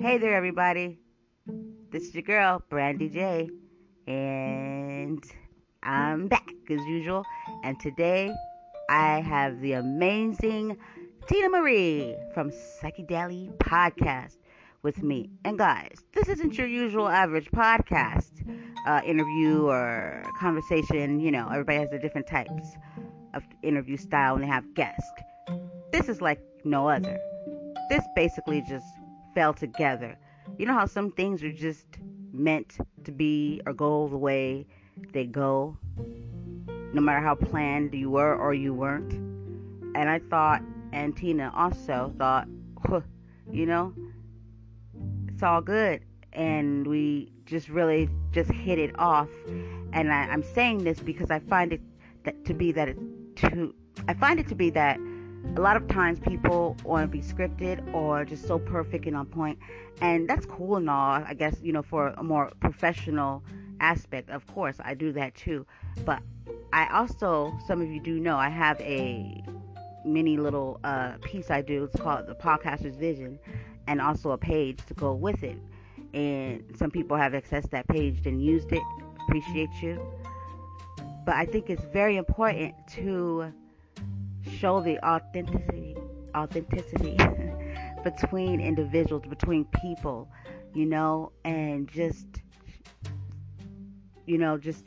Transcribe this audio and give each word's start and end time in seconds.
Hey 0.00 0.16
there, 0.16 0.34
everybody. 0.34 0.98
This 1.90 2.04
is 2.04 2.14
your 2.14 2.22
girl, 2.22 2.62
Brandy 2.70 3.10
J, 3.10 3.50
and 4.06 5.22
I'm 5.82 6.26
back 6.26 6.48
as 6.70 6.80
usual. 6.86 7.22
And 7.64 7.78
today 7.78 8.32
I 8.88 9.20
have 9.20 9.60
the 9.60 9.74
amazing 9.74 10.78
Tina 11.26 11.50
Marie 11.50 12.16
from 12.32 12.50
Psychedelic 12.50 13.54
Podcast 13.58 14.38
with 14.82 15.02
me. 15.02 15.28
And 15.44 15.58
guys, 15.58 16.02
this 16.14 16.30
isn't 16.30 16.56
your 16.56 16.66
usual 16.66 17.06
average 17.06 17.50
podcast 17.50 18.42
uh, 18.86 19.02
interview 19.04 19.66
or 19.66 20.24
conversation. 20.40 21.20
You 21.20 21.30
know, 21.30 21.46
everybody 21.50 21.76
has 21.76 21.90
their 21.90 21.98
different 22.00 22.26
types 22.26 22.70
of 23.34 23.42
interview 23.62 23.98
style 23.98 24.32
when 24.32 24.40
they 24.40 24.48
have 24.48 24.64
guests. 24.72 25.12
This 25.92 26.08
is 26.08 26.22
like 26.22 26.40
no 26.64 26.88
other. 26.88 27.18
This 27.90 28.02
basically 28.16 28.62
just 28.66 28.86
fell 29.34 29.54
together. 29.54 30.18
You 30.58 30.66
know 30.66 30.74
how 30.74 30.86
some 30.86 31.10
things 31.12 31.42
are 31.42 31.52
just 31.52 31.86
meant 32.32 32.78
to 33.04 33.12
be 33.12 33.60
or 33.66 33.72
go 33.72 34.08
the 34.08 34.16
way 34.16 34.66
they 35.12 35.24
go, 35.24 35.76
no 36.92 37.00
matter 37.00 37.20
how 37.20 37.34
planned 37.34 37.94
you 37.94 38.10
were 38.10 38.34
or 38.36 38.54
you 38.54 38.74
weren't. 38.74 39.12
And 39.94 40.08
I 40.08 40.18
thought, 40.18 40.62
and 40.92 41.16
Tina 41.16 41.52
also 41.54 42.12
thought, 42.18 42.48
you 43.50 43.66
know, 43.66 43.92
it's 45.28 45.42
all 45.42 45.60
good. 45.60 46.02
And 46.32 46.86
we 46.86 47.32
just 47.46 47.68
really 47.68 48.08
just 48.30 48.50
hit 48.50 48.78
it 48.78 48.96
off. 48.98 49.28
And 49.92 50.12
I, 50.12 50.26
I'm 50.26 50.42
saying 50.42 50.84
this 50.84 51.00
because 51.00 51.30
I 51.30 51.40
find 51.40 51.72
it 51.72 51.80
that 52.24 52.44
to 52.44 52.54
be 52.54 52.70
that 52.72 52.88
it 52.88 52.98
to 53.36 53.74
I 54.06 54.14
find 54.14 54.38
it 54.38 54.46
to 54.48 54.54
be 54.54 54.70
that 54.70 54.98
a 55.56 55.60
lot 55.60 55.76
of 55.76 55.88
times 55.88 56.18
people 56.20 56.76
want 56.84 57.02
to 57.02 57.08
be 57.08 57.22
scripted 57.22 57.92
or 57.94 58.24
just 58.24 58.46
so 58.46 58.58
perfect 58.58 59.06
and 59.06 59.16
on 59.16 59.26
point 59.26 59.58
and 60.00 60.28
that's 60.28 60.46
cool 60.46 60.76
and 60.76 60.88
all 60.88 61.22
i 61.26 61.34
guess 61.34 61.56
you 61.62 61.72
know 61.72 61.82
for 61.82 62.08
a 62.16 62.22
more 62.22 62.52
professional 62.60 63.42
aspect 63.80 64.30
of 64.30 64.46
course 64.48 64.76
i 64.84 64.94
do 64.94 65.12
that 65.12 65.34
too. 65.34 65.66
But 66.04 66.22
i 66.72 66.86
also 66.88 67.52
some 67.66 67.80
of 67.80 67.88
you 67.90 68.00
do 68.00 68.20
know 68.20 68.36
i 68.36 68.48
have 68.48 68.80
a 68.80 69.42
mini 70.04 70.36
little 70.36 70.80
uh, 70.84 71.12
piece 71.22 71.50
i 71.50 71.60
do 71.60 71.84
it's 71.84 72.00
called 72.00 72.26
the 72.26 72.34
podcaster's 72.34 72.96
vision 72.96 73.38
and 73.86 74.00
also 74.00 74.30
a 74.30 74.38
page 74.38 74.78
to 74.86 74.94
go 74.94 75.14
with 75.14 75.42
it. 75.42 75.58
And 76.14 76.62
some 76.76 76.90
people 76.90 77.16
have 77.16 77.32
accessed 77.32 77.70
that 77.70 77.88
page 77.88 78.26
and 78.26 78.42
used 78.42 78.72
it. 78.72 78.82
Appreciate 79.26 79.70
you. 79.82 80.00
But 81.24 81.34
i 81.34 81.44
think 81.44 81.70
it's 81.70 81.84
very 81.86 82.16
important 82.16 82.74
to 82.94 83.52
show 84.48 84.80
the 84.80 84.98
authenticity 85.06 85.96
authenticity 86.34 87.16
between 88.04 88.60
individuals, 88.60 89.24
between 89.28 89.64
people, 89.80 90.28
you 90.74 90.86
know, 90.86 91.32
and 91.44 91.88
just 91.88 92.26
you 94.26 94.38
know, 94.38 94.56
just 94.56 94.84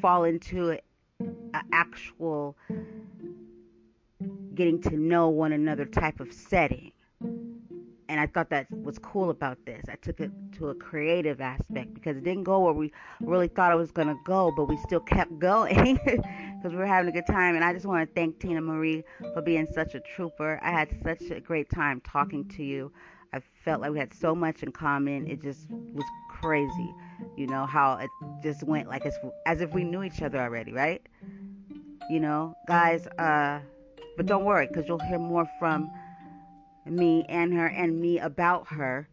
fall 0.00 0.24
into 0.24 0.70
an 0.70 0.80
actual 1.72 2.56
getting 4.54 4.80
to 4.82 4.96
know 4.96 5.28
one 5.28 5.52
another 5.52 5.86
type 5.86 6.20
of 6.20 6.32
setting 6.32 6.92
and 8.12 8.20
I 8.20 8.26
thought 8.26 8.50
that 8.50 8.66
was 8.70 8.98
cool 8.98 9.30
about 9.30 9.56
this. 9.64 9.86
I 9.88 9.94
took 9.94 10.20
it 10.20 10.30
to 10.58 10.68
a 10.68 10.74
creative 10.74 11.40
aspect 11.40 11.94
because 11.94 12.18
it 12.18 12.24
didn't 12.24 12.42
go 12.42 12.60
where 12.60 12.74
we 12.74 12.92
really 13.22 13.48
thought 13.48 13.72
it 13.72 13.76
was 13.76 13.90
going 13.90 14.08
to 14.08 14.18
go, 14.26 14.52
but 14.54 14.66
we 14.66 14.76
still 14.76 15.00
kept 15.00 15.38
going 15.38 15.98
because 16.62 16.72
we 16.72 16.78
were 16.78 16.86
having 16.86 17.08
a 17.08 17.12
good 17.12 17.26
time. 17.26 17.56
And 17.56 17.64
I 17.64 17.72
just 17.72 17.86
want 17.86 18.08
to 18.08 18.14
thank 18.14 18.38
Tina 18.38 18.60
Marie 18.60 19.02
for 19.34 19.42
being 19.42 19.66
such 19.72 19.94
a 19.94 20.00
trooper. 20.00 20.60
I 20.62 20.70
had 20.70 20.88
such 21.02 21.30
a 21.30 21.40
great 21.40 21.68
time 21.68 22.00
talking 22.02 22.48
to 22.50 22.62
you. 22.62 22.92
I 23.32 23.40
felt 23.64 23.80
like 23.80 23.90
we 23.90 23.98
had 23.98 24.14
so 24.14 24.34
much 24.34 24.62
in 24.62 24.70
common. 24.70 25.26
It 25.26 25.42
just 25.42 25.68
was 25.70 26.04
crazy, 26.30 26.94
you 27.36 27.46
know, 27.46 27.66
how 27.66 27.94
it 27.94 28.10
just 28.42 28.62
went 28.62 28.88
like 28.88 29.06
as, 29.06 29.18
as 29.46 29.60
if 29.60 29.72
we 29.72 29.84
knew 29.84 30.02
each 30.02 30.22
other 30.22 30.38
already, 30.38 30.72
right? 30.72 31.02
You 32.10 32.20
know, 32.20 32.54
guys, 32.68 33.06
uh, 33.18 33.60
but 34.16 34.26
don't 34.26 34.44
worry 34.44 34.66
because 34.66 34.86
you'll 34.86 34.98
hear 34.98 35.18
more 35.18 35.48
from 35.58 35.90
me 36.84 37.24
and 37.28 37.52
her 37.54 37.66
and 37.66 38.00
me 38.00 38.18
about 38.18 38.68
her 38.68 39.08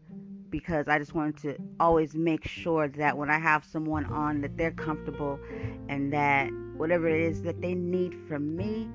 because 0.49 0.87
I 0.87 0.99
just 0.99 1.13
wanted 1.13 1.37
to 1.37 1.57
always 1.79 2.15
make 2.15 2.47
sure 2.47 2.87
that 2.87 3.17
when 3.17 3.29
I 3.29 3.39
have 3.39 3.65
someone 3.65 4.05
on 4.05 4.41
that 4.41 4.57
they're 4.57 4.71
comfortable 4.71 5.39
and 5.87 6.11
that 6.13 6.49
whatever 6.75 7.07
it 7.07 7.21
is 7.21 7.41
that 7.43 7.61
they 7.61 7.73
need 7.73 8.15
from 8.27 8.55
me 8.55 8.87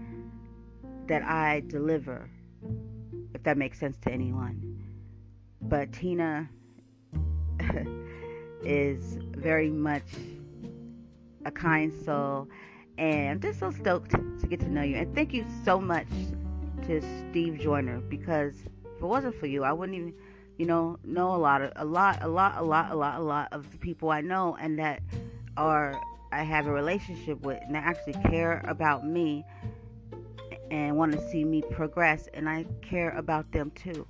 that 1.06 1.22
I 1.22 1.62
deliver 1.66 2.30
if 3.34 3.42
that 3.42 3.58
makes 3.58 3.78
sense 3.78 3.96
to 4.02 4.10
anyone. 4.10 4.78
But 5.60 5.92
Tina 5.92 6.48
is 8.62 9.18
very 9.36 9.70
much 9.70 10.04
a 11.44 11.50
kind 11.50 11.92
soul 12.04 12.48
and 12.96 13.30
I'm 13.30 13.40
just 13.40 13.58
so 13.58 13.70
stoked 13.70 14.12
to 14.12 14.46
get 14.46 14.60
to 14.60 14.68
know 14.68 14.82
you 14.82 14.96
and 14.96 15.14
thank 15.14 15.32
you 15.34 15.44
so 15.64 15.80
much 15.80 16.06
to 16.86 17.02
Steve 17.30 17.58
Joyner 17.60 18.00
because 18.00 18.54
if 18.96 19.02
it 19.02 19.06
wasn't 19.06 19.34
for 19.34 19.46
you, 19.46 19.64
I 19.64 19.72
wouldn't 19.72 19.96
even, 19.98 20.14
you 20.56 20.66
know, 20.66 20.98
know 21.04 21.34
a 21.34 21.36
lot 21.36 21.62
of 21.62 21.72
a 21.76 21.84
lot, 21.84 22.22
a 22.22 22.28
lot, 22.28 22.56
a 22.56 22.62
lot, 22.62 22.90
a 22.90 22.94
lot, 22.94 23.20
a 23.20 23.22
lot 23.22 23.48
of 23.52 23.70
the 23.70 23.78
people 23.78 24.10
I 24.10 24.20
know 24.20 24.56
and 24.60 24.78
that 24.78 25.02
are 25.56 26.00
I 26.32 26.42
have 26.42 26.66
a 26.66 26.72
relationship 26.72 27.40
with 27.42 27.60
and 27.62 27.74
that 27.74 27.84
actually 27.84 28.14
care 28.30 28.64
about 28.66 29.06
me 29.06 29.44
and 30.70 30.96
want 30.96 31.12
to 31.12 31.30
see 31.30 31.44
me 31.44 31.62
progress 31.70 32.28
and 32.34 32.48
I 32.48 32.64
care 32.82 33.10
about 33.10 33.50
them 33.52 33.70
too. 33.72 34.06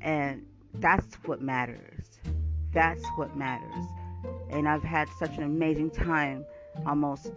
And 0.00 0.44
that's 0.74 1.14
what 1.24 1.40
matters. 1.40 2.20
That's 2.72 3.04
what 3.16 3.36
matters. 3.36 3.84
And 4.50 4.68
I've 4.68 4.82
had 4.82 5.08
such 5.18 5.36
an 5.36 5.44
amazing 5.44 5.90
time 5.90 6.44
almost 6.84 7.32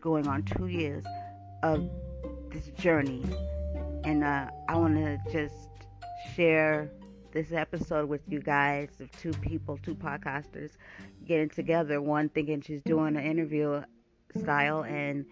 going 0.00 0.26
on 0.26 0.42
2 0.42 0.66
years 0.66 1.04
of 1.62 1.88
this 2.50 2.66
journey 2.78 3.22
and 4.06 4.22
uh, 4.22 4.46
I 4.68 4.76
want 4.76 4.94
to 4.96 5.18
just 5.32 5.68
share 6.34 6.90
this 7.36 7.52
episode 7.52 8.08
with 8.08 8.22
you 8.28 8.40
guys 8.40 8.88
of 8.98 9.12
two 9.12 9.30
people, 9.42 9.78
two 9.82 9.94
podcasters 9.94 10.70
getting 11.26 11.50
together. 11.50 12.00
One 12.00 12.30
thinking 12.30 12.62
she's 12.62 12.80
doing 12.80 13.14
an 13.14 13.22
interview 13.22 13.82
style, 14.40 14.84
and 14.84 15.26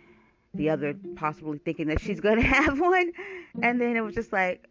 the 0.52 0.68
other 0.68 0.94
possibly 1.16 1.56
thinking 1.56 1.86
that 1.86 2.02
she's 2.02 2.20
going 2.20 2.36
to 2.42 2.42
have 2.42 2.78
one. 2.78 3.10
And 3.62 3.80
then 3.80 3.96
it 3.96 4.02
was 4.02 4.14
just 4.14 4.34
like, 4.34 4.68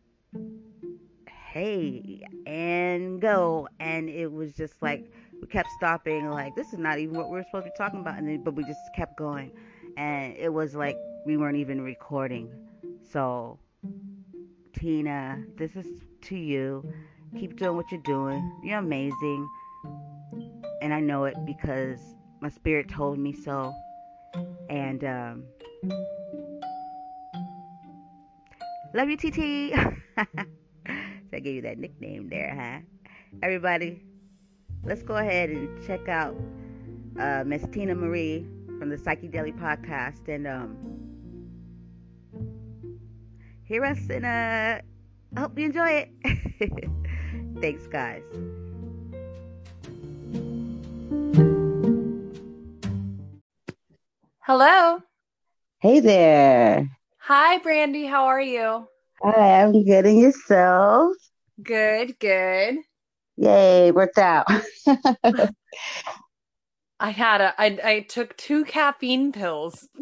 hey, 1.27 2.21
and 2.45 3.19
go. 3.19 3.67
And 3.79 4.09
it 4.09 4.31
was 4.31 4.53
just 4.53 4.79
like, 4.83 5.11
we 5.41 5.47
kept 5.47 5.69
stopping, 5.79 6.29
like, 6.29 6.55
this 6.55 6.71
is 6.71 6.77
not 6.77 6.99
even 6.99 7.17
what 7.17 7.31
we 7.31 7.39
are 7.39 7.43
supposed 7.45 7.65
to 7.65 7.71
be 7.71 7.75
talking 7.75 8.01
about. 8.01 8.19
And 8.19 8.27
then, 8.27 8.43
but 8.43 8.53
we 8.53 8.63
just 8.63 8.79
kept 8.95 9.17
going. 9.17 9.51
And 9.97 10.35
it 10.37 10.53
was 10.53 10.75
like 10.75 10.97
we 11.25 11.37
weren't 11.37 11.57
even 11.57 11.81
recording. 11.81 12.51
So 13.11 13.57
Tina, 14.73 15.43
this 15.57 15.75
is 15.75 15.87
to 16.25 16.35
you. 16.35 16.93
Keep 17.39 17.57
doing 17.57 17.75
what 17.75 17.91
you're 17.91 18.01
doing. 18.01 18.59
You're 18.63 18.79
amazing. 18.79 19.49
And 20.81 20.93
I 20.93 20.99
know 20.99 21.25
it 21.25 21.35
because 21.45 21.99
my 22.41 22.49
spirit 22.49 22.89
told 22.89 23.17
me 23.17 23.33
so. 23.33 23.73
And 24.69 25.03
um, 25.03 25.43
love 28.93 29.09
you, 29.09 29.17
TT. 29.17 29.73
so 30.17 30.25
I 31.33 31.39
gave 31.39 31.55
you 31.55 31.61
that 31.63 31.77
nickname 31.77 32.29
there, 32.29 32.55
huh? 32.55 32.79
Everybody, 33.41 34.03
let's 34.83 35.03
go 35.03 35.15
ahead 35.17 35.49
and 35.49 35.85
check 35.85 36.07
out 36.07 36.35
uh, 37.19 37.43
Miss 37.45 37.65
Tina 37.71 37.95
Marie 37.95 38.45
from 38.79 38.89
the 38.89 38.97
Psychedelic 38.97 39.57
Podcast. 39.59 40.27
And 40.27 40.47
um, 40.47 40.77
hear 43.63 43.85
us 43.85 43.99
and 44.09 44.25
uh 44.25 44.81
I 45.35 45.39
hope 45.39 45.57
you 45.57 45.65
enjoy 45.65 46.07
it. 46.59 46.89
Thanks 47.59 47.87
guys. 47.87 48.23
Hello. 54.39 54.99
Hey 55.79 55.99
there. 55.99 56.89
Hi 57.19 57.57
Brandy, 57.59 58.05
how 58.05 58.25
are 58.25 58.41
you? 58.41 58.87
I 59.23 59.31
am 59.37 59.71
good 59.71 60.05
and 60.05 60.19
yourself. 60.19 61.15
Good, 61.61 62.19
good. 62.19 62.77
Yay, 63.37 63.91
worked 63.91 64.17
out. 64.17 64.47
I 66.99 67.09
had 67.09 67.41
a 67.41 67.53
I 67.57 67.79
I 67.83 67.99
took 68.07 68.35
two 68.37 68.65
caffeine 68.65 69.31
pills. 69.31 69.87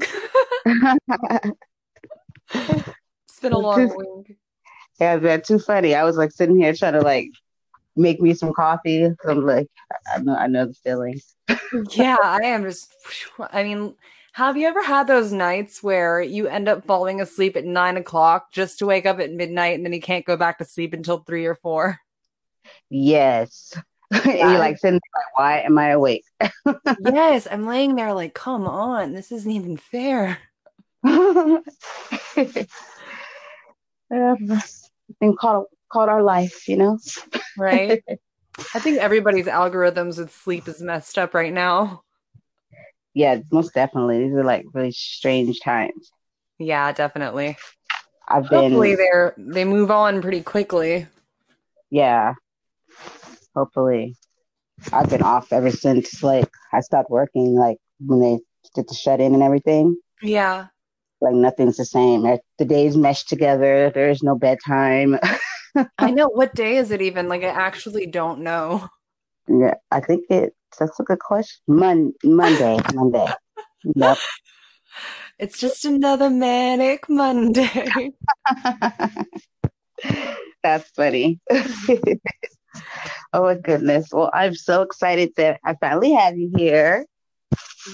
It's 3.31 3.39
been 3.39 3.53
a 3.53 3.57
long 3.57 3.87
week. 3.95 4.37
Yeah, 5.01 5.17
that's 5.17 5.47
too 5.47 5.57
funny. 5.57 5.95
I 5.95 6.03
was 6.03 6.15
like 6.15 6.31
sitting 6.31 6.57
here 6.57 6.75
trying 6.75 6.93
to 6.93 7.01
like 7.01 7.31
make 7.95 8.21
me 8.21 8.35
some 8.35 8.53
coffee. 8.53 9.09
I'm 9.27 9.43
like, 9.43 9.67
I 10.13 10.19
know, 10.19 10.35
I 10.35 10.45
know 10.45 10.67
the 10.67 10.75
feeling. 10.75 11.19
yeah, 11.95 12.17
I 12.21 12.41
am 12.43 12.63
just. 12.63 12.93
I 13.51 13.63
mean, 13.63 13.95
have 14.33 14.57
you 14.57 14.67
ever 14.67 14.83
had 14.83 15.07
those 15.07 15.33
nights 15.33 15.81
where 15.81 16.21
you 16.21 16.45
end 16.45 16.69
up 16.69 16.85
falling 16.85 17.19
asleep 17.19 17.57
at 17.57 17.65
nine 17.65 17.97
o'clock 17.97 18.51
just 18.51 18.77
to 18.77 18.85
wake 18.85 19.07
up 19.07 19.19
at 19.19 19.31
midnight 19.31 19.73
and 19.75 19.83
then 19.83 19.91
you 19.91 20.01
can't 20.01 20.23
go 20.23 20.37
back 20.37 20.59
to 20.59 20.65
sleep 20.65 20.93
until 20.93 21.17
three 21.17 21.47
or 21.47 21.55
four? 21.55 21.99
Yes. 22.91 23.73
and 24.11 24.23
you're 24.23 24.59
like 24.59 24.77
sitting 24.77 24.99
there, 24.99 25.23
like, 25.23 25.39
why 25.39 25.61
am 25.61 25.79
I 25.79 25.89
awake? 25.89 26.25
yes, 26.99 27.47
I'm 27.49 27.65
laying 27.65 27.95
there 27.95 28.13
like, 28.13 28.35
come 28.35 28.67
on, 28.67 29.13
this 29.13 29.31
isn't 29.31 29.51
even 29.51 29.77
fair. 29.77 30.37
um, 31.03 31.63
been 35.19 35.35
called 35.35 35.65
called 35.91 36.09
our 36.09 36.23
life, 36.23 36.67
you 36.67 36.77
know. 36.77 36.97
Right. 37.57 38.03
I 38.73 38.79
think 38.79 38.99
everybody's 38.99 39.45
algorithms 39.45 40.17
with 40.17 40.33
sleep 40.33 40.67
is 40.67 40.81
messed 40.81 41.17
up 41.17 41.33
right 41.33 41.53
now. 41.53 42.03
Yeah, 43.13 43.39
most 43.51 43.73
definitely. 43.73 44.23
These 44.23 44.33
are 44.35 44.43
like 44.43 44.65
really 44.73 44.91
strange 44.91 45.59
times. 45.61 46.11
Yeah, 46.59 46.91
definitely. 46.91 47.57
I've 48.27 48.49
been 48.49 48.71
Hopefully 48.71 48.95
they're 48.95 49.33
they 49.37 49.65
move 49.65 49.91
on 49.91 50.21
pretty 50.21 50.41
quickly. 50.41 51.07
yeah. 51.89 52.33
Hopefully. 53.55 54.15
I've 54.93 55.09
been 55.09 55.21
off 55.21 55.51
ever 55.53 55.71
since 55.71 56.23
like 56.23 56.49
I 56.71 56.79
stopped 56.81 57.09
working, 57.09 57.55
like 57.55 57.77
when 57.99 58.21
they 58.21 58.39
did 58.75 58.87
the 58.87 58.95
shut 58.95 59.19
in 59.19 59.33
and 59.33 59.43
everything. 59.43 59.97
Yeah. 60.21 60.67
Like 61.21 61.35
nothing's 61.35 61.77
the 61.77 61.85
same. 61.85 62.23
The 62.57 62.65
days 62.65 62.97
mesh 62.97 63.25
together. 63.25 63.91
There 63.93 64.09
is 64.09 64.23
no 64.23 64.35
bedtime. 64.35 65.19
I 65.99 66.11
know. 66.11 66.27
What 66.27 66.55
day 66.55 66.77
is 66.77 66.89
it 66.91 67.01
even? 67.01 67.29
Like 67.29 67.43
I 67.43 67.47
actually 67.47 68.07
don't 68.07 68.41
know. 68.41 68.89
yeah, 69.47 69.75
I 69.91 69.99
think 70.01 70.25
it. 70.29 70.55
That's 70.79 70.99
a 70.99 71.03
good 71.03 71.19
question. 71.19 71.61
Mon- 71.67 72.13
Monday, 72.23 72.77
Monday. 72.93 73.27
Yep. 73.95 74.17
It's 75.39 75.57
just 75.57 75.85
another 75.85 76.29
manic 76.29 77.09
Monday. 77.09 78.11
That's 80.63 80.87
funny. 80.91 81.39
oh 83.33 83.43
my 83.43 83.55
goodness. 83.55 84.09
Well, 84.11 84.29
I'm 84.35 84.53
so 84.53 84.83
excited 84.83 85.31
that 85.37 85.59
I 85.65 85.73
finally 85.81 86.11
have 86.11 86.37
you 86.37 86.51
here. 86.55 87.07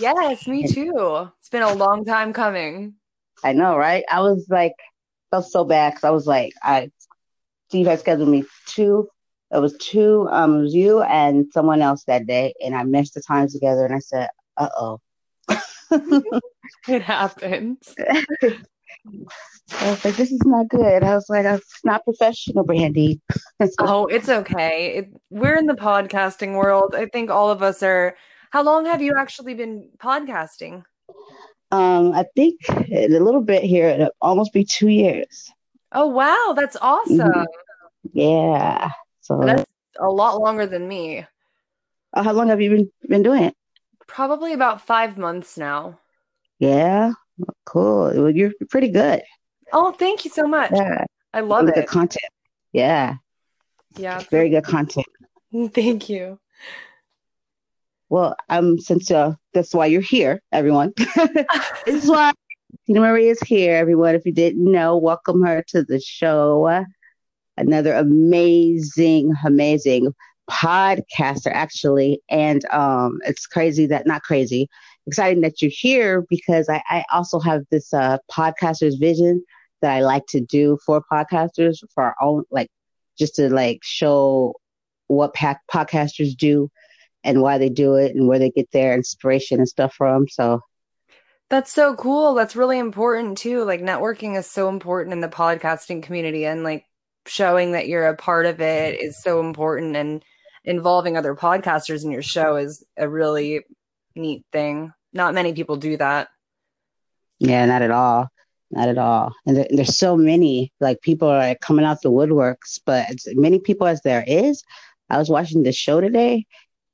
yes, 0.01 0.45
me 0.45 0.67
too. 0.67 1.29
It's 1.39 1.47
been 1.49 1.63
a 1.63 1.73
long 1.73 2.03
time 2.03 2.33
coming. 2.33 2.95
I 3.43 3.53
know, 3.53 3.77
right? 3.77 4.03
I 4.09 4.21
was 4.21 4.47
like, 4.49 4.73
felt 5.31 5.45
so 5.45 5.63
bad 5.63 5.91
because 5.91 6.03
I 6.03 6.11
was 6.11 6.27
like, 6.27 6.53
I 6.63 6.91
Steve 7.69 7.87
had 7.87 7.99
scheduled 7.99 8.29
me 8.29 8.45
two. 8.65 9.09
It 9.51 9.59
was 9.59 9.77
two. 9.77 10.27
Um, 10.31 10.59
it 10.59 10.61
was 10.63 10.75
you 10.75 11.01
and 11.01 11.45
someone 11.53 11.81
else 11.81 12.03
that 12.05 12.27
day, 12.27 12.53
and 12.63 12.75
I 12.75 12.83
missed 12.83 13.13
the 13.13 13.21
times 13.21 13.53
together. 13.53 13.85
And 13.85 13.95
I 13.95 13.99
said, 13.99 14.29
"Uh 14.57 14.69
oh." 14.77 14.99
It 16.87 17.01
happens. 17.01 17.95
I 19.79 19.89
was 19.89 20.05
like, 20.05 20.15
"This 20.15 20.31
is 20.31 20.41
not 20.45 20.67
good." 20.69 21.03
I 21.03 21.15
was 21.15 21.29
like, 21.29 21.45
"It's 21.45 21.83
not 21.83 22.03
professional, 22.03 22.63
Brandy." 22.63 23.21
Oh, 23.79 24.05
it's 24.05 24.29
okay. 24.29 24.97
It, 24.97 25.13
we're 25.29 25.57
in 25.57 25.65
the 25.65 25.73
podcasting 25.73 26.55
world. 26.55 26.93
I 26.95 27.07
think 27.07 27.29
all 27.29 27.49
of 27.49 27.63
us 27.63 27.81
are. 27.83 28.15
How 28.51 28.61
long 28.63 28.85
have 28.85 29.01
you 29.01 29.15
actually 29.17 29.55
been 29.55 29.89
podcasting? 29.97 30.83
Um, 31.71 32.13
I 32.13 32.25
think 32.35 32.59
a 32.69 33.07
little 33.07 33.41
bit 33.41 33.63
here. 33.63 33.87
It'll 33.89 34.09
almost 34.21 34.53
be 34.53 34.63
two 34.63 34.87
years. 34.89 35.51
Oh, 35.91 36.07
wow. 36.07 36.53
That's 36.55 36.75
awesome. 36.81 37.19
Mhm. 37.19 37.45
Yeah. 38.13 38.91
So, 39.21 39.39
That's 39.43 39.65
a 39.99 40.09
lot 40.09 40.39
longer 40.39 40.65
than 40.65 40.87
me. 40.87 41.25
uh, 42.13 42.23
how 42.23 42.31
long 42.33 42.47
have 42.49 42.61
you 42.61 42.69
been 42.69 42.91
been 43.09 43.23
doing 43.23 43.43
it? 43.43 43.55
Probably 44.07 44.53
about 44.53 44.81
five 44.81 45.17
months 45.17 45.57
now. 45.57 45.99
Yeah. 46.59 47.11
Cool. 47.65 48.11
Well, 48.15 48.29
you're 48.31 48.51
pretty 48.69 48.89
good. 48.89 49.21
Oh, 49.73 49.91
thank 49.91 50.23
you 50.25 50.31
so 50.31 50.47
much. 50.47 50.71
Yeah. 50.73 51.03
I 51.33 51.41
love 51.41 51.65
Really 51.65 51.71
it. 51.79 51.81
good 51.81 51.89
content. 51.89 52.31
Yeah. 52.71 53.15
Yeah. 53.97 54.21
Very 54.31 54.49
good 54.49 54.63
content. 54.63 55.05
Thank 55.73 56.09
you. 56.09 56.39
Well, 58.09 58.35
um, 58.49 58.79
since 58.79 59.11
uh, 59.11 59.33
that's 59.53 59.73
why 59.73 59.87
you're 59.87 60.01
here, 60.01 60.41
everyone. 60.51 60.93
this 61.85 62.03
is 62.03 62.09
why 62.09 62.31
Tina 62.85 63.01
Marie 63.01 63.27
is 63.27 63.39
here, 63.41 63.75
everyone. 63.75 64.15
If 64.15 64.25
you 64.25 64.31
didn't 64.31 64.63
know, 64.63 64.97
welcome 64.97 65.43
her 65.43 65.63
to 65.69 65.83
the 65.83 65.99
show. 65.99 66.85
Another 67.57 67.93
amazing, 67.93 69.33
amazing 69.43 70.13
podcaster, 70.49 71.51
actually. 71.51 72.21
And 72.29 72.63
um, 72.71 73.19
it's 73.25 73.45
crazy 73.45 73.85
that 73.87 74.07
not 74.07 74.23
crazy, 74.23 74.69
exciting 75.05 75.41
that 75.41 75.61
you're 75.61 75.71
here 75.73 76.25
because 76.29 76.69
I, 76.69 76.81
I 76.89 77.03
also 77.11 77.39
have 77.39 77.63
this 77.71 77.93
uh, 77.93 78.19
podcaster's 78.31 78.95
vision 78.95 79.43
that 79.81 79.93
I 79.93 79.99
like 79.99 80.25
to 80.27 80.39
do 80.39 80.77
for 80.85 81.03
podcasters 81.11 81.79
for 81.93 82.03
our 82.03 82.15
own, 82.21 82.43
like 82.51 82.69
just 83.19 83.35
to 83.35 83.49
like 83.53 83.79
show 83.83 84.53
what 85.07 85.33
podcasters 85.35 86.35
do 86.37 86.69
and 87.27 87.41
why 87.41 87.57
they 87.57 87.69
do 87.69 87.95
it 87.95 88.15
and 88.15 88.27
where 88.27 88.39
they 88.39 88.49
get 88.49 88.71
their 88.71 88.95
inspiration 88.95 89.59
and 89.59 89.67
stuff 89.67 89.93
from. 89.93 90.27
So 90.27 90.61
That's 91.49 91.71
so 91.71 91.95
cool. 91.95 92.33
That's 92.33 92.55
really 92.55 92.79
important 92.79 93.37
too. 93.37 93.63
Like 93.63 93.81
networking 93.81 94.37
is 94.37 94.49
so 94.49 94.69
important 94.69 95.13
in 95.13 95.21
the 95.21 95.27
podcasting 95.27 96.01
community 96.01 96.45
and 96.45 96.63
like 96.63 96.85
showing 97.27 97.73
that 97.73 97.87
you're 97.87 98.07
a 98.07 98.15
part 98.15 98.45
of 98.45 98.61
it 98.61 98.99
is 99.01 99.21
so 99.21 99.41
important 99.41 99.95
and 99.95 100.23
involving 100.63 101.17
other 101.17 101.35
podcasters 101.35 102.03
in 102.03 102.11
your 102.11 102.21
show 102.21 102.55
is 102.55 102.83
a 102.97 103.07
really 103.07 103.61
neat 104.15 104.45
thing. 104.51 104.91
Not 105.13 105.33
many 105.33 105.53
people 105.53 105.75
do 105.75 105.97
that. 105.97 106.29
yeah, 107.39 107.65
not 107.65 107.81
at 107.81 107.91
all, 107.91 108.27
not 108.71 108.89
at 108.89 108.97
all. 108.97 109.33
And 109.45 109.57
there, 109.57 109.67
there's 109.69 109.97
so 109.97 110.17
many 110.17 110.73
like 110.79 111.01
people 111.01 111.27
are 111.29 111.55
coming 111.55 111.85
out 111.85 112.01
the 112.01 112.11
woodworks, 112.11 112.79
but 112.85 113.09
as 113.09 113.27
many 113.33 113.59
people 113.59 113.87
as 113.87 114.01
there 114.01 114.23
is. 114.27 114.63
I 115.09 115.17
was 115.17 115.29
watching 115.29 115.63
the 115.63 115.71
show 115.71 116.01
today. 116.01 116.45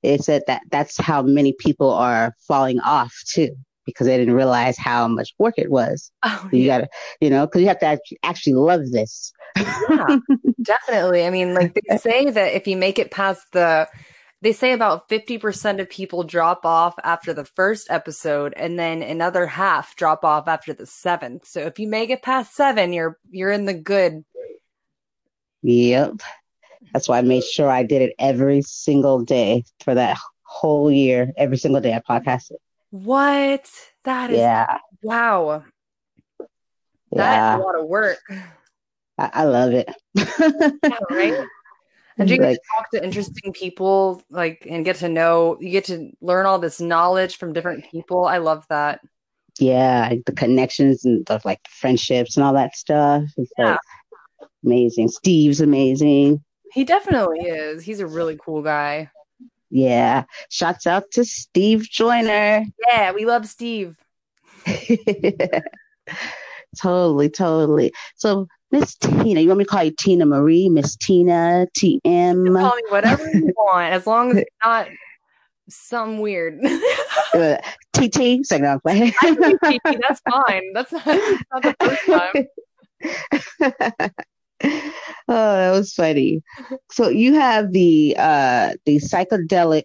It 0.03 0.23
said 0.23 0.43
that 0.47 0.61
that's 0.69 0.97
how 0.99 1.21
many 1.21 1.53
people 1.53 1.91
are 1.91 2.35
falling 2.47 2.79
off 2.81 3.13
too 3.25 3.55
because 3.85 4.07
they 4.07 4.17
didn't 4.17 4.33
realize 4.33 4.77
how 4.77 5.07
much 5.07 5.33
work 5.37 5.55
it 5.57 5.69
was. 5.69 6.11
Oh, 6.23 6.49
You 6.51 6.59
yeah. 6.59 6.77
gotta, 6.77 6.89
you 7.19 7.29
know, 7.29 7.45
because 7.45 7.61
you 7.61 7.67
have 7.67 7.79
to 7.79 7.99
actually 8.23 8.53
love 8.53 8.91
this. 8.91 9.33
Yeah, 9.57 10.17
definitely. 10.61 11.25
I 11.25 11.29
mean, 11.29 11.53
like 11.53 11.77
they 11.87 11.97
say 11.97 12.29
that 12.29 12.53
if 12.53 12.67
you 12.67 12.77
make 12.77 12.97
it 12.99 13.11
past 13.11 13.51
the, 13.51 13.87
they 14.41 14.51
say 14.51 14.73
about 14.73 15.09
50% 15.09 15.79
of 15.79 15.89
people 15.89 16.23
drop 16.23 16.65
off 16.65 16.95
after 17.03 17.33
the 17.33 17.45
first 17.45 17.87
episode 17.89 18.53
and 18.57 18.77
then 18.77 19.01
another 19.01 19.47
half 19.47 19.95
drop 19.95 20.25
off 20.25 20.47
after 20.47 20.73
the 20.73 20.85
seventh. 20.85 21.45
So 21.45 21.61
if 21.61 21.79
you 21.79 21.87
make 21.87 22.09
it 22.09 22.21
past 22.21 22.55
seven, 22.55 22.93
you're 22.93 23.17
you're 23.29 23.51
in 23.51 23.65
the 23.65 23.73
good. 23.73 24.23
Yep. 25.61 26.21
That's 26.91 27.07
why 27.07 27.19
I 27.19 27.21
made 27.21 27.43
sure 27.43 27.69
I 27.69 27.83
did 27.83 28.01
it 28.01 28.13
every 28.19 28.61
single 28.61 29.23
day 29.23 29.63
for 29.83 29.95
that 29.95 30.17
whole 30.43 30.91
year. 30.91 31.31
Every 31.37 31.57
single 31.57 31.81
day 31.81 31.93
I 31.93 31.99
podcasted. 31.99 32.57
What? 32.91 33.69
That 34.03 34.29
is 34.31 34.37
Yeah. 34.37 34.77
wow. 35.01 35.63
That's 36.39 36.49
Yeah. 37.11 37.57
a 37.57 37.59
lot 37.59 37.79
of 37.79 37.87
work. 37.87 38.19
I, 39.17 39.29
I 39.33 39.43
love 39.45 39.73
it. 39.73 39.89
Yeah, 40.15 40.97
right? 41.09 41.33
And 42.19 42.29
you 42.29 42.37
get 42.37 42.43
Like, 42.45 42.57
to 42.57 42.61
talk 42.77 42.91
to 42.91 43.03
interesting 43.03 43.53
people, 43.53 44.21
like, 44.29 44.67
and 44.69 44.85
get 44.85 44.97
to 44.97 45.09
know, 45.09 45.57
you 45.59 45.71
get 45.71 45.85
to 45.85 46.11
learn 46.21 46.45
all 46.45 46.59
this 46.59 46.79
knowledge 46.79 47.37
from 47.37 47.53
different 47.53 47.85
people. 47.89 48.25
I 48.25 48.37
love 48.37 48.65
that. 48.69 48.99
yeah, 49.59 50.13
the 50.23 50.31
connections 50.31 51.05
and 51.05 51.25
the 51.25 51.41
like 51.43 51.59
friendships 51.67 52.37
and 52.37 52.43
all 52.45 52.53
that 52.53 52.75
stuff. 52.75 53.23
It's 53.35 53.51
Yeah. 53.57 53.71
like 53.71 53.79
amazing. 54.63 55.07
Steve's 55.09 55.59
amazing. 55.59 56.43
He 56.73 56.83
definitely 56.83 57.41
is. 57.41 57.83
He's 57.83 57.99
a 57.99 58.07
really 58.07 58.37
cool 58.43 58.63
guy. 58.63 59.11
Yeah. 59.69 60.23
Shouts 60.49 60.87
out 60.87 61.11
to 61.11 61.23
Steve 61.23 61.83
Joyner. 61.89 62.65
Yeah, 62.87 63.11
we 63.11 63.25
love 63.25 63.47
Steve. 63.47 63.97
totally, 66.79 67.29
totally. 67.29 67.93
So 68.15 68.47
Miss 68.71 68.95
Tina, 68.95 69.39
you 69.39 69.49
want 69.49 69.59
me 69.59 69.65
to 69.65 69.69
call 69.69 69.83
you 69.83 69.93
Tina 69.97 70.25
Marie, 70.25 70.67
Miss 70.67 70.95
Tina, 70.95 71.67
TM? 71.77 72.59
Call 72.59 72.75
me 72.75 72.83
whatever 72.89 73.29
you 73.31 73.53
want, 73.55 73.93
as 73.93 74.07
long 74.07 74.31
as 74.31 74.37
it's 74.37 74.55
not 74.63 74.87
some 75.69 76.19
weird. 76.19 76.59
Uh, 77.33 77.57
TT, 77.93 78.45
second 78.45 78.67
off. 78.67 78.81
I 78.85 79.09
can 79.09 79.33
be 79.33 79.57
Kiki, 79.65 79.97
That's 79.99 80.21
fine. 80.29 80.71
That's 80.71 80.91
not, 80.91 81.03
that's 81.03 81.43
not 81.51 81.63
the 81.63 81.75
first 81.79 83.71
time. 83.71 84.13
oh, 85.27 85.55
that 85.55 85.71
was 85.71 85.93
funny. 85.93 86.41
So 86.91 87.09
you 87.09 87.33
have 87.35 87.71
the 87.71 88.15
uh 88.17 88.73
the 88.85 88.97
psychedelic 88.97 89.83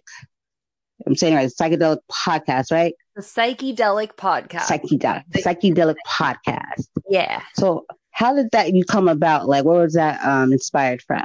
I'm 1.05 1.15
saying 1.15 1.35
right, 1.35 1.49
psychedelic 1.49 1.99
podcast, 2.11 2.71
right? 2.71 2.93
The 3.15 3.21
Psychedelic 3.21 4.15
Podcast. 4.15 4.67
Psychedelic 4.67 5.23
psychedelic 5.31 5.95
podcast. 6.07 6.87
yeah. 7.09 7.41
So 7.55 7.85
how 8.11 8.35
did 8.35 8.49
that 8.51 8.73
you 8.73 8.83
come 8.85 9.07
about? 9.07 9.47
Like 9.47 9.65
what 9.65 9.77
was 9.77 9.93
that 9.93 10.23
um 10.25 10.51
inspired 10.51 11.01
from? 11.01 11.23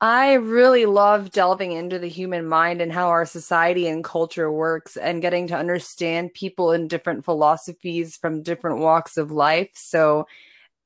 I 0.00 0.34
really 0.34 0.84
love 0.84 1.30
delving 1.30 1.72
into 1.72 1.98
the 1.98 2.08
human 2.08 2.46
mind 2.46 2.82
and 2.82 2.92
how 2.92 3.08
our 3.08 3.24
society 3.24 3.86
and 3.86 4.04
culture 4.04 4.52
works 4.52 4.98
and 4.98 5.22
getting 5.22 5.46
to 5.46 5.56
understand 5.56 6.34
people 6.34 6.72
in 6.72 6.88
different 6.88 7.24
philosophies 7.24 8.16
from 8.16 8.42
different 8.42 8.80
walks 8.80 9.16
of 9.16 9.30
life. 9.30 9.70
So 9.72 10.26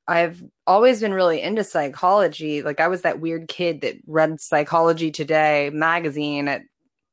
I've 0.09 0.43
always 0.65 1.01
been 1.01 1.13
really 1.13 1.39
into 1.39 1.63
psychology. 1.63 2.63
Like 2.63 2.79
I 2.79 2.87
was 2.87 3.03
that 3.03 3.19
weird 3.19 3.47
kid 3.47 3.81
that 3.81 3.97
read 4.07 4.41
Psychology 4.41 5.11
Today 5.11 5.69
magazine 5.71 6.47
at 6.47 6.63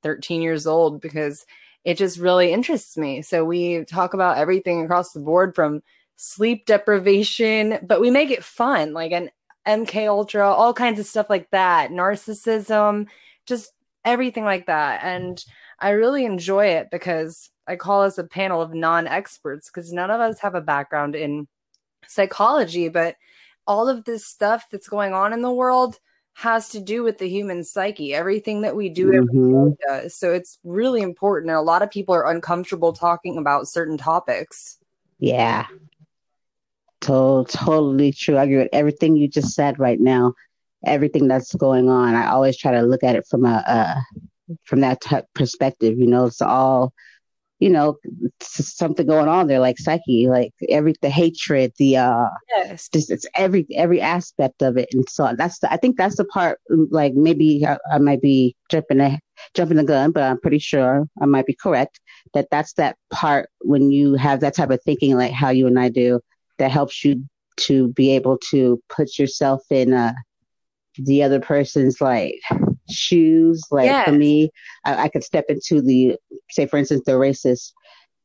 13 0.02 0.40
years 0.40 0.66
old 0.66 1.02
because 1.02 1.44
it 1.84 1.98
just 1.98 2.18
really 2.18 2.54
interests 2.54 2.96
me. 2.96 3.20
So 3.20 3.44
we 3.44 3.84
talk 3.84 4.14
about 4.14 4.38
everything 4.38 4.82
across 4.82 5.12
the 5.12 5.20
board 5.20 5.54
from 5.54 5.82
sleep 6.16 6.64
deprivation, 6.64 7.78
but 7.82 8.00
we 8.00 8.10
make 8.10 8.30
it 8.30 8.42
fun, 8.42 8.94
like 8.94 9.12
an 9.12 9.28
MK 9.68 10.08
Ultra, 10.08 10.50
all 10.50 10.72
kinds 10.72 10.98
of 10.98 11.04
stuff 11.04 11.28
like 11.28 11.50
that, 11.50 11.90
narcissism, 11.90 13.08
just 13.44 13.72
everything 14.06 14.44
like 14.44 14.66
that. 14.66 15.04
And 15.04 15.44
I 15.78 15.90
really 15.90 16.24
enjoy 16.24 16.68
it 16.68 16.88
because 16.90 17.50
I 17.66 17.76
call 17.76 18.04
us 18.04 18.16
a 18.16 18.24
panel 18.24 18.62
of 18.62 18.72
non-experts 18.72 19.68
because 19.68 19.92
none 19.92 20.10
of 20.10 20.18
us 20.18 20.40
have 20.40 20.54
a 20.54 20.62
background 20.62 21.14
in 21.14 21.46
psychology, 22.08 22.88
but 22.88 23.16
all 23.66 23.88
of 23.88 24.04
this 24.04 24.24
stuff 24.24 24.66
that's 24.70 24.88
going 24.88 25.12
on 25.12 25.32
in 25.32 25.42
the 25.42 25.52
world 25.52 25.98
has 26.34 26.68
to 26.68 26.80
do 26.80 27.02
with 27.02 27.18
the 27.18 27.28
human 27.28 27.64
psyche. 27.64 28.14
Everything 28.14 28.60
that 28.60 28.76
we 28.76 28.90
do 28.90 29.10
mm-hmm. 29.10 29.70
does. 29.88 30.14
So 30.14 30.32
it's 30.32 30.58
really 30.64 31.00
important. 31.00 31.50
And 31.50 31.58
a 31.58 31.62
lot 31.62 31.82
of 31.82 31.90
people 31.90 32.14
are 32.14 32.30
uncomfortable 32.30 32.92
talking 32.92 33.38
about 33.38 33.68
certain 33.68 33.96
topics. 33.96 34.76
Yeah. 35.18 35.66
To- 37.02 37.46
totally 37.48 38.12
true. 38.12 38.36
I 38.36 38.44
agree 38.44 38.58
with 38.58 38.68
everything 38.72 39.16
you 39.16 39.28
just 39.28 39.54
said 39.54 39.78
right 39.78 39.98
now. 39.98 40.34
Everything 40.84 41.26
that's 41.26 41.54
going 41.54 41.88
on. 41.88 42.14
I 42.14 42.28
always 42.28 42.58
try 42.58 42.72
to 42.72 42.82
look 42.82 43.02
at 43.02 43.16
it 43.16 43.26
from 43.26 43.46
a, 43.46 43.64
a 43.66 44.04
from 44.64 44.80
that 44.80 45.00
t- 45.00 45.16
perspective. 45.34 45.98
You 45.98 46.06
know, 46.06 46.26
it's 46.26 46.42
all 46.42 46.92
you 47.58 47.70
know 47.70 47.96
something 48.40 49.06
going 49.06 49.28
on 49.28 49.46
there 49.46 49.60
like 49.60 49.78
psyche 49.78 50.28
like 50.28 50.52
every 50.68 50.94
the 51.00 51.08
hatred 51.08 51.72
the 51.78 51.96
uh 51.96 52.28
yes. 52.56 52.88
just 52.88 53.10
it's 53.10 53.26
every 53.34 53.66
every 53.74 54.00
aspect 54.00 54.62
of 54.62 54.76
it 54.76 54.88
and 54.92 55.08
so 55.08 55.32
that's 55.36 55.58
the, 55.60 55.72
i 55.72 55.76
think 55.76 55.96
that's 55.96 56.16
the 56.16 56.24
part 56.26 56.60
like 56.90 57.14
maybe 57.14 57.64
I, 57.66 57.78
I, 57.90 57.98
might 57.98 58.20
be 58.20 58.54
jumping 58.70 59.00
a 59.00 59.18
jumping 59.54 59.78
the 59.78 59.84
gun 59.84 60.12
but 60.12 60.24
i'm 60.24 60.40
pretty 60.40 60.58
sure 60.58 61.06
i 61.20 61.26
might 61.26 61.46
be 61.46 61.56
correct 61.60 62.00
that 62.34 62.48
that's 62.50 62.74
that 62.74 62.96
part 63.10 63.48
when 63.60 63.90
you 63.90 64.14
have 64.14 64.40
that 64.40 64.54
type 64.54 64.70
of 64.70 64.82
thinking 64.82 65.16
like 65.16 65.32
how 65.32 65.50
you 65.50 65.66
and 65.66 65.78
i 65.78 65.88
do 65.88 66.20
that 66.58 66.70
helps 66.70 67.04
you 67.04 67.24
to 67.56 67.88
be 67.88 68.14
able 68.14 68.36
to 68.50 68.80
put 68.90 69.18
yourself 69.18 69.62
in 69.70 69.94
uh 69.94 70.12
the 70.98 71.22
other 71.22 71.40
person's 71.40 72.00
like 72.00 72.34
shoes. 72.90 73.62
Like 73.70 73.86
yes. 73.86 74.08
for 74.08 74.12
me, 74.12 74.50
I, 74.84 75.04
I, 75.04 75.08
could 75.08 75.24
step 75.24 75.46
into 75.48 75.80
the, 75.80 76.16
say 76.50 76.66
for 76.66 76.76
instance, 76.76 77.02
the 77.06 77.12
racist, 77.12 77.72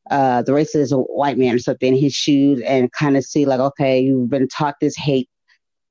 uh, 0.10 0.42
the 0.44 0.52
racist 0.52 0.92
white 1.10 1.38
man 1.38 1.56
or 1.56 1.60
something, 1.60 1.96
his 1.96 2.14
shoes 2.14 2.62
and 2.62 2.92
kind 2.92 3.18
of 3.18 3.24
see 3.24 3.46
like, 3.46 3.60
okay, 3.60 4.00
you've 4.00 4.30
been 4.30 4.48
taught 4.48 4.76
this 4.82 4.96
hate 4.96 5.30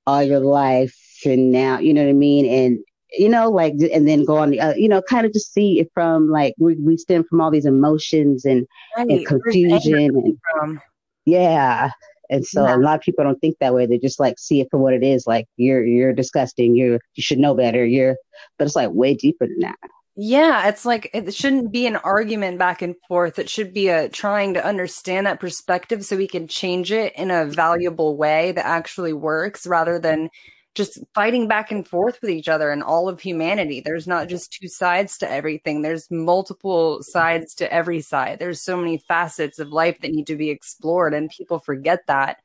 all 0.07 0.23
your 0.23 0.41
life. 0.41 0.97
And 1.25 1.53
now, 1.53 1.79
you 1.79 1.95
know 1.95 2.03
what 2.03 2.11
I 2.11 2.15
mean? 2.15 2.47
And, 2.47 2.79
you 3.13 3.29
know, 3.29 3.51
like, 3.51 3.75
and 3.93 4.07
then 4.07 4.25
go 4.25 4.37
on 4.37 4.51
the, 4.51 4.61
uh, 4.61 4.75
you 4.75 4.89
know, 4.89 5.03
kind 5.03 5.27
of 5.27 5.33
just 5.33 5.53
see 5.53 5.81
it 5.81 5.91
from 5.95 6.29
like, 6.29 6.55
we, 6.59 6.77
we 6.77 6.97
stem 6.97 7.25
from 7.25 7.41
all 7.41 7.51
these 7.51 7.67
emotions 7.67 8.45
and, 8.45 8.67
right. 8.97 9.09
and 9.09 9.27
confusion 9.27 9.95
and, 9.95 10.39
from? 10.53 10.81
yeah. 11.27 11.91
And 12.31 12.47
so 12.47 12.65
yeah. 12.65 12.77
a 12.77 12.79
lot 12.79 12.95
of 12.95 13.03
people 13.03 13.25
don't 13.25 13.41
think 13.41 13.57
that 13.59 13.75
way. 13.75 13.87
They 13.87 13.99
just 13.99 14.21
like 14.21 14.39
see 14.39 14.61
it 14.61 14.69
for 14.71 14.79
what 14.79 14.95
it 14.95 15.03
is. 15.03 15.27
Like 15.27 15.47
you're 15.57 15.85
you're 15.85 16.13
disgusting. 16.13 16.77
You're 16.77 17.01
you 17.15 17.23
should 17.23 17.39
know 17.39 17.55
better. 17.55 17.85
You're 17.85 18.17
but 18.57 18.67
it's 18.67 18.77
like 18.77 18.91
way 18.93 19.15
deeper 19.15 19.47
than 19.47 19.59
that. 19.61 19.77
Yeah, 20.17 20.69
it's 20.69 20.85
like 20.85 21.11
it 21.13 21.35
shouldn't 21.35 21.73
be 21.73 21.87
an 21.87 21.97
argument 21.97 22.59
back 22.59 22.83
and 22.83 22.95
forth. 23.09 23.39
It 23.39 23.49
should 23.49 23.73
be 23.73 23.89
a 23.89 24.09
trying 24.09 24.55
to 24.55 24.65
understand 24.65 25.27
that 25.27 25.41
perspective 25.41 26.05
so 26.05 26.17
we 26.17 26.29
can 26.29 26.47
change 26.47 26.93
it 26.93 27.15
in 27.17 27.31
a 27.31 27.47
valuable 27.47 28.17
way 28.17 28.53
that 28.53 28.67
actually 28.67 29.13
works 29.13 29.67
rather 29.67 29.99
than 29.99 30.29
just 30.75 31.01
fighting 31.15 31.49
back 31.49 31.73
and 31.73 31.87
forth 31.87 32.19
with 32.23 32.31
each 32.31 32.49
other 32.49 32.71
and 32.71 32.83
all 32.83 33.09
of 33.09 33.21
humanity. 33.21 33.81
There's 33.81 34.07
not 34.07 34.29
just 34.29 34.53
two 34.53 34.69
sides 34.69 35.19
to 35.19 35.31
everything. 35.31 35.83
There's 35.83 36.11
multiple 36.11 37.03
sides 37.03 37.55
to 37.57 37.73
every 37.73 38.01
side. 38.01 38.39
There's 38.39 38.63
so 38.63 38.77
many 38.77 38.99
facets 38.99 39.59
of 39.59 39.69
life 39.69 39.99
that 40.01 40.13
need 40.13 40.29
to 40.29 40.37
be 40.37 40.51
explored 40.51 41.13
and 41.13 41.29
people 41.31 41.59
forget 41.59 42.07
that. 42.07 42.39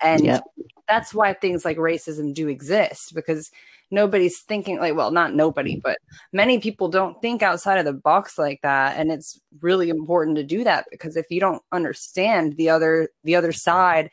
And 0.00 0.24
yep. 0.24 0.44
that's 0.86 1.12
why 1.12 1.32
things 1.32 1.64
like 1.64 1.76
racism 1.76 2.32
do 2.32 2.48
exist 2.48 3.14
because 3.14 3.50
nobody's 3.90 4.40
thinking 4.40 4.78
like 4.78 4.94
well 4.94 5.10
not 5.10 5.34
nobody 5.34 5.78
but 5.82 5.98
many 6.32 6.58
people 6.58 6.88
don't 6.88 7.20
think 7.20 7.42
outside 7.42 7.78
of 7.78 7.84
the 7.84 7.92
box 7.92 8.38
like 8.38 8.60
that 8.62 8.96
and 8.98 9.12
it's 9.12 9.40
really 9.60 9.88
important 9.88 10.36
to 10.36 10.42
do 10.42 10.64
that 10.64 10.86
because 10.90 11.16
if 11.16 11.26
you 11.30 11.38
don't 11.38 11.62
understand 11.70 12.56
the 12.56 12.68
other 12.70 13.08
the 13.24 13.36
other 13.36 13.52
side 13.52 14.10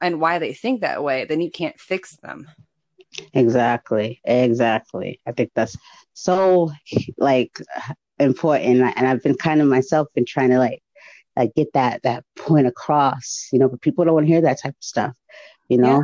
and 0.00 0.20
why 0.20 0.38
they 0.38 0.52
think 0.52 0.80
that 0.80 1.04
way 1.04 1.24
then 1.26 1.40
you 1.40 1.50
can't 1.50 1.78
fix 1.78 2.16
them 2.16 2.48
Exactly. 3.34 4.20
Exactly. 4.24 5.20
I 5.26 5.32
think 5.32 5.50
that's 5.54 5.76
so 6.12 6.70
like 7.18 7.58
important. 8.18 8.82
And 8.96 9.06
I've 9.06 9.22
been 9.22 9.36
kind 9.36 9.60
of 9.60 9.68
myself 9.68 10.08
been 10.14 10.26
trying 10.26 10.50
to 10.50 10.58
like, 10.58 10.82
like 11.36 11.54
get 11.54 11.72
that, 11.74 12.02
that 12.02 12.24
point 12.36 12.66
across, 12.66 13.48
you 13.52 13.58
know, 13.58 13.68
but 13.68 13.80
people 13.80 14.04
don't 14.04 14.14
want 14.14 14.26
to 14.26 14.32
hear 14.32 14.42
that 14.42 14.60
type 14.60 14.76
of 14.76 14.84
stuff, 14.84 15.14
you 15.68 15.78
know? 15.78 15.98
Yeah. 15.98 16.02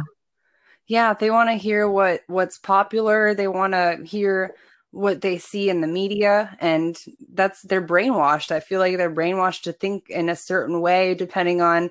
Yeah, 0.88 1.14
they 1.14 1.32
want 1.32 1.50
to 1.50 1.54
hear 1.54 1.88
what 1.88 2.20
what's 2.28 2.58
popular. 2.58 3.34
They 3.34 3.48
want 3.48 3.72
to 3.72 3.98
hear 4.04 4.54
what 4.92 5.20
they 5.20 5.36
see 5.36 5.68
in 5.68 5.80
the 5.80 5.86
media 5.88 6.56
and 6.60 6.96
that's 7.32 7.60
they're 7.62 7.86
brainwashed. 7.86 8.52
I 8.52 8.60
feel 8.60 8.80
like 8.80 8.96
they're 8.96 9.14
brainwashed 9.14 9.62
to 9.62 9.72
think 9.72 10.08
in 10.08 10.28
a 10.28 10.36
certain 10.36 10.80
way 10.80 11.14
depending 11.14 11.60
on 11.60 11.90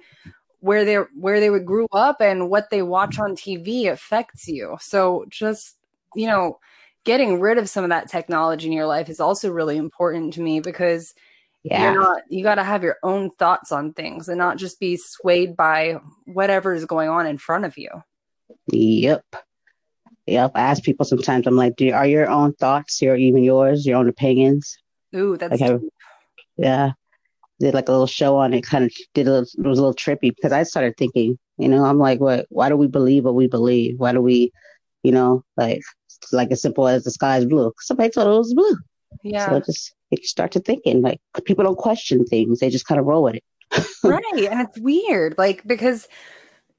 where 0.65 0.83
they 0.83 0.95
where 0.95 1.39
they 1.39 1.51
would 1.51 1.61
mm-hmm. 1.61 1.67
grew 1.67 1.87
up 1.91 2.19
and 2.21 2.49
what 2.49 2.71
they 2.71 2.81
watch 2.81 3.19
on 3.19 3.35
TV 3.35 3.87
affects 3.87 4.47
you. 4.47 4.77
So 4.81 5.25
just 5.29 5.77
you 6.15 6.25
know, 6.25 6.59
getting 7.03 7.39
rid 7.39 7.59
of 7.59 7.69
some 7.69 7.83
of 7.83 7.91
that 7.91 8.09
technology 8.09 8.65
in 8.65 8.73
your 8.73 8.87
life 8.87 9.07
is 9.07 9.19
also 9.19 9.51
really 9.51 9.77
important 9.77 10.33
to 10.33 10.41
me 10.41 10.61
because 10.61 11.13
yeah. 11.63 11.83
you're 11.83 12.01
not 12.01 12.23
you 12.29 12.41
got 12.41 12.55
to 12.55 12.63
have 12.63 12.81
your 12.81 12.97
own 13.03 13.29
thoughts 13.29 13.71
on 13.71 13.93
things 13.93 14.27
and 14.27 14.39
not 14.39 14.57
just 14.57 14.79
be 14.79 14.97
swayed 14.97 15.55
by 15.55 15.99
whatever 16.25 16.73
is 16.73 16.85
going 16.85 17.09
on 17.09 17.27
in 17.27 17.37
front 17.37 17.65
of 17.65 17.77
you. 17.77 17.89
Yep. 18.71 19.23
Yep. 20.25 20.51
I 20.55 20.61
ask 20.61 20.81
people 20.81 21.05
sometimes, 21.05 21.45
I'm 21.45 21.55
like, 21.55 21.75
do 21.75 21.91
are 21.91 22.07
your 22.07 22.27
own 22.27 22.53
thoughts 22.53 23.03
or 23.03 23.15
even 23.15 23.43
yours, 23.43 23.85
your 23.85 23.97
own 23.97 24.09
opinions? 24.09 24.75
Ooh, 25.15 25.37
that's 25.37 25.61
like, 25.61 25.79
yeah 26.57 26.93
did 27.59 27.73
like 27.73 27.87
a 27.87 27.91
little 27.91 28.07
show 28.07 28.37
on 28.37 28.53
it, 28.53 28.65
kind 28.65 28.83
of 28.83 28.93
did 29.13 29.27
a, 29.27 29.39
it 29.39 29.65
was 29.65 29.79
a 29.79 29.81
little 29.81 29.93
trippy 29.93 30.35
because 30.35 30.51
I 30.51 30.63
started 30.63 30.95
thinking, 30.97 31.37
you 31.57 31.67
know, 31.67 31.85
I'm 31.85 31.99
like, 31.99 32.19
what? 32.19 32.45
Why 32.49 32.69
do 32.69 32.75
we 32.75 32.87
believe 32.87 33.23
what 33.25 33.35
we 33.35 33.47
believe? 33.47 33.99
Why 33.99 34.11
do 34.11 34.21
we, 34.21 34.51
you 35.03 35.11
know, 35.11 35.43
like 35.57 35.81
like 36.31 36.51
as 36.51 36.61
simple 36.61 36.87
as 36.87 37.03
the 37.03 37.11
sky 37.11 37.37
is 37.37 37.45
blue? 37.45 37.71
Somebody 37.79 38.09
told 38.09 38.27
it 38.27 38.37
was 38.37 38.53
blue. 38.53 38.77
Yeah. 39.23 39.49
So 39.49 39.55
it 39.55 39.65
just 39.65 39.93
it 40.11 40.25
start 40.25 40.51
to 40.53 40.59
thinking 40.59 41.01
like 41.01 41.19
people 41.45 41.63
don't 41.63 41.77
question 41.77 42.25
things; 42.25 42.59
they 42.59 42.69
just 42.69 42.87
kind 42.87 42.99
of 42.99 43.05
roll 43.05 43.23
with 43.23 43.35
it. 43.35 43.43
right, 44.03 44.49
and 44.51 44.61
it's 44.61 44.79
weird, 44.79 45.37
like 45.37 45.65
because 45.65 46.07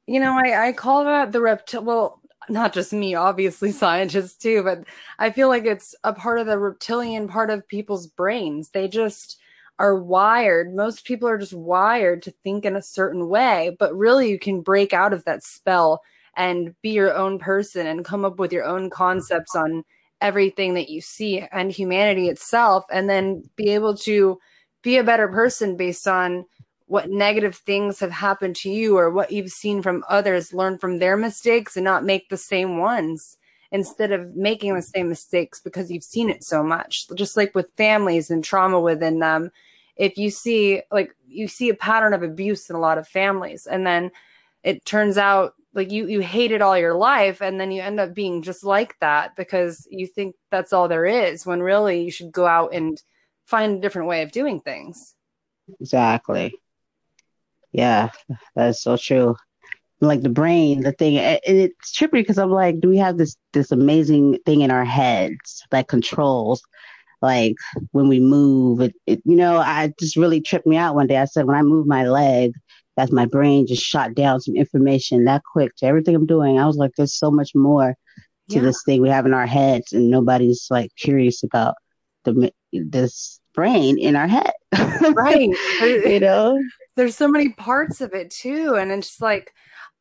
you 0.07 0.21
know, 0.21 0.33
I 0.33 0.69
I 0.69 0.73
call 0.73 1.05
that 1.05 1.33
the 1.33 1.41
reptile. 1.41 1.85
Well, 1.85 2.21
not 2.49 2.73
just 2.73 2.93
me, 2.93 3.15
obviously 3.15 3.73
scientists 3.73 4.37
too, 4.37 4.63
but 4.63 4.85
I 5.19 5.31
feel 5.31 5.49
like 5.49 5.65
it's 5.65 5.95
a 6.05 6.13
part 6.13 6.39
of 6.39 6.47
the 6.47 6.59
reptilian 6.59 7.29
part 7.29 7.51
of 7.51 7.67
people's 7.67 8.07
brains. 8.07 8.71
They 8.71 8.89
just 8.89 9.39
are 9.79 9.97
wired. 9.97 10.75
Most 10.75 11.05
people 11.05 11.29
are 11.29 11.39
just 11.39 11.53
wired 11.53 12.23
to 12.23 12.31
think 12.31 12.65
in 12.65 12.77
a 12.77 12.83
certain 12.83 13.29
way, 13.29 13.77
but 13.79 13.95
really 13.95 14.31
you 14.31 14.39
can 14.39 14.63
break 14.63 14.93
out 14.93 15.13
of 15.13 15.25
that 15.25 15.43
spell 15.43 16.03
and 16.37 16.75
be 16.83 16.91
your 16.91 17.15
own 17.15 17.39
person 17.39 17.87
and 17.87 18.05
come 18.05 18.25
up 18.25 18.39
with 18.39 18.53
your 18.53 18.65
own 18.65 18.91
concepts 18.91 19.55
on 19.55 19.85
everything 20.21 20.75
that 20.75 20.89
you 20.89 21.01
see 21.01 21.41
and 21.53 21.73
humanity 21.73 22.29
itself 22.29 22.85
and 22.91 23.09
then 23.09 23.43
be 23.57 23.71
able 23.71 23.97
to 23.97 24.39
be 24.83 24.97
a 24.97 25.05
better 25.05 25.29
person 25.29 25.77
based 25.77 26.09
on 26.09 26.45
what 26.87 27.11
negative 27.11 27.57
things 27.57 27.99
have 28.01 28.13
happened 28.13 28.55
to 28.57 28.71
you 28.71 28.97
or 28.97 29.11
what 29.11 29.33
you've 29.33 29.51
seen 29.51 29.83
from 29.83 30.05
others 30.09 30.55
learn 30.55 30.79
from 30.79 30.99
their 30.99 31.17
mistakes 31.17 31.77
and 31.77 31.85
not 31.85 32.05
make 32.05 32.29
the 32.29 32.37
same 32.37 32.79
ones 32.79 33.37
instead 33.73 34.13
of 34.13 34.37
making 34.37 34.75
the 34.75 34.83
same 34.83 35.09
mistakes 35.09 35.61
because 35.61 35.91
you've 35.91 36.05
seen 36.05 36.31
it 36.31 36.45
so 36.45 36.63
much 36.63 37.07
just 37.15 37.37
like 37.37 37.55
with 37.55 37.71
families 37.77 38.31
and 38.31 38.45
trauma 38.45 38.81
within 38.81 39.19
them 39.19 39.51
if 39.97 40.19
you 40.19 40.31
see 40.31 40.83
like 40.91 41.15
you 41.27 41.49
see 41.49 41.69
a 41.69 41.75
pattern 41.75 42.13
of 42.13 42.23
abuse 42.23 42.71
in 42.71 42.77
a 42.77 42.81
lot 42.81 42.99
of 42.99 43.09
families 43.09 43.67
and 43.67 43.87
then 43.87 44.11
it 44.63 44.85
turns 44.85 45.17
out 45.19 45.55
like 45.75 45.91
you 45.91 46.07
you 46.07 46.21
hate 46.21 46.53
it 46.53 46.63
all 46.63 46.77
your 46.77 46.95
life 46.95 47.41
and 47.41 47.61
then 47.61 47.71
you 47.71 47.83
end 47.83 48.01
up 48.01 48.15
being 48.15 48.43
just 48.43 48.65
like 48.65 48.99
that 49.01 49.37
because 49.37 49.87
you 49.91 50.07
think 50.07 50.35
that's 50.51 50.73
all 50.73 50.89
there 50.89 51.07
is 51.07 51.47
when 51.47 51.61
really 51.61 52.03
you 52.03 52.11
should 52.11 52.33
go 52.33 52.47
out 52.47 52.73
and 52.73 53.03
find 53.47 53.77
a 53.77 53.81
different 53.81 54.09
way 54.09 54.23
of 54.23 54.33
doing 54.33 54.61
things. 54.61 55.15
Exactly. 55.81 56.55
Yeah 57.73 58.11
that's 58.55 58.83
so 58.83 58.97
true. 58.97 59.37
Like 60.01 60.21
the 60.21 60.29
brain 60.29 60.83
the 60.83 60.93
thing 60.93 61.15
it, 61.15 61.41
it's 61.45 61.97
trippy 61.97 62.13
because 62.13 62.37
i'm 62.37 62.51
like 62.51 62.81
do 62.81 62.89
we 62.91 62.99
have 62.99 63.17
this 63.17 63.35
this 63.55 63.73
amazing 63.73 64.39
thing 64.45 64.61
in 64.61 64.71
our 64.71 64.85
heads 64.85 65.65
that 65.71 65.89
controls 65.89 66.63
like 67.27 67.57
when 67.93 68.09
we 68.09 68.21
move 68.21 68.81
it, 68.81 68.95
it, 69.07 69.21
you 69.25 69.37
know 69.37 69.59
i 69.59 69.93
just 69.99 70.17
really 70.17 70.41
tripped 70.41 70.67
me 70.67 70.77
out 70.77 70.95
one 70.95 71.07
day 71.07 71.19
i 71.19 71.25
said 71.25 71.47
when 71.47 71.57
i 71.57 71.63
move 71.63 71.87
my 71.87 72.05
leg 72.05 72.53
that's 72.97 73.13
my 73.13 73.27
brain 73.27 73.67
just 73.67 73.83
shot 73.83 74.15
down 74.15 74.41
some 74.41 74.57
information 74.57 75.25
that 75.25 75.43
quick 75.53 75.75
to 75.77 75.87
everything 75.87 76.15
I'm 76.15 76.27
doing. 76.27 76.59
I 76.59 76.67
was 76.67 76.77
like, 76.77 76.93
there's 76.97 77.15
so 77.15 77.31
much 77.31 77.55
more 77.55 77.95
to 78.49 78.57
yeah. 78.57 78.63
this 78.63 78.83
thing 78.85 79.03
we 79.03 79.11
have 79.11 79.27
in 79.27 79.35
our 79.35 79.47
heads, 79.47 79.93
and 79.93 80.11
nobody's 80.11 80.67
like 80.71 80.91
curious 80.97 81.43
about 81.43 81.75
the 82.25 82.51
this 82.73 83.41
brain 83.55 83.99
in 83.99 84.17
our 84.17 84.27
head. 84.27 84.53
right. 85.15 85.51
you 85.81 86.21
know, 86.21 86.59
there's 86.97 87.17
so 87.17 87.29
many 87.29 87.51
parts 87.51 88.01
of 88.01 88.15
it 88.15 88.31
too, 88.31 88.77
and 88.77 88.91
it's 88.91 89.21
like 89.21 89.53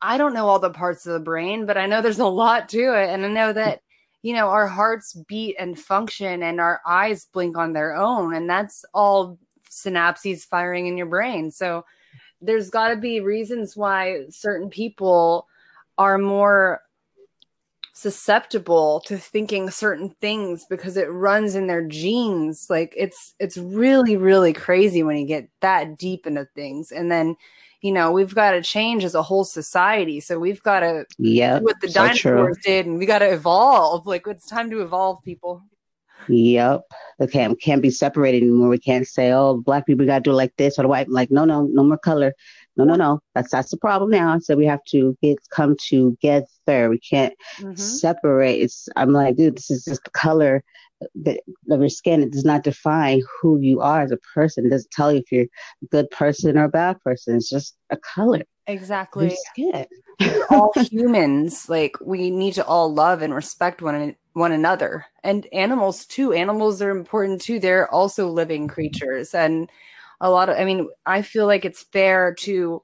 I 0.01 0.17
don't 0.17 0.33
know 0.33 0.47
all 0.47 0.59
the 0.59 0.69
parts 0.69 1.05
of 1.05 1.13
the 1.13 1.19
brain, 1.19 1.65
but 1.65 1.77
I 1.77 1.87
know 1.87 2.01
there's 2.01 2.19
a 2.19 2.25
lot 2.25 2.69
to 2.69 2.79
it, 2.79 3.09
and 3.09 3.25
I 3.25 3.29
know 3.29 3.51
that 3.51 3.81
you 4.25 4.33
know 4.33 4.47
our 4.47 4.65
hearts 4.65 5.13
beat 5.27 5.55
and 5.59 5.79
function, 5.79 6.41
and 6.41 6.59
our 6.59 6.81
eyes 6.83 7.27
blink 7.31 7.55
on 7.59 7.73
their 7.73 7.95
own, 7.95 8.33
and 8.33 8.49
that's 8.49 8.83
all 8.91 9.37
synapses 9.69 10.41
firing 10.41 10.87
in 10.87 10.97
your 10.97 11.05
brain. 11.05 11.51
So 11.51 11.85
there's 12.41 12.71
got 12.71 12.87
to 12.89 12.95
be 12.95 13.19
reasons 13.19 13.77
why 13.77 14.23
certain 14.31 14.71
people 14.71 15.47
are 15.99 16.17
more 16.17 16.81
susceptible 17.93 18.99
to 19.05 19.15
thinking 19.15 19.69
certain 19.69 20.09
things 20.19 20.65
because 20.71 20.97
it 20.97 21.11
runs 21.11 21.53
in 21.53 21.67
their 21.67 21.87
genes 21.87 22.67
like 22.69 22.93
it's 22.97 23.35
it's 23.39 23.57
really 23.57 24.17
really 24.17 24.51
crazy 24.51 25.01
when 25.01 25.15
you 25.15 25.25
get 25.25 25.47
that 25.61 25.97
deep 25.97 26.27
into 26.27 26.45
things 26.55 26.91
and 26.91 27.09
then 27.09 27.37
you 27.85 27.91
know 27.91 28.11
we've 28.11 28.33
got 28.33 28.51
to 28.51 28.63
change 28.63 29.03
as 29.03 29.13
a 29.13 29.21
whole 29.21 29.45
society 29.45 30.19
so 30.19 30.39
we've 30.39 30.63
got 30.63 30.79
to 30.79 31.05
yeah 31.19 31.59
do 31.59 31.65
what 31.65 31.79
the 31.81 31.87
so 31.87 32.01
dinosaurs 32.01 32.57
true. 32.57 32.73
did 32.73 32.87
and 32.87 32.97
we 32.97 33.05
got 33.05 33.19
to 33.19 33.31
evolve 33.31 34.07
like 34.07 34.25
it's 34.25 34.47
time 34.47 34.71
to 34.71 34.81
evolve 34.81 35.23
people 35.23 35.61
Yep. 36.27 36.81
Okay, 37.21 37.47
we 37.47 37.55
can't 37.55 37.83
be 37.83 37.91
separated 37.91 38.41
anymore. 38.41 38.69
We 38.69 38.79
can't 38.79 39.07
say, 39.07 39.31
oh, 39.31 39.61
black 39.63 39.85
people 39.85 40.07
got 40.07 40.23
to 40.23 40.29
do 40.31 40.33
like 40.33 40.55
this 40.57 40.79
or 40.79 40.81
the 40.81 40.87
white. 40.87 41.07
Like, 41.07 41.29
no, 41.29 41.45
no, 41.45 41.63
no 41.63 41.83
more 41.83 41.99
color. 41.99 42.33
No, 42.77 42.83
no, 42.83 42.95
no. 42.95 43.19
That's 43.33 43.51
that's 43.51 43.71
the 43.71 43.77
problem 43.77 44.11
now. 44.11 44.37
So 44.39 44.55
we 44.55 44.65
have 44.65 44.83
to 44.89 45.17
get 45.21 45.37
come 45.49 45.75
together. 45.77 46.89
We 46.89 46.99
can't 46.99 47.33
mm-hmm. 47.57 47.75
separate. 47.75 48.59
It's 48.61 48.87
I'm 48.95 49.11
like, 49.11 49.35
dude, 49.35 49.57
this 49.57 49.71
is 49.71 49.85
just 49.85 50.03
the 50.03 50.11
color 50.11 50.63
of 51.15 51.79
your 51.79 51.89
skin. 51.89 52.23
It 52.23 52.31
does 52.31 52.45
not 52.45 52.63
define 52.63 53.21
who 53.41 53.59
you 53.59 53.81
are 53.81 54.01
as 54.01 54.11
a 54.11 54.17
person. 54.17 54.65
It 54.65 54.69
doesn't 54.69 54.91
tell 54.91 55.11
you 55.11 55.19
if 55.19 55.31
you're 55.31 55.43
a 55.43 55.87
good 55.91 56.09
person 56.09 56.57
or 56.57 56.65
a 56.65 56.69
bad 56.69 56.99
person. 57.01 57.35
It's 57.35 57.49
just 57.49 57.75
a 57.89 57.97
color. 57.97 58.43
Exactly. 58.67 59.35
We're 59.57 60.45
all 60.49 60.71
humans. 60.89 61.69
Like 61.69 61.97
we 62.01 62.29
need 62.29 62.53
to 62.53 62.65
all 62.65 62.93
love 62.93 63.21
and 63.21 63.33
respect 63.33 63.81
one 63.81 64.15
one 64.33 64.51
another, 64.51 65.05
and 65.23 65.47
animals 65.53 66.05
too. 66.05 66.33
Animals 66.33 66.81
are 66.81 66.89
important 66.89 67.41
too. 67.41 67.59
They're 67.59 67.91
also 67.93 68.27
living 68.27 68.67
creatures, 68.67 69.33
and 69.33 69.69
a 70.21 70.29
lot 70.29 70.49
of. 70.49 70.57
I 70.57 70.65
mean, 70.65 70.89
I 71.05 71.21
feel 71.21 71.45
like 71.45 71.65
it's 71.65 71.83
fair 71.83 72.33
to 72.39 72.81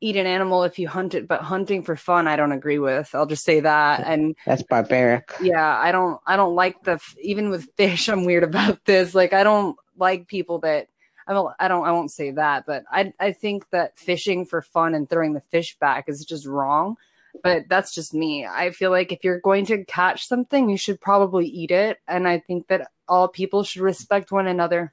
eat 0.00 0.16
an 0.16 0.26
animal 0.26 0.64
if 0.64 0.78
you 0.78 0.88
hunt 0.88 1.14
it, 1.14 1.26
but 1.26 1.40
hunting 1.40 1.82
for 1.82 1.96
fun, 1.96 2.28
I 2.28 2.36
don't 2.36 2.52
agree 2.52 2.78
with. 2.78 3.14
I'll 3.14 3.26
just 3.26 3.44
say 3.44 3.60
that. 3.60 4.04
And 4.06 4.36
that's 4.44 4.62
barbaric. 4.62 5.32
Yeah, 5.40 5.78
I 5.78 5.92
don't. 5.92 6.20
I 6.26 6.36
don't 6.36 6.54
like 6.54 6.82
the 6.82 7.00
even 7.22 7.50
with 7.50 7.68
fish. 7.76 8.08
I'm 8.10 8.24
weird 8.24 8.44
about 8.44 8.84
this. 8.84 9.14
Like 9.14 9.32
I 9.32 9.44
don't 9.44 9.76
like 9.96 10.26
people 10.26 10.58
that 10.60 10.88
I 11.26 11.32
don't, 11.32 11.54
I 11.58 11.68
don't, 11.68 11.86
I 11.86 11.92
won't 11.92 12.10
say 12.10 12.32
that, 12.32 12.66
but 12.66 12.84
I, 12.90 13.12
I 13.18 13.32
think 13.32 13.68
that 13.70 13.98
fishing 13.98 14.44
for 14.44 14.60
fun 14.60 14.94
and 14.94 15.08
throwing 15.08 15.32
the 15.32 15.40
fish 15.40 15.76
back 15.78 16.08
is 16.08 16.24
just 16.24 16.46
wrong. 16.46 16.96
But 17.42 17.64
that's 17.68 17.94
just 17.94 18.14
me. 18.14 18.46
I 18.46 18.70
feel 18.70 18.90
like 18.90 19.10
if 19.10 19.24
you're 19.24 19.40
going 19.40 19.66
to 19.66 19.84
catch 19.84 20.28
something, 20.28 20.68
you 20.68 20.76
should 20.76 21.00
probably 21.00 21.46
eat 21.46 21.72
it. 21.72 21.98
And 22.06 22.28
I 22.28 22.38
think 22.38 22.68
that 22.68 22.90
all 23.08 23.26
people 23.26 23.64
should 23.64 23.82
respect 23.82 24.30
one 24.30 24.46
another. 24.46 24.92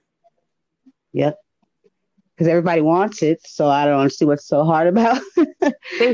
Yep. 1.13 1.37
Because 2.41 2.49
everybody 2.49 2.81
wants 2.81 3.21
it. 3.21 3.39
So 3.45 3.67
I 3.67 3.85
don't 3.85 4.11
see 4.11 4.25
what's 4.25 4.47
so 4.47 4.63
hard 4.63 4.87
about, 4.87 5.21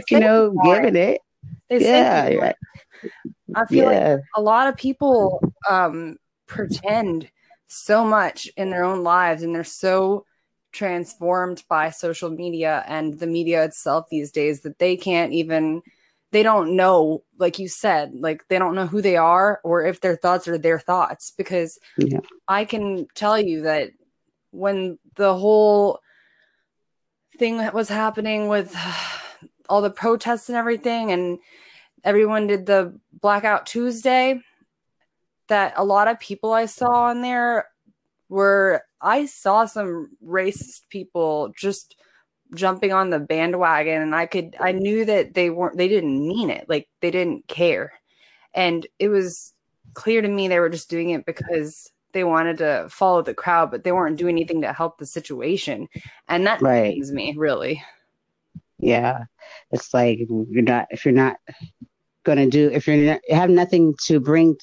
you 0.09 0.19
know, 0.19 0.53
giving 0.65 0.97
it. 0.97 1.21
They 1.69 1.81
yeah. 1.81 2.33
Right. 2.33 2.55
I 3.55 3.65
feel 3.65 3.89
yeah. 3.89 4.15
like 4.15 4.19
a 4.35 4.41
lot 4.41 4.67
of 4.67 4.75
people 4.75 5.39
um, 5.69 6.17
pretend 6.45 7.29
so 7.67 8.03
much 8.03 8.49
in 8.57 8.71
their 8.71 8.83
own 8.83 9.03
lives 9.03 9.41
and 9.41 9.55
they're 9.55 9.63
so 9.63 10.25
transformed 10.73 11.63
by 11.69 11.91
social 11.91 12.29
media 12.29 12.83
and 12.89 13.19
the 13.19 13.27
media 13.27 13.63
itself 13.63 14.07
these 14.09 14.31
days 14.31 14.61
that 14.61 14.79
they 14.79 14.97
can't 14.97 15.31
even 15.31 15.81
they 16.31 16.43
don't 16.43 16.75
know 16.75 17.23
like 17.39 17.57
you 17.57 17.69
said 17.69 18.11
like 18.13 18.45
they 18.49 18.59
don't 18.59 18.75
know 18.75 18.85
who 18.85 19.01
they 19.01 19.15
are 19.15 19.61
or 19.63 19.85
if 19.85 20.01
their 20.01 20.17
thoughts 20.17 20.47
are 20.47 20.57
their 20.57 20.77
thoughts 20.77 21.31
because 21.37 21.79
yeah. 21.97 22.19
i 22.49 22.65
can 22.65 23.07
tell 23.15 23.39
you 23.39 23.61
that 23.61 23.89
when 24.51 24.99
the 25.15 25.33
whole 25.33 25.99
thing 27.37 27.57
that 27.57 27.73
was 27.73 27.89
happening 27.89 28.47
with 28.47 28.75
all 29.69 29.81
the 29.81 29.89
protests 29.89 30.49
and 30.49 30.57
everything 30.57 31.11
and 31.11 31.39
everyone 32.03 32.47
did 32.47 32.65
the 32.65 32.97
blackout 33.21 33.65
tuesday 33.65 34.39
that 35.47 35.73
a 35.75 35.83
lot 35.83 36.07
of 36.07 36.19
people 36.19 36.53
I 36.53 36.65
saw 36.65 37.05
on 37.05 37.21
there 37.21 37.67
were 38.29 38.83
I 39.01 39.25
saw 39.25 39.65
some 39.65 40.09
racist 40.25 40.81
people 40.89 41.53
just 41.57 41.95
jumping 42.55 42.93
on 42.93 43.09
the 43.09 43.19
bandwagon 43.19 44.01
and 44.01 44.15
I 44.15 44.25
could 44.25 44.55
I 44.59 44.71
knew 44.71 45.05
that 45.05 45.33
they 45.33 45.49
weren't 45.49 45.77
they 45.77 45.87
didn't 45.87 46.27
mean 46.27 46.49
it 46.49 46.67
like 46.69 46.87
they 47.01 47.11
didn't 47.11 47.47
care. 47.47 47.93
And 48.53 48.87
it 48.99 49.09
was 49.09 49.53
clear 49.93 50.21
to 50.21 50.27
me 50.27 50.47
they 50.47 50.59
were 50.59 50.69
just 50.69 50.89
doing 50.89 51.11
it 51.11 51.25
because 51.25 51.91
they 52.13 52.23
wanted 52.23 52.57
to 52.57 52.87
follow 52.89 53.21
the 53.21 53.33
crowd 53.33 53.71
but 53.71 53.83
they 53.83 53.91
weren't 53.91 54.17
doing 54.17 54.35
mm-hmm. 54.35 54.37
anything 54.37 54.61
to 54.61 54.73
help 54.73 54.97
the 54.97 55.05
situation 55.05 55.87
and 56.27 56.47
that 56.47 56.61
right. 56.61 56.97
me 56.97 57.33
really 57.37 57.83
yeah 58.79 59.23
it's 59.71 59.93
like 59.93 60.19
you're 60.19 60.61
not 60.61 60.87
if 60.91 61.05
you're 61.05 61.13
not 61.13 61.37
going 62.23 62.37
to 62.37 62.49
do 62.49 62.69
if 62.71 62.87
you're 62.87 62.97
not, 62.97 63.19
you 63.27 63.35
have 63.35 63.49
nothing 63.49 63.95
to 64.05 64.19
bring 64.19 64.55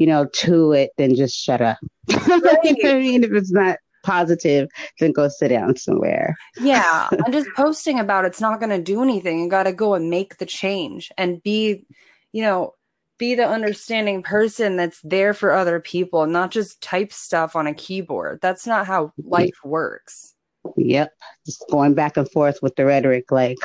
you 0.00 0.06
know, 0.06 0.24
to 0.32 0.72
it, 0.72 0.90
then 0.96 1.14
just 1.14 1.36
shut 1.36 1.60
up. 1.60 1.78
Right. 2.08 2.58
you 2.64 2.82
know 2.82 2.96
I 2.96 3.00
mean? 3.00 3.22
If 3.22 3.32
it's 3.32 3.52
not 3.52 3.76
positive, 4.02 4.66
then 4.98 5.12
go 5.12 5.28
sit 5.28 5.48
down 5.48 5.76
somewhere. 5.76 6.36
yeah. 6.58 7.08
And 7.12 7.32
just 7.32 7.50
posting 7.54 8.00
about 8.00 8.24
it's 8.24 8.40
not 8.40 8.60
going 8.60 8.70
to 8.70 8.82
do 8.82 9.02
anything. 9.02 9.40
You 9.40 9.50
got 9.50 9.64
to 9.64 9.74
go 9.74 9.92
and 9.92 10.08
make 10.08 10.38
the 10.38 10.46
change 10.46 11.12
and 11.18 11.42
be, 11.42 11.84
you 12.32 12.42
know, 12.42 12.74
be 13.20 13.36
the 13.36 13.46
understanding 13.46 14.24
person 14.24 14.74
that's 14.76 15.00
there 15.02 15.32
for 15.32 15.52
other 15.52 15.78
people, 15.78 16.26
not 16.26 16.50
just 16.50 16.82
type 16.82 17.12
stuff 17.12 17.54
on 17.54 17.68
a 17.68 17.74
keyboard. 17.74 18.40
That's 18.42 18.66
not 18.66 18.86
how 18.86 19.12
life 19.22 19.58
works. 19.62 20.34
Yep. 20.76 21.12
Just 21.46 21.64
going 21.70 21.94
back 21.94 22.16
and 22.16 22.28
forth 22.32 22.58
with 22.62 22.74
the 22.74 22.86
rhetoric. 22.86 23.30
Like, 23.30 23.58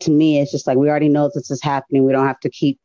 to 0.00 0.10
me, 0.10 0.40
it's 0.40 0.52
just 0.52 0.66
like 0.66 0.78
we 0.78 0.88
already 0.88 1.08
know 1.08 1.28
this 1.34 1.50
is 1.50 1.62
happening. 1.62 2.06
We 2.06 2.12
don't 2.12 2.26
have 2.26 2.40
to 2.40 2.48
keep 2.48 2.78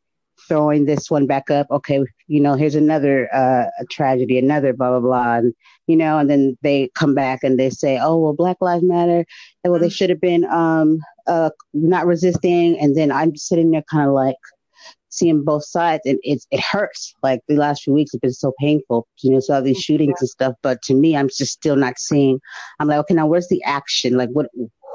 throwing 0.48 0.84
this 0.84 1.10
one 1.10 1.26
back 1.26 1.50
up. 1.50 1.68
Okay, 1.70 2.04
you 2.26 2.40
know, 2.40 2.54
here's 2.54 2.74
another 2.74 3.32
uh, 3.32 3.66
a 3.78 3.84
tragedy, 3.86 4.38
another 4.38 4.72
blah 4.72 4.90
blah 4.90 5.00
blah, 5.00 5.36
and 5.36 5.54
you 5.86 5.96
know, 5.96 6.18
and 6.18 6.28
then 6.28 6.58
they 6.62 6.90
come 6.94 7.14
back 7.14 7.42
and 7.42 7.58
they 7.58 7.70
say, 7.70 7.98
oh 7.98 8.18
well, 8.18 8.34
Black 8.34 8.56
Lives 8.60 8.84
Matter. 8.84 9.24
And, 9.64 9.70
well, 9.70 9.80
they 9.80 9.86
mm-hmm. 9.86 9.92
should 9.92 10.10
have 10.10 10.20
been 10.20 10.44
um 10.44 10.98
uh 11.26 11.50
not 11.72 12.06
resisting, 12.06 12.78
and 12.78 12.96
then 12.96 13.10
I'm 13.12 13.36
sitting 13.36 13.70
there 13.70 13.84
kind 13.90 14.08
of 14.08 14.14
like 14.14 14.36
seeing 15.08 15.44
both 15.44 15.64
sides, 15.64 16.02
and 16.04 16.18
it 16.22 16.44
it 16.50 16.60
hurts. 16.60 17.14
Like 17.22 17.40
the 17.48 17.56
last 17.56 17.82
few 17.82 17.92
weeks 17.92 18.12
have 18.12 18.20
been 18.20 18.32
so 18.32 18.52
painful, 18.58 19.06
you 19.22 19.30
know, 19.30 19.40
so 19.40 19.54
all 19.54 19.62
these 19.62 19.80
shootings 19.80 20.14
yeah. 20.16 20.22
and 20.22 20.28
stuff. 20.28 20.54
But 20.62 20.82
to 20.82 20.94
me, 20.94 21.16
I'm 21.16 21.28
just 21.28 21.52
still 21.52 21.76
not 21.76 21.98
seeing. 21.98 22.40
I'm 22.80 22.88
like, 22.88 22.98
okay, 23.00 23.14
now 23.14 23.26
where's 23.26 23.48
the 23.48 23.62
action? 23.64 24.16
Like, 24.16 24.30
what 24.30 24.46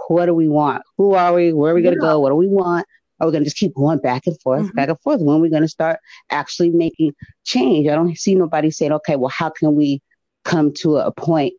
what 0.08 0.26
do 0.26 0.34
we 0.34 0.47
want? 0.47 0.84
Who 0.97 1.13
are 1.13 1.34
we? 1.34 1.54
Where 1.54 1.71
are 1.71 1.76
we 1.76 1.82
gonna 1.82 1.95
yeah. 1.95 2.08
go? 2.08 2.19
What 2.19 2.30
do 2.30 2.36
we 2.36 2.47
want? 2.47 2.86
Are 3.19 3.28
we 3.28 3.32
going 3.34 3.43
to 3.43 3.45
just 3.45 3.58
keep 3.58 3.76
going 3.76 4.00
back 4.00 4.26
and 4.26 4.39
forth, 4.41 4.63
mm-hmm. 4.63 4.76
back 4.76 4.89
and 4.89 5.00
forth? 5.02 5.21
When 5.21 5.38
are 5.38 5.39
we 5.39 5.52
going 5.52 5.62
to 5.62 5.67
start 5.67 6.00
actually 6.32 6.71
making 6.71 7.13
change? 7.43 7.88
I 7.88 7.93
don't 7.93 8.17
see 8.17 8.34
nobody 8.34 8.71
saying, 8.71 8.93
okay, 8.93 9.15
well, 9.15 9.30
how 9.30 9.52
can 9.52 9.76
we 9.76 10.02
come 10.43 10.74
to 10.80 10.97
a 10.97 11.12
point 11.12 11.54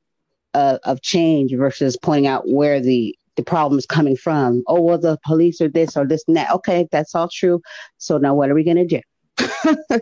of, 0.55 0.81
of 0.83 1.03
change 1.03 1.55
versus 1.55 1.97
pointing 1.97 2.27
out 2.27 2.49
where 2.49 2.81
the 2.81 3.17
the 3.37 3.43
problem 3.43 3.79
is 3.79 3.87
coming 3.87 4.17
from. 4.17 4.63
Oh, 4.67 4.81
well, 4.81 4.99
the 4.99 5.19
police 5.25 5.61
are 5.61 5.69
this 5.69 5.97
or 5.97 6.07
this 6.07 6.25
and 6.27 6.37
that. 6.37 6.51
Okay, 6.53 6.89
that's 6.91 7.15
all 7.15 7.29
true. 7.29 7.61
So 7.99 8.19
now 8.19 8.35
what 8.35 8.51
are 8.51 8.55
we 8.55 8.65
going 8.65 8.87
to 8.87 8.87
do? 8.87 9.01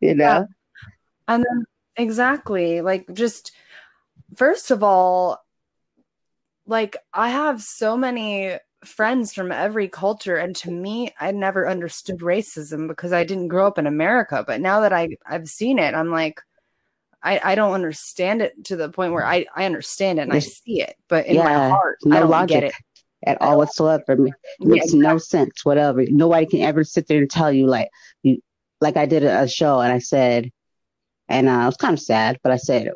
you 0.00 0.14
know? 0.14 0.24
Yeah. 0.24 0.44
And 1.28 1.44
then, 1.44 1.64
exactly. 1.96 2.80
Like, 2.80 3.06
just 3.12 3.52
first 4.36 4.70
of 4.70 4.82
all, 4.82 5.38
like, 6.66 6.96
I 7.12 7.30
have 7.30 7.62
so 7.62 7.96
many 7.96 8.58
friends 8.84 9.32
from 9.32 9.52
every 9.52 9.88
culture 9.88 10.36
and 10.36 10.56
to 10.56 10.70
me 10.70 11.14
i 11.20 11.30
never 11.30 11.68
understood 11.68 12.18
racism 12.18 12.88
because 12.88 13.12
i 13.12 13.22
didn't 13.22 13.46
grow 13.46 13.66
up 13.66 13.78
in 13.78 13.86
america 13.86 14.42
but 14.44 14.60
now 14.60 14.80
that 14.80 14.92
i 14.92 15.08
i've 15.26 15.48
seen 15.48 15.78
it 15.78 15.94
i'm 15.94 16.10
like 16.10 16.40
i 17.22 17.40
i 17.44 17.54
don't 17.54 17.72
understand 17.72 18.42
it 18.42 18.52
to 18.64 18.76
the 18.76 18.88
point 18.88 19.12
where 19.12 19.24
i 19.24 19.44
i 19.54 19.64
understand 19.64 20.18
it 20.18 20.22
and 20.22 20.32
i 20.32 20.38
see 20.38 20.80
it 20.80 20.96
but 21.08 21.26
in 21.26 21.36
yeah, 21.36 21.44
my 21.44 21.68
heart 21.68 21.98
no 22.04 22.16
i 22.16 22.20
don't 22.20 22.30
logic 22.30 22.60
get 22.60 22.64
it. 22.64 22.74
at 23.24 23.40
all 23.40 23.58
whatsoever. 23.58 24.04
It 24.08 24.34
makes 24.60 24.92
no 24.92 25.16
sense 25.18 25.64
whatever. 25.64 26.04
Nobody 26.08 26.46
can 26.46 26.60
ever 26.62 26.82
sit 26.84 27.06
there 27.06 27.18
and 27.18 27.30
tell 27.30 27.52
you 27.52 27.66
like 27.66 27.88
you 28.22 28.38
like 28.80 28.96
i 28.96 29.06
did 29.06 29.24
a, 29.24 29.42
a 29.42 29.48
show 29.48 29.80
and 29.80 29.92
i 29.92 29.98
said 29.98 30.50
and 31.28 31.48
uh, 31.48 31.52
i 31.52 31.66
was 31.66 31.76
kind 31.76 31.94
of 31.94 32.00
sad 32.00 32.38
but 32.42 32.52
i 32.52 32.56
said 32.56 32.90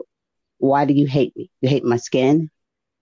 why 0.59 0.85
do 0.85 0.95
you 0.95 1.07
hate 1.07 1.37
me? 1.37 1.51
You 1.61 1.69
hate 1.69 1.85
my 1.85 1.97
skin? 1.97 2.51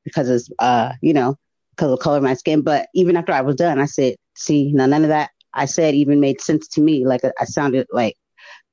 Because 0.04 0.28
it's 0.28 0.48
uh 0.58 0.92
you 1.00 1.12
know 1.12 1.36
because 1.70 1.90
of 1.90 1.98
the 1.98 2.02
color 2.02 2.18
of 2.18 2.22
my 2.22 2.34
skin. 2.34 2.62
But 2.62 2.88
even 2.94 3.16
after 3.16 3.32
I 3.32 3.40
was 3.40 3.56
done, 3.56 3.80
I 3.80 3.86
said, 3.86 4.14
see, 4.36 4.72
now 4.72 4.86
none 4.86 5.02
of 5.02 5.08
that 5.08 5.30
I 5.52 5.64
said 5.64 5.94
even 5.94 6.20
made 6.20 6.40
sense 6.40 6.68
to 6.68 6.80
me. 6.80 7.06
Like 7.06 7.22
I 7.24 7.44
sounded 7.44 7.86
like, 7.92 8.16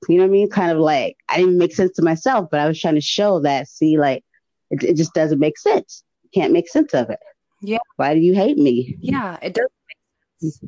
you 0.09 0.17
know 0.17 0.23
what 0.23 0.29
I 0.29 0.31
mean? 0.31 0.49
Kind 0.49 0.71
of 0.71 0.79
like 0.79 1.17
I 1.29 1.37
didn't 1.37 1.57
make 1.57 1.75
sense 1.75 1.95
to 1.95 2.01
myself, 2.01 2.49
but 2.49 2.59
I 2.59 2.67
was 2.67 2.79
trying 2.79 2.95
to 2.95 3.01
show 3.01 3.39
that, 3.41 3.67
see, 3.67 3.97
like 3.97 4.23
it, 4.69 4.83
it 4.83 4.97
just 4.97 5.13
doesn't 5.13 5.39
make 5.39 5.57
sense. 5.57 6.03
Can't 6.33 6.53
make 6.53 6.69
sense 6.69 6.93
of 6.93 7.09
it. 7.09 7.19
Yeah. 7.61 7.79
Why 7.97 8.13
do 8.13 8.19
you 8.19 8.33
hate 8.33 8.57
me? 8.57 8.97
Yeah, 8.99 9.37
it 9.41 9.53
doesn't 9.53 9.71
make 10.41 10.53
sense. 10.53 10.63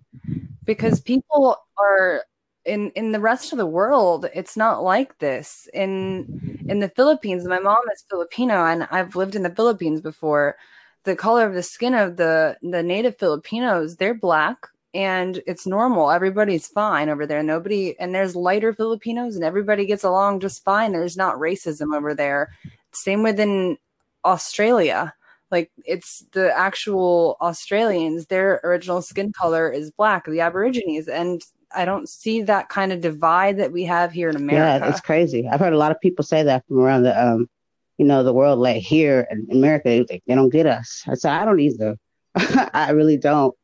Because 0.65 1.01
people 1.01 1.57
are 1.77 2.23
in 2.65 2.91
in 2.91 3.11
the 3.11 3.19
rest 3.19 3.51
of 3.51 3.57
the 3.57 3.65
world 3.65 4.25
it's 4.33 4.55
not 4.55 4.83
like 4.83 5.17
this 5.19 5.67
in 5.73 6.63
in 6.69 6.79
the 6.79 6.89
philippines 6.89 7.45
my 7.45 7.59
mom 7.59 7.81
is 7.93 8.05
filipino 8.09 8.65
and 8.65 8.87
i've 8.89 9.15
lived 9.15 9.35
in 9.35 9.43
the 9.43 9.53
philippines 9.53 9.99
before 9.99 10.55
the 11.03 11.15
color 11.15 11.45
of 11.45 11.53
the 11.53 11.63
skin 11.63 11.93
of 11.93 12.15
the 12.15 12.57
the 12.61 12.81
native 12.81 13.17
filipinos 13.17 13.97
they're 13.97 14.13
black 14.13 14.67
and 14.93 15.41
it's 15.47 15.65
normal 15.65 16.11
everybody's 16.11 16.67
fine 16.67 17.09
over 17.09 17.25
there 17.25 17.43
nobody 17.43 17.97
and 17.99 18.13
there's 18.13 18.35
lighter 18.35 18.73
filipinos 18.73 19.35
and 19.35 19.43
everybody 19.43 19.85
gets 19.85 20.03
along 20.03 20.39
just 20.39 20.63
fine 20.63 20.91
there's 20.91 21.17
not 21.17 21.35
racism 21.35 21.95
over 21.95 22.13
there 22.13 22.53
same 22.91 23.23
within 23.23 23.77
australia 24.25 25.13
like 25.51 25.71
it's 25.85 26.25
the 26.31 26.55
actual 26.57 27.37
australians 27.41 28.27
their 28.27 28.59
original 28.63 29.01
skin 29.01 29.31
color 29.33 29.71
is 29.71 29.91
black 29.91 30.25
the 30.25 30.39
aborigines 30.39 31.07
and 31.07 31.43
I 31.75 31.85
don't 31.85 32.07
see 32.07 32.43
that 32.43 32.69
kind 32.69 32.91
of 32.91 33.01
divide 33.01 33.57
that 33.57 33.71
we 33.71 33.83
have 33.85 34.11
here 34.11 34.29
in 34.29 34.35
America. 34.35 34.85
Yeah, 34.85 34.91
it's 34.91 35.01
crazy. 35.01 35.47
I've 35.47 35.59
heard 35.59 35.73
a 35.73 35.77
lot 35.77 35.91
of 35.91 35.99
people 35.99 36.23
say 36.23 36.43
that 36.43 36.63
from 36.67 36.77
around 36.77 37.01
the 37.01 37.19
um, 37.19 37.49
you 37.97 38.05
know, 38.05 38.23
the 38.23 38.33
world. 38.33 38.59
Like 38.59 38.81
here 38.81 39.27
in 39.29 39.47
America, 39.51 40.05
they, 40.07 40.21
they 40.25 40.35
don't 40.35 40.49
get 40.49 40.65
us. 40.65 41.03
I 41.07 41.15
said 41.15 41.33
I 41.33 41.45
don't 41.45 41.59
either. 41.59 41.97
I 42.35 42.91
really 42.91 43.17
don't. 43.17 43.55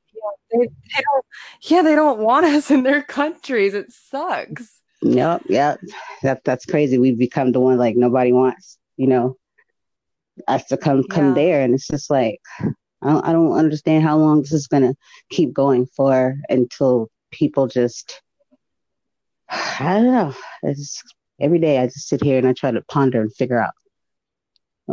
Yeah 0.52 0.60
they, 0.60 0.68
they 0.68 1.04
don't. 1.04 1.26
Yeah, 1.62 1.82
they 1.82 1.96
don't 1.96 2.20
want 2.20 2.46
us 2.56 2.72
in 2.72 2.84
their 2.84 3.02
countries. 3.02 3.74
It 3.74 3.92
sucks. 3.92 4.82
Yep, 5.02 5.44
yep. 5.48 5.80
That 6.24 6.44
that's 6.44 6.66
crazy. 6.66 6.98
We've 6.98 7.18
become 7.18 7.52
the 7.52 7.60
one 7.60 7.78
like 7.78 7.96
nobody 7.96 8.34
wants. 8.34 8.78
You 8.98 9.08
know, 9.08 9.38
us 10.48 10.66
to 10.66 10.78
come 10.78 11.04
come 11.04 11.30
yeah. 11.30 11.34
there, 11.34 11.62
and 11.62 11.74
it's 11.74 11.88
just 11.88 12.10
like 12.10 12.42
I 12.60 13.12
don't, 13.12 13.26
I 13.26 13.32
don't 13.32 13.54
understand 13.54 14.04
how 14.04 14.18
long 14.18 14.42
this 14.42 14.52
is 14.52 14.68
gonna 14.68 14.96
keep 15.30 15.54
going 15.54 15.88
for 15.96 16.36
until 16.50 17.10
people 17.32 17.68
just 17.68 18.22
I 19.50 19.94
don't 19.94 20.06
know. 20.06 20.34
It's 20.64 21.02
every 21.40 21.60
day 21.60 21.78
I 21.78 21.86
just 21.86 22.10
sit 22.10 22.24
here 22.24 22.38
and 22.38 22.48
I 22.48 22.54
try 22.54 22.72
to 22.72 22.82
ponder 22.90 23.22
and 23.22 23.34
figure 23.34 23.60
out 23.60 23.72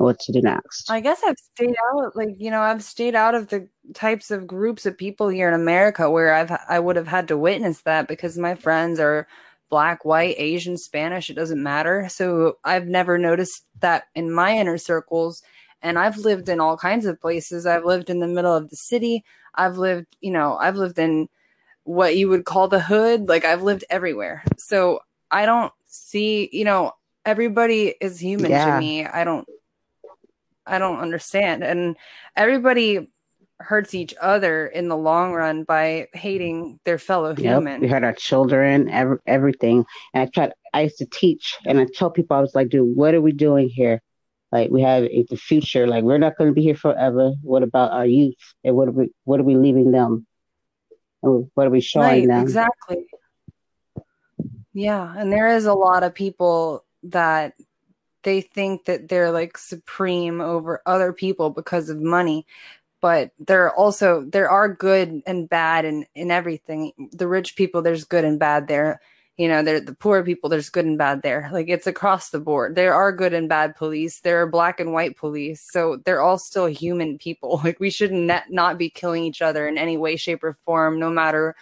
what 0.02 0.18
to 0.20 0.32
do 0.32 0.40
next. 0.40 0.90
I 0.90 1.00
guess 1.00 1.22
I've 1.24 1.38
stayed 1.38 1.74
out 1.92 2.16
like, 2.16 2.36
you 2.38 2.50
know, 2.50 2.60
I've 2.60 2.82
stayed 2.82 3.14
out 3.14 3.34
of 3.34 3.48
the 3.48 3.68
types 3.94 4.30
of 4.30 4.46
groups 4.46 4.86
of 4.86 4.98
people 4.98 5.28
here 5.28 5.48
in 5.48 5.54
America 5.54 6.10
where 6.10 6.34
I've 6.34 6.52
I 6.68 6.78
would 6.78 6.96
have 6.96 7.06
had 7.06 7.28
to 7.28 7.38
witness 7.38 7.82
that 7.82 8.08
because 8.08 8.36
my 8.36 8.54
friends 8.54 9.00
are 9.00 9.26
black, 9.68 10.04
white, 10.04 10.36
Asian, 10.38 10.76
Spanish, 10.76 11.28
it 11.30 11.34
doesn't 11.34 11.62
matter. 11.62 12.08
So 12.08 12.58
I've 12.64 12.86
never 12.86 13.18
noticed 13.18 13.64
that 13.80 14.04
in 14.14 14.32
my 14.32 14.56
inner 14.56 14.78
circles 14.78 15.42
and 15.82 15.98
I've 15.98 16.18
lived 16.18 16.48
in 16.48 16.60
all 16.60 16.76
kinds 16.76 17.06
of 17.06 17.20
places. 17.20 17.66
I've 17.66 17.84
lived 17.84 18.10
in 18.10 18.20
the 18.20 18.28
middle 18.28 18.54
of 18.54 18.70
the 18.70 18.76
city. 18.76 19.24
I've 19.54 19.78
lived, 19.78 20.16
you 20.20 20.30
know, 20.30 20.56
I've 20.56 20.76
lived 20.76 20.98
in 20.98 21.28
what 21.84 22.16
you 22.16 22.28
would 22.28 22.44
call 22.44 22.68
the 22.68 22.80
hood. 22.80 23.28
Like 23.28 23.44
I've 23.44 23.62
lived 23.62 23.84
everywhere. 23.90 24.42
So 24.58 25.00
I 25.30 25.46
don't 25.46 25.72
see, 25.86 26.48
you 26.52 26.64
know, 26.64 26.92
everybody 27.24 27.94
is 28.00 28.20
human 28.20 28.50
yeah. 28.50 28.74
to 28.74 28.80
me. 28.80 29.06
I 29.06 29.24
don't 29.24 29.46
I 30.66 30.78
don't 30.78 31.00
understand. 31.00 31.62
And 31.62 31.96
everybody 32.34 33.10
hurts 33.58 33.94
each 33.94 34.14
other 34.20 34.66
in 34.66 34.88
the 34.88 34.96
long 34.96 35.32
run 35.32 35.64
by 35.64 36.08
hating 36.12 36.78
their 36.84 36.98
fellow 36.98 37.30
yep. 37.30 37.38
human. 37.38 37.80
We 37.80 37.88
hurt 37.88 38.04
our 38.04 38.12
children, 38.12 38.90
every, 38.90 39.18
everything. 39.26 39.84
And 40.12 40.22
I 40.22 40.26
tried 40.26 40.52
I 40.74 40.82
used 40.82 40.98
to 40.98 41.06
teach 41.06 41.56
and 41.64 41.80
I 41.80 41.86
tell 41.86 42.10
people 42.10 42.36
I 42.36 42.40
was 42.40 42.54
like, 42.54 42.68
dude, 42.68 42.96
what 42.96 43.14
are 43.14 43.22
we 43.22 43.32
doing 43.32 43.68
here? 43.68 44.02
Like 44.52 44.70
we 44.70 44.82
have 44.82 45.04
the 45.04 45.36
future. 45.36 45.86
Like 45.86 46.04
we're 46.04 46.18
not 46.18 46.36
going 46.36 46.50
to 46.50 46.54
be 46.54 46.62
here 46.62 46.76
forever. 46.76 47.32
What 47.42 47.62
about 47.62 47.92
our 47.92 48.06
youth? 48.06 48.34
And 48.62 48.76
what 48.76 48.88
are 48.88 48.92
we? 48.92 49.10
What 49.24 49.40
are 49.40 49.44
we 49.44 49.56
leaving 49.56 49.90
them? 49.90 50.26
And 51.22 51.50
what 51.54 51.66
are 51.66 51.70
we 51.70 51.80
showing 51.80 52.06
right, 52.06 52.28
them? 52.28 52.42
Exactly. 52.42 53.06
Yeah, 54.72 55.12
and 55.16 55.32
there 55.32 55.48
is 55.48 55.64
a 55.64 55.72
lot 55.72 56.02
of 56.02 56.14
people 56.14 56.84
that 57.04 57.54
they 58.26 58.42
think 58.42 58.84
that 58.84 59.08
they're 59.08 59.30
like 59.30 59.56
supreme 59.56 60.42
over 60.42 60.82
other 60.84 61.14
people 61.14 61.48
because 61.48 61.88
of 61.88 62.00
money 62.00 62.46
but 63.00 63.30
there 63.38 63.64
are 63.64 63.74
also 63.74 64.22
there 64.28 64.50
are 64.50 64.68
good 64.68 65.22
and 65.26 65.48
bad 65.48 65.86
in 65.86 66.04
in 66.14 66.30
everything 66.30 66.92
the 67.12 67.28
rich 67.28 67.56
people 67.56 67.80
there's 67.80 68.04
good 68.04 68.24
and 68.24 68.38
bad 68.38 68.68
there 68.68 69.00
you 69.36 69.48
know, 69.48 69.62
they're 69.62 69.80
the 69.80 69.94
poor 69.94 70.22
people, 70.24 70.48
there's 70.48 70.70
good 70.70 70.86
and 70.86 70.96
bad 70.96 71.22
there. 71.22 71.50
Like 71.52 71.68
it's 71.68 71.86
across 71.86 72.30
the 72.30 72.40
board. 72.40 72.74
There 72.74 72.94
are 72.94 73.12
good 73.12 73.34
and 73.34 73.48
bad 73.48 73.76
police. 73.76 74.20
There 74.20 74.40
are 74.40 74.46
black 74.46 74.80
and 74.80 74.92
white 74.92 75.16
police. 75.16 75.60
So 75.60 75.98
they're 76.04 76.22
all 76.22 76.38
still 76.38 76.66
human 76.66 77.18
people. 77.18 77.60
Like 77.66 77.80
we 77.80 77.90
should 77.90 78.12
not, 78.12 78.44
not 78.48 78.78
be 78.78 78.88
killing 78.88 79.24
each 79.24 79.42
other 79.42 79.66
in 79.66 79.76
any 79.76 79.96
way, 79.96 80.16
shape, 80.16 80.44
or 80.44 80.52
form, 80.64 81.00
no 81.00 81.10
matter 81.10 81.56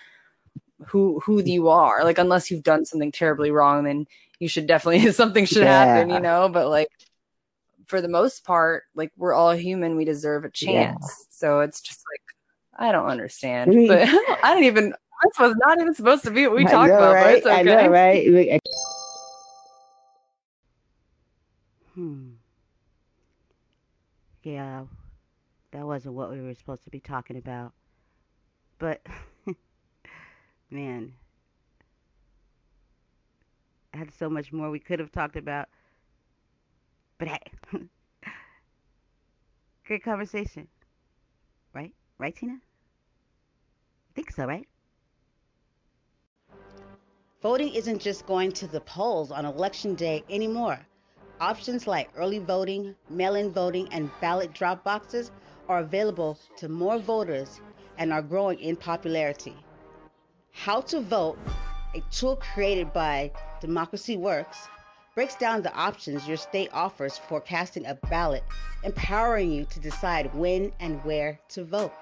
who 0.87 1.21
who 1.21 1.43
you 1.43 1.69
are. 1.69 2.05
Like 2.05 2.19
unless 2.19 2.51
you've 2.51 2.63
done 2.63 2.85
something 2.85 3.11
terribly 3.11 3.51
wrong, 3.51 3.85
then 3.85 4.07
you 4.45 4.49
should 4.49 4.67
definitely 4.67 5.11
something 5.23 5.47
should 5.47 5.65
yeah. 5.65 5.87
happen, 5.87 6.11
you 6.11 6.21
know. 6.21 6.51
But 6.51 6.69
like 6.69 6.89
for 7.87 8.03
the 8.03 8.09
most 8.09 8.45
part, 8.45 8.85
like 8.95 9.11
we're 9.17 9.33
all 9.33 9.53
human, 9.53 9.97
we 9.97 10.05
deserve 10.05 10.45
a 10.45 10.51
chance. 10.51 10.99
Yeah. 11.03 11.25
So 11.31 11.61
it's 11.61 11.81
just 11.81 12.05
like 12.13 12.89
I 12.89 12.93
don't 12.93 13.07
understand. 13.07 13.73
But 13.89 14.03
I 14.45 14.53
don't 14.53 14.65
even 14.65 14.91
this 14.91 15.39
was 15.39 15.57
not 15.57 15.81
even 15.81 15.95
supposed 15.95 16.25
to 16.25 16.31
be 16.31 16.47
what 16.47 16.57
we 16.57 16.65
talked 16.65 16.93
about, 16.93 17.15
right? 17.15 17.25
but 17.25 17.35
it's 17.37 17.47
okay. 17.47 17.57
I 17.59 17.63
know, 17.63 17.89
right? 17.89 18.61
Hmm. 21.95 22.31
Yeah, 24.43 24.87
that 25.71 25.87
wasn't 25.87 26.17
what 26.17 26.33
we 26.33 26.41
were 26.41 26.55
supposed 26.55 26.83
to 26.83 26.91
be 26.91 26.99
talking 26.99 27.37
about. 27.37 27.73
But, 28.81 29.01
man, 30.71 31.13
I 31.13 31.24
had 33.97 34.13
so 34.13 34.29
much 34.29 34.53
more 34.53 34.71
we 34.71 34.79
could 34.79 34.99
have 34.99 35.13
talked 35.13 35.37
about. 35.37 35.69
But 37.19 37.29
hey, 37.29 37.39
great 39.87 40.03
conversation. 40.03 40.69
Right? 41.73 41.93
Right, 42.19 42.35
Tina? 42.35 42.55
I 42.55 44.13
think 44.15 44.31
so, 44.31 44.47
right? 44.47 44.67
Voting 47.43 47.75
isn't 47.75 48.01
just 48.01 48.27
going 48.27 48.53
to 48.53 48.67
the 48.67 48.81
polls 48.81 49.31
on 49.31 49.45
election 49.45 49.95
day 49.95 50.25
anymore. 50.31 50.79
Options 51.41 51.87
like 51.87 52.09
early 52.17 52.39
voting, 52.39 52.95
mail 53.11 53.35
in 53.35 53.53
voting, 53.53 53.87
and 53.93 54.11
ballot 54.21 54.55
drop 54.55 54.83
boxes 54.83 55.31
are 55.69 55.81
available 55.81 56.39
to 56.57 56.69
more 56.69 56.99
voters 56.99 57.61
and 57.99 58.13
are 58.13 58.23
growing 58.23 58.59
in 58.61 58.77
popularity. 58.77 59.55
How 60.53 60.81
to 60.83 61.01
Vote, 61.01 61.39
a 61.95 62.01
tool 62.11 62.37
created 62.37 62.93
by 62.93 63.31
Democracy 63.61 64.17
Works, 64.17 64.69
breaks 65.15 65.37
down 65.37 65.63
the 65.63 65.75
options 65.75 66.27
your 66.27 66.37
state 66.37 66.71
offers 66.73 67.17
for 67.17 67.41
casting 67.41 67.87
a 67.87 67.95
ballot, 68.11 68.45
empowering 68.83 69.53
you 69.53 69.65
to 69.67 69.81
decide 69.81 70.35
when 70.35 70.73
and 70.81 71.03
where 71.05 71.39
to 71.51 71.65
vote. 71.65 71.93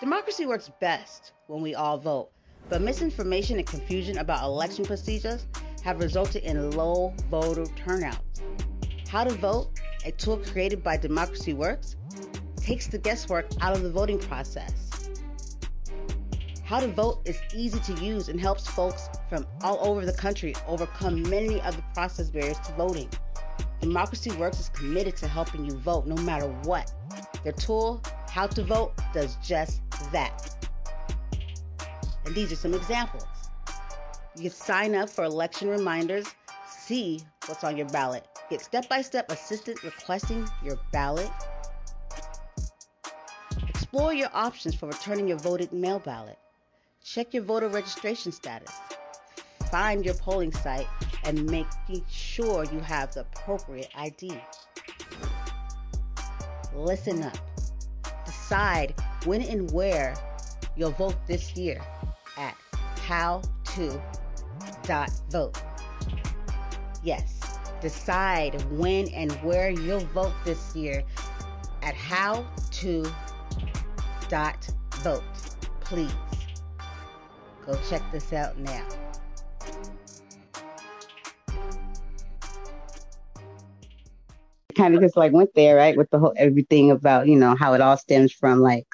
Democracy 0.00 0.46
works 0.46 0.70
best 0.80 1.32
when 1.46 1.62
we 1.62 1.74
all 1.74 1.98
vote 1.98 2.30
but 2.68 2.80
misinformation 2.80 3.58
and 3.58 3.66
confusion 3.66 4.18
about 4.18 4.44
election 4.44 4.84
procedures 4.84 5.46
have 5.82 5.98
resulted 5.98 6.44
in 6.44 6.70
low 6.72 7.12
voter 7.28 7.66
turnout. 7.74 8.20
How 9.08 9.24
to 9.24 9.34
Vote, 9.34 9.70
a 10.04 10.12
tool 10.12 10.36
created 10.36 10.82
by 10.82 10.96
Democracy 10.96 11.52
Works, 11.52 11.96
takes 12.56 12.86
the 12.86 12.98
guesswork 12.98 13.46
out 13.60 13.74
of 13.74 13.82
the 13.82 13.90
voting 13.90 14.18
process. 14.18 14.89
How 16.70 16.78
to 16.78 16.86
Vote 16.86 17.22
is 17.24 17.36
easy 17.52 17.80
to 17.80 18.00
use 18.00 18.28
and 18.28 18.40
helps 18.40 18.64
folks 18.68 19.08
from 19.28 19.44
all 19.60 19.80
over 19.84 20.06
the 20.06 20.12
country 20.12 20.54
overcome 20.68 21.20
many 21.28 21.60
of 21.62 21.74
the 21.74 21.82
process 21.94 22.30
barriers 22.30 22.60
to 22.60 22.72
voting. 22.74 23.08
Democracy 23.80 24.30
Works 24.36 24.60
is 24.60 24.68
committed 24.68 25.16
to 25.16 25.26
helping 25.26 25.64
you 25.64 25.72
vote 25.72 26.06
no 26.06 26.14
matter 26.22 26.46
what. 26.62 26.92
Their 27.42 27.54
tool, 27.54 28.00
How 28.28 28.46
to 28.46 28.62
Vote, 28.62 28.92
does 29.12 29.34
just 29.42 29.80
that. 30.12 30.68
And 32.24 32.36
these 32.36 32.52
are 32.52 32.56
some 32.56 32.74
examples. 32.74 33.26
You 34.36 34.42
can 34.42 34.52
sign 34.52 34.94
up 34.94 35.10
for 35.10 35.24
election 35.24 35.70
reminders, 35.70 36.28
see 36.68 37.18
what's 37.46 37.64
on 37.64 37.76
your 37.76 37.88
ballot, 37.88 38.28
get 38.48 38.60
step 38.60 38.88
by 38.88 39.02
step 39.02 39.28
assistance 39.32 39.82
requesting 39.82 40.48
your 40.64 40.78
ballot, 40.92 41.30
explore 43.68 44.14
your 44.14 44.30
options 44.32 44.76
for 44.76 44.86
returning 44.86 45.26
your 45.26 45.38
voted 45.38 45.72
mail 45.72 45.98
ballot, 45.98 46.38
check 47.04 47.34
your 47.34 47.42
voter 47.42 47.68
registration 47.68 48.32
status, 48.32 48.70
find 49.70 50.04
your 50.04 50.14
polling 50.14 50.52
site, 50.52 50.86
and 51.24 51.44
making 51.50 52.04
sure 52.08 52.64
you 52.64 52.80
have 52.80 53.12
the 53.14 53.20
appropriate 53.20 53.90
ID. 53.94 54.40
Listen 56.74 57.22
up. 57.22 57.36
Decide 58.24 58.94
when 59.24 59.42
and 59.42 59.70
where 59.70 60.14
you'll 60.76 60.92
vote 60.92 61.16
this 61.26 61.56
year 61.56 61.80
at 62.38 62.56
howto.vote. 62.96 64.02
Yes, 67.02 67.40
decide 67.80 68.62
when 68.70 69.08
and 69.08 69.32
where 69.42 69.70
you'll 69.70 70.00
vote 70.00 70.34
this 70.44 70.76
year 70.76 71.02
at 71.82 71.94
howto.vote. 71.94 73.12
Please 75.80 76.14
go 77.70 77.78
check 77.88 78.02
this 78.12 78.32
out 78.32 78.58
now. 78.58 78.86
kind 84.76 84.94
of 84.94 85.00
just 85.00 85.16
like 85.16 85.32
went 85.32 85.50
there, 85.54 85.76
right, 85.76 85.96
with 85.96 86.08
the 86.10 86.18
whole 86.18 86.32
everything 86.36 86.90
about 86.90 87.26
you 87.26 87.36
know 87.36 87.54
how 87.54 87.74
it 87.74 87.80
all 87.80 87.96
stems 87.96 88.32
from 88.32 88.60
like 88.60 88.86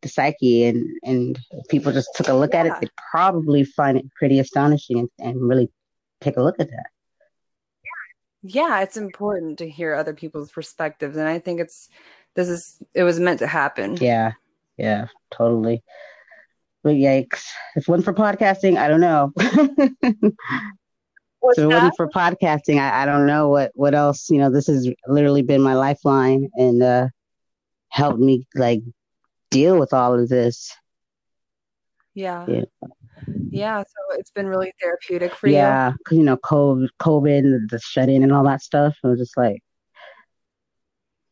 the 0.00 0.08
psyche, 0.08 0.64
and 0.64 0.86
and 1.02 1.38
people 1.68 1.92
just 1.92 2.08
took 2.14 2.28
a 2.28 2.32
look 2.32 2.54
yeah. 2.54 2.60
at 2.60 2.66
it, 2.66 2.72
they 2.80 2.88
probably 3.10 3.64
find 3.64 3.98
it 3.98 4.06
pretty 4.14 4.38
astonishing 4.38 4.98
and, 4.98 5.10
and 5.18 5.48
really 5.48 5.70
take 6.20 6.36
a 6.36 6.42
look 6.42 6.58
at 6.58 6.70
that. 6.70 6.86
Yeah, 8.42 8.80
it's 8.80 8.96
important 8.96 9.58
to 9.58 9.68
hear 9.68 9.94
other 9.94 10.14
people's 10.14 10.50
perspectives, 10.50 11.16
and 11.16 11.28
I 11.28 11.38
think 11.38 11.60
it's 11.60 11.90
this 12.34 12.48
is 12.48 12.78
it 12.94 13.02
was 13.02 13.20
meant 13.20 13.40
to 13.40 13.46
happen. 13.46 13.96
Yeah, 13.96 14.32
yeah, 14.78 15.08
totally. 15.30 15.82
But 16.86 16.94
yikes! 16.94 17.42
If 17.74 17.88
one 17.88 18.00
for 18.00 18.14
podcasting, 18.14 18.76
I 18.76 18.86
don't 18.86 19.00
know. 19.00 19.32
What's 21.40 21.56
so 21.56 21.64
it 21.64 21.70
that? 21.70 21.82
Wasn't 21.82 21.96
for 21.96 22.08
podcasting, 22.08 22.78
I, 22.78 23.02
I 23.02 23.06
don't 23.06 23.26
know 23.26 23.48
what 23.48 23.72
what 23.74 23.92
else. 23.92 24.30
You 24.30 24.38
know, 24.38 24.52
this 24.52 24.68
has 24.68 24.88
literally 25.08 25.42
been 25.42 25.60
my 25.60 25.74
lifeline 25.74 26.48
and 26.54 26.80
uh 26.80 27.08
helped 27.88 28.20
me 28.20 28.46
like 28.54 28.82
deal 29.50 29.80
with 29.80 29.92
all 29.92 30.14
of 30.14 30.28
this. 30.28 30.72
Yeah. 32.14 32.46
Yeah. 32.46 32.62
Yeah, 33.50 33.80
so 33.80 34.16
it's 34.16 34.30
been 34.30 34.46
really 34.46 34.72
therapeutic 34.80 35.34
for 35.34 35.48
yeah, 35.48 35.88
you. 35.88 35.96
Yeah, 36.12 36.18
you 36.18 36.22
know, 36.22 36.36
COVID, 36.36 36.86
COVID, 37.00 37.68
the 37.68 37.80
shut 37.80 38.08
in, 38.08 38.22
and 38.22 38.32
all 38.32 38.44
that 38.44 38.62
stuff. 38.62 38.94
It 39.02 39.08
was 39.08 39.18
just 39.18 39.36
like, 39.36 39.60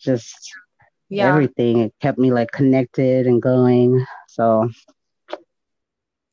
just 0.00 0.50
yeah. 1.08 1.28
everything. 1.28 1.78
It 1.78 1.94
kept 2.00 2.18
me 2.18 2.32
like 2.32 2.50
connected 2.50 3.28
and 3.28 3.40
going. 3.40 4.04
So 4.26 4.68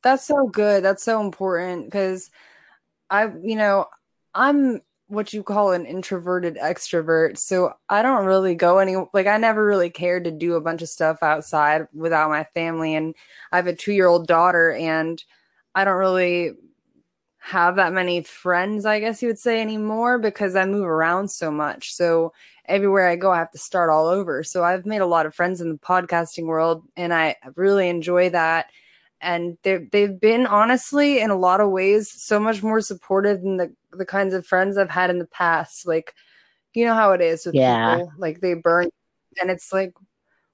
that's 0.02 0.26
so 0.26 0.48
good. 0.48 0.84
That's 0.84 1.04
so 1.04 1.22
important 1.22 1.86
because 1.86 2.30
I, 3.10 3.32
you 3.44 3.56
know, 3.56 3.86
I'm 4.34 4.82
what 5.12 5.34
you 5.34 5.44
call 5.44 5.74
an 5.74 5.86
introverted 5.86 6.56
extrovert. 6.56 7.38
So 7.38 7.74
I 7.90 8.02
don't 8.02 8.26
really 8.26 8.56
go 8.56 8.78
any 8.78 8.96
like 9.14 9.28
I 9.28 9.38
never 9.38 9.66
really 9.66 9.90
cared 9.90 10.24
to 10.24 10.32
do 10.32 10.56
a 10.56 10.62
bunch 10.62 10.82
of 10.82 10.88
stuff 10.88 11.22
outside 11.22 11.88
without 11.94 12.30
my 12.30 12.46
family 12.54 12.96
and 12.96 13.14
I 13.52 13.58
have 13.58 13.68
a 13.68 13.74
2-year-old 13.74 14.26
daughter 14.26 14.72
and 14.72 15.22
I 15.76 15.84
don't 15.84 15.98
really 15.98 16.54
have 17.40 17.76
that 17.76 17.92
many 17.92 18.24
friends, 18.24 18.86
I 18.86 19.00
guess 19.02 19.22
you 19.22 19.28
would 19.28 19.40
say 19.40 19.62
anymore 19.62 20.18
because 20.18 20.56
I 20.56 20.66
move 20.66 20.86
around 20.86 21.30
so 21.30 21.52
much. 21.52 21.94
So 21.94 22.32
everywhere 22.66 23.10
I 23.10 23.18
go 23.18 23.32
I 23.32 23.40
have 23.40 23.52
to 23.52 23.58
start 23.58 23.90
all 23.90 24.08
over. 24.08 24.44
So 24.44 24.64
I've 24.64 24.86
made 24.86 25.02
a 25.02 25.06
lot 25.06 25.26
of 25.26 25.36
friends 25.36 25.60
in 25.60 25.70
the 25.74 25.78
podcasting 25.78 26.46
world 26.46 26.84
and 26.96 27.14
I 27.14 27.36
really 27.56 27.90
enjoy 27.90 28.30
that 28.30 28.68
and 29.22 29.58
they've 29.64 30.20
been 30.20 30.46
honestly 30.48 31.20
in 31.20 31.30
a 31.30 31.38
lot 31.38 31.62
of 31.62 31.70
ways 31.70 32.12
so 32.12 32.40
much 32.40 32.64
more 32.64 32.82
supportive 32.82 33.42
than 33.42 33.58
the 33.58 33.74
the 33.94 34.06
kinds 34.06 34.34
of 34.34 34.46
friends 34.46 34.78
I've 34.78 34.90
had 34.90 35.10
in 35.10 35.20
the 35.20 35.28
past. 35.28 35.88
Like, 35.88 36.14
you 36.74 36.86
know 36.86 36.94
how 36.94 37.12
it 37.12 37.22
is 37.22 37.46
with 37.46 37.56
yeah. 37.56 37.98
people, 37.98 38.14
like 38.18 38.42
they 38.42 38.54
burn, 38.54 38.90
and 39.40 39.52
it's 39.52 39.72
like, 39.72 39.94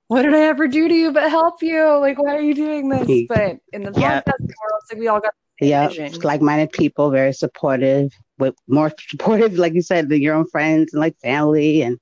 what 0.08 0.24
did 0.24 0.34
I 0.34 0.44
ever 0.44 0.68
do 0.68 0.88
to 0.88 0.94
you 0.94 1.12
but 1.12 1.30
help 1.30 1.62
you? 1.62 1.98
Like, 2.00 2.22
why 2.22 2.36
are 2.36 2.42
you 2.42 2.54
doing 2.54 2.90
this? 2.90 3.26
But 3.28 3.58
in 3.74 3.84
the 3.84 4.00
yeah. 4.00 4.22
podcast 4.22 4.40
world, 4.40 4.82
like 4.92 5.00
we 5.00 5.08
all 5.08 5.20
got 5.20 5.34
yeah, 5.60 5.90
like-minded 6.22 6.72
people, 6.72 7.10
very 7.10 7.34
supportive, 7.34 8.12
with 8.38 8.54
more 8.68 8.92
supportive, 9.10 9.54
like 9.54 9.74
you 9.74 9.82
said, 9.82 10.08
than 10.08 10.22
your 10.22 10.36
own 10.36 10.48
friends 10.50 10.94
and 10.94 11.00
like 11.00 11.18
family, 11.20 11.82
and 11.82 11.98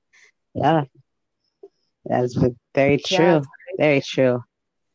yeah, 0.54 0.84
that's 2.04 2.36
very 2.74 2.98
true, 2.98 3.24
yeah, 3.24 3.40
very 3.78 4.00
true. 4.02 4.42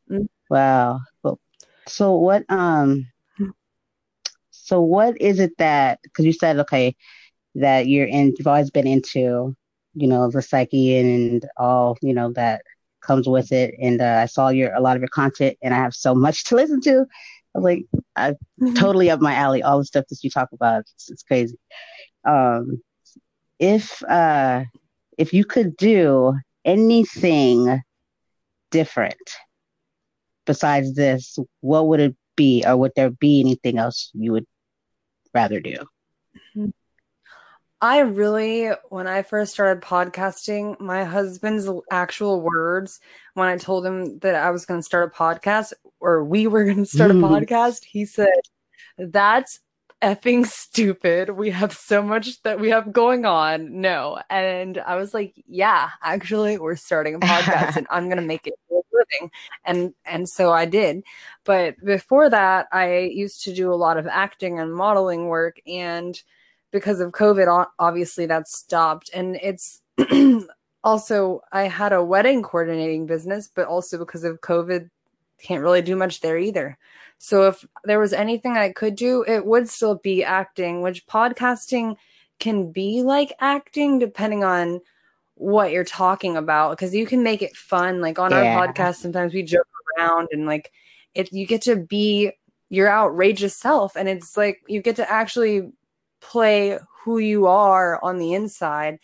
Mm-hmm. 0.10 0.26
Wow. 0.50 1.00
Well, 1.24 1.40
so 1.88 2.16
what 2.16 2.44
um 2.50 3.08
so 4.50 4.82
what 4.82 5.20
is 5.20 5.40
it 5.40 5.52
that 5.58 6.00
because 6.04 6.26
you 6.26 6.34
said 6.34 6.60
okay 6.60 6.96
that 7.56 7.88
you're 7.88 8.08
in 8.08 8.34
you've 8.38 8.48
always 8.48 8.72
been 8.72 8.88
into 8.88 9.56
you 9.94 10.08
know 10.08 10.30
the 10.30 10.42
psyche 10.42 10.98
and 10.98 11.46
all 11.58 11.98
you 12.02 12.14
know 12.14 12.32
that 12.32 12.62
comes 13.02 13.28
with 13.28 13.52
it 13.52 13.74
and 13.82 14.02
uh, 14.02 14.20
I 14.22 14.26
saw 14.26 14.50
your 14.50 14.74
a 14.74 14.80
lot 14.80 14.96
of 14.96 15.02
your 15.02 15.10
content 15.10 15.58
and 15.62 15.74
I 15.74 15.78
have 15.78 15.94
so 15.94 16.14
much 16.14 16.44
to 16.46 16.56
listen 16.56 16.82
to. 16.82 17.06
I 17.54 17.60
was 17.60 17.64
like 17.64 17.86
I 18.16 18.32
mm-hmm. 18.32 18.74
totally 18.76 19.10
up 19.10 19.20
my 19.20 19.34
alley 19.34 19.64
all 19.64 19.80
the 19.80 19.86
stuff 19.86 20.06
that 20.10 20.24
you 20.24 20.30
talk 20.30 20.50
about 20.54 20.82
it's, 20.82 21.10
it's 21.10 21.24
crazy. 21.24 21.58
Um 22.26 22.82
if 23.60 24.02
uh 24.04 24.64
if 25.18 25.34
you 25.34 25.44
could 25.44 25.76
do 25.76 26.34
anything 26.64 27.82
different 28.70 29.32
besides 30.52 30.94
this, 30.96 31.40
what 31.62 31.88
would 31.88 32.02
it 32.02 32.16
be, 32.36 32.62
or 32.68 32.76
would 32.76 32.92
there 32.98 33.10
be 33.10 33.40
anything 33.40 33.78
else 33.78 34.12
you 34.14 34.34
would 34.34 34.46
rather 35.34 35.62
do? 35.62 35.78
I 37.80 38.00
really, 38.00 38.70
when 38.90 39.08
I 39.08 39.22
first 39.22 39.54
started 39.54 39.82
podcasting, 39.82 40.78
my 40.82 41.06
husband's 41.06 41.70
actual 41.90 42.42
words 42.42 43.00
when 43.34 43.48
I 43.48 43.56
told 43.56 43.86
him 43.86 44.20
that 44.20 44.36
I 44.36 44.52
was 44.52 44.66
going 44.66 44.82
to 44.82 44.84
start 44.84 45.14
a 45.14 45.18
podcast 45.18 45.72
or 46.02 46.26
we 46.26 46.48
were 46.48 46.66
going 46.66 46.84
to 46.84 46.86
start 46.86 47.12
a 47.12 47.14
podcast, 47.30 47.86
he 47.86 48.04
said, 48.04 48.28
That's 48.98 49.62
effing 50.02 50.46
stupid. 50.46 51.32
We 51.32 51.52
have 51.52 51.74
so 51.74 52.02
much 52.02 52.42
that 52.42 52.60
we 52.60 52.70
have 52.70 52.92
going 52.92 53.26
on. 53.26 53.82
No. 53.82 54.20
And 54.30 54.80
I 54.80 54.96
was 54.96 55.14
like, 55.14 55.34
yeah, 55.48 55.90
actually 56.02 56.58
we're 56.58 56.76
starting 56.76 57.16
a 57.16 57.20
podcast 57.20 57.76
and 57.76 57.88
I'm 57.90 58.06
going 58.06 58.18
to 58.18 58.24
make 58.24 58.48
it 58.48 58.54
a 58.72 58.74
living. 58.74 59.32
And, 59.66 59.94
and 60.06 60.28
so 60.28 60.52
I 60.52 60.66
did. 60.66 61.04
But 61.46 61.76
before 61.84 62.30
that, 62.30 62.68
I 62.72 63.00
used 63.00 63.44
to 63.44 63.54
do 63.54 63.72
a 63.72 63.76
lot 63.76 63.98
of 63.98 64.08
acting 64.08 64.60
and 64.60 64.74
modeling 64.74 65.28
work. 65.28 65.60
And 65.68 66.20
because 66.72 67.00
of 67.00 67.12
COVID, 67.12 67.68
obviously 67.78 68.26
that 68.26 68.48
stopped. 68.48 69.12
And 69.14 69.38
it's 69.42 69.82
also, 70.84 71.42
I 71.52 71.64
had 71.64 71.94
a 71.94 72.04
wedding 72.04 72.42
coordinating 72.42 73.06
business, 73.06 73.50
but 73.54 73.68
also 73.68 74.00
because 74.00 74.24
of 74.24 74.42
COVID, 74.42 74.90
can't 75.42 75.64
really 75.64 75.82
do 75.82 75.96
much 75.96 76.22
there 76.22 76.38
either. 76.38 76.78
So 77.18 77.48
if 77.48 77.66
there 77.84 78.00
was 78.00 78.14
anything 78.14 78.54
I 78.54 78.72
could 78.72 78.96
do, 78.96 79.24
it 79.28 79.46
would 79.46 79.70
still 79.70 79.96
be 79.96 80.24
acting, 80.24 80.82
which 80.82 81.06
podcasting 81.06 81.98
can 82.40 82.72
be 82.72 83.04
like 83.04 83.34
acting 83.40 84.00
depending 84.00 84.44
on 84.44 84.82
what 85.36 85.72
you're 85.72 85.84
talking 85.84 86.38
about 86.38 86.72
because 86.72 86.96
you 86.96 87.06
can 87.06 87.24
make 87.24 87.42
it 87.42 87.56
fun. 87.56 88.02
Like 88.02 88.18
on 88.18 88.32
yeah. 88.32 88.58
our 88.58 88.68
podcast, 88.68 88.96
sometimes 88.96 89.34
we 89.34 89.44
joke 89.44 89.68
around 89.98 90.30
and 90.32 90.46
like 90.46 90.72
it 91.14 91.32
you 91.32 91.46
get 91.46 91.62
to 91.64 91.76
be 91.76 92.32
your 92.70 92.90
outrageous 92.90 93.56
self 93.56 93.96
and 93.96 94.08
it's 94.08 94.38
like 94.38 94.62
you 94.68 94.82
get 94.82 94.96
to 94.96 95.12
actually 95.12 95.72
play 96.22 96.78
who 97.04 97.18
you 97.18 97.48
are 97.48 98.04
on 98.04 98.18
the 98.18 98.34
inside 98.34 98.98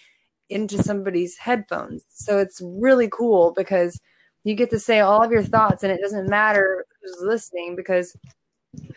into 0.50 0.82
somebody's 0.82 1.38
headphones. 1.38 2.04
So 2.10 2.38
it's 2.38 2.62
really 2.64 3.10
cool 3.12 3.54
because 3.56 4.00
you 4.48 4.56
get 4.56 4.70
to 4.70 4.80
say 4.80 5.02
all 5.02 5.22
of 5.22 5.32
your 5.32 5.44
thoughts 5.44 5.84
and 5.84 5.92
it 5.92 6.00
doesn't 6.02 6.30
matter 6.30 6.86
who's 7.02 7.18
listening 7.22 7.76
because 7.76 8.16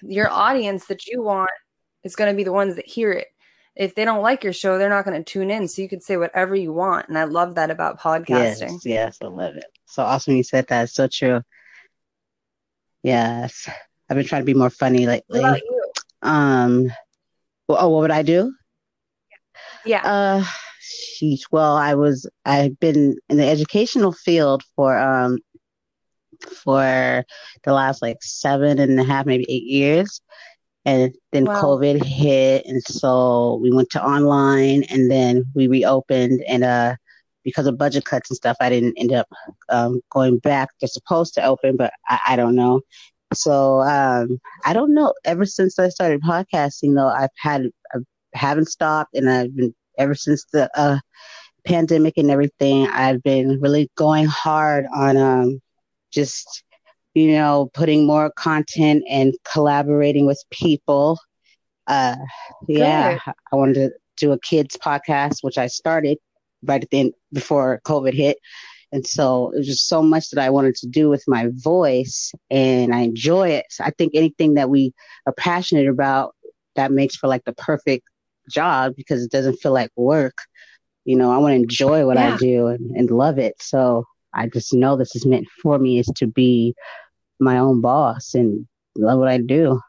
your 0.01 0.31
audience 0.31 0.87
that 0.87 1.07
you 1.07 1.23
want 1.23 1.51
is 2.05 2.15
going 2.15 2.33
to 2.33 2.37
be 2.37 2.45
the 2.45 2.53
ones 2.53 2.77
that 2.77 2.87
hear 2.87 3.11
it. 3.11 3.27
If 3.75 3.95
they 3.95 4.05
don't 4.05 4.23
like 4.23 4.45
your 4.45 4.53
show 4.53 4.79
they're 4.79 4.89
not 4.89 5.05
going 5.05 5.17
to 5.17 5.25
tune 5.25 5.51
in. 5.51 5.67
So 5.67 5.83
you 5.83 5.89
can 5.89 6.01
say 6.01 6.17
whatever 6.17 6.55
you 6.55 6.73
want. 6.73 7.09
And 7.09 7.19
i 7.19 7.25
love 7.25 7.57
that 7.57 7.71
about 7.71 7.99
podcasting. 7.99 8.29
Yes, 8.29 8.87
yes 8.87 9.19
i 9.23 9.27
love 9.27 9.57
it. 9.57 9.65
So 9.87 10.05
awesome 10.05 10.37
you 10.37 10.45
said 10.45 10.69
that 10.69 10.85
it's 10.85 10.95
so 10.95 11.09
true 11.09 11.43
yes 13.03 13.69
i've 14.09 14.17
been 14.17 14.27
trying 14.27 14.43
to 14.43 14.47
be 14.47 14.55
more 14.55 14.71
funny 14.71 15.07
lately. 15.07 15.43
um 16.23 16.93
oh 17.69 17.89
what 17.89 18.03
would 18.03 18.11
i 18.13 18.23
do? 18.23 18.53
Yeah. 19.85 20.03
Uh 20.05 20.45
sheesh. 20.91 21.43
Well, 21.51 21.77
I 21.77 21.95
was 21.95 22.29
I've 22.45 22.79
been 22.81 23.17
in 23.29 23.37
the 23.37 23.47
educational 23.47 24.13
field 24.13 24.63
for 24.77 24.99
um 24.99 25.39
for 26.65 27.25
the 27.65 27.73
last 27.73 28.03
like 28.03 28.19
seven 28.23 28.79
and 28.79 28.99
a 28.99 29.05
half, 29.05 29.27
maybe 29.27 29.47
eight 29.49 29.65
years. 29.65 30.21
And 30.87 31.15
then 31.33 31.45
wow. 31.45 31.61
COVID 31.61 32.03
hit 32.03 32.65
and 32.65 32.83
so 32.83 33.61
we 33.63 33.71
went 33.71 33.91
to 33.91 34.03
online 34.03 34.85
and 34.85 35.11
then 35.11 35.45
we 35.55 35.69
reopened 35.69 36.43
and 36.49 36.65
uh 36.65 36.95
because 37.45 37.67
of 37.67 37.77
budget 37.79 38.05
cuts 38.05 38.31
and 38.31 38.37
stuff 38.37 38.57
I 38.61 38.71
didn't 38.71 38.95
end 38.97 39.13
up 39.13 39.29
um 39.69 40.01
going 40.11 40.39
back. 40.39 40.71
They're 40.81 40.89
supposed 40.89 41.35
to 41.35 41.45
open, 41.45 41.77
but 41.77 41.93
I, 42.09 42.21
I 42.29 42.37
don't 42.37 42.55
know. 42.55 42.81
So 43.35 43.81
um 43.83 44.41
I 44.65 44.73
don't 44.73 44.95
know. 44.95 45.13
Ever 45.25 45.45
since 45.45 45.79
I 45.79 45.91
started 45.91 46.23
podcasting 46.23 46.95
though, 46.95 47.09
I've 47.09 47.31
had 47.37 47.67
I 47.95 47.99
haven't 48.33 48.69
stopped 48.69 49.15
and 49.15 49.29
I've 49.29 49.55
been 49.55 49.75
ever 50.01 50.15
since 50.15 50.45
the 50.53 50.71
uh, 50.79 50.99
pandemic 51.65 52.15
and 52.17 52.31
everything, 52.31 52.87
I've 52.89 53.23
been 53.23 53.61
really 53.61 53.91
going 53.97 54.27
hard 54.27 54.87
on 54.95 55.17
um, 55.17 55.61
just 56.11 56.65
you 57.15 57.33
know 57.33 57.71
putting 57.75 58.07
more 58.07 58.31
content 58.37 59.05
and 59.09 59.35
collaborating 59.45 60.27
with 60.27 60.43
people. 60.51 61.19
Uh, 61.87 62.17
yeah, 62.69 63.19
I 63.27 63.57
wanted 63.57 63.75
to 63.75 63.91
do 64.17 64.33
a 64.33 64.41
kids 64.41 64.77
podcast, 64.77 65.39
which 65.43 65.59
I 65.59 65.67
started 65.67 66.19
right 66.63 66.83
at 66.83 66.91
the 66.91 67.01
end 67.01 67.13
before 67.33 67.81
COVID 67.85 68.15
hit. 68.15 68.39
And 68.93 69.07
so 69.07 69.51
it 69.53 69.59
was 69.59 69.67
just 69.67 69.89
so 69.89 70.03
much 70.03 70.31
that 70.31 70.43
I 70.43 70.51
wanted 70.51 70.75
to 70.77 70.89
do 70.89 71.09
with 71.09 71.23
my 71.29 71.49
voice 71.53 72.33
and 72.51 72.95
I 72.95 73.01
enjoy 73.01 73.51
it. 73.51 73.67
So 73.71 73.85
I 73.85 73.91
think 73.91 74.13
anything 74.15 74.55
that 74.55 74.69
we 74.69 74.93
are 75.27 75.33
passionate 75.33 75.89
about, 75.89 76.35
that 76.77 76.93
makes 76.93 77.17
for 77.17 77.29
like 77.29 77.45
the 77.45 77.53
perfect 77.53 78.10
job 78.51 78.95
because 78.97 79.25
it 79.25 79.31
doesn't 79.31 79.57
feel 79.57 79.73
like 79.73 79.91
work. 79.97 80.37
You 81.05 81.17
know, 81.17 81.33
I 81.33 81.39
want 81.39 81.53
to 81.53 81.63
enjoy 81.63 82.07
what 82.07 82.19
I 82.19 82.37
do 82.37 82.67
and, 82.69 82.91
and 82.97 83.11
love 83.11 83.39
it. 83.39 83.55
So 83.61 84.05
I 84.33 84.49
just 84.49 84.75
know 84.75 84.97
this 84.97 85.17
is 85.17 85.27
meant 85.27 85.47
for 85.63 85.79
me 85.79 85.99
is 85.99 86.11
to 86.17 86.27
be 86.27 86.75
my 87.39 87.59
own 87.59 87.81
boss 87.81 88.35
and 88.35 88.67
love 88.97 89.19
what 89.19 89.29
I 89.29 89.39
do. 89.39 89.81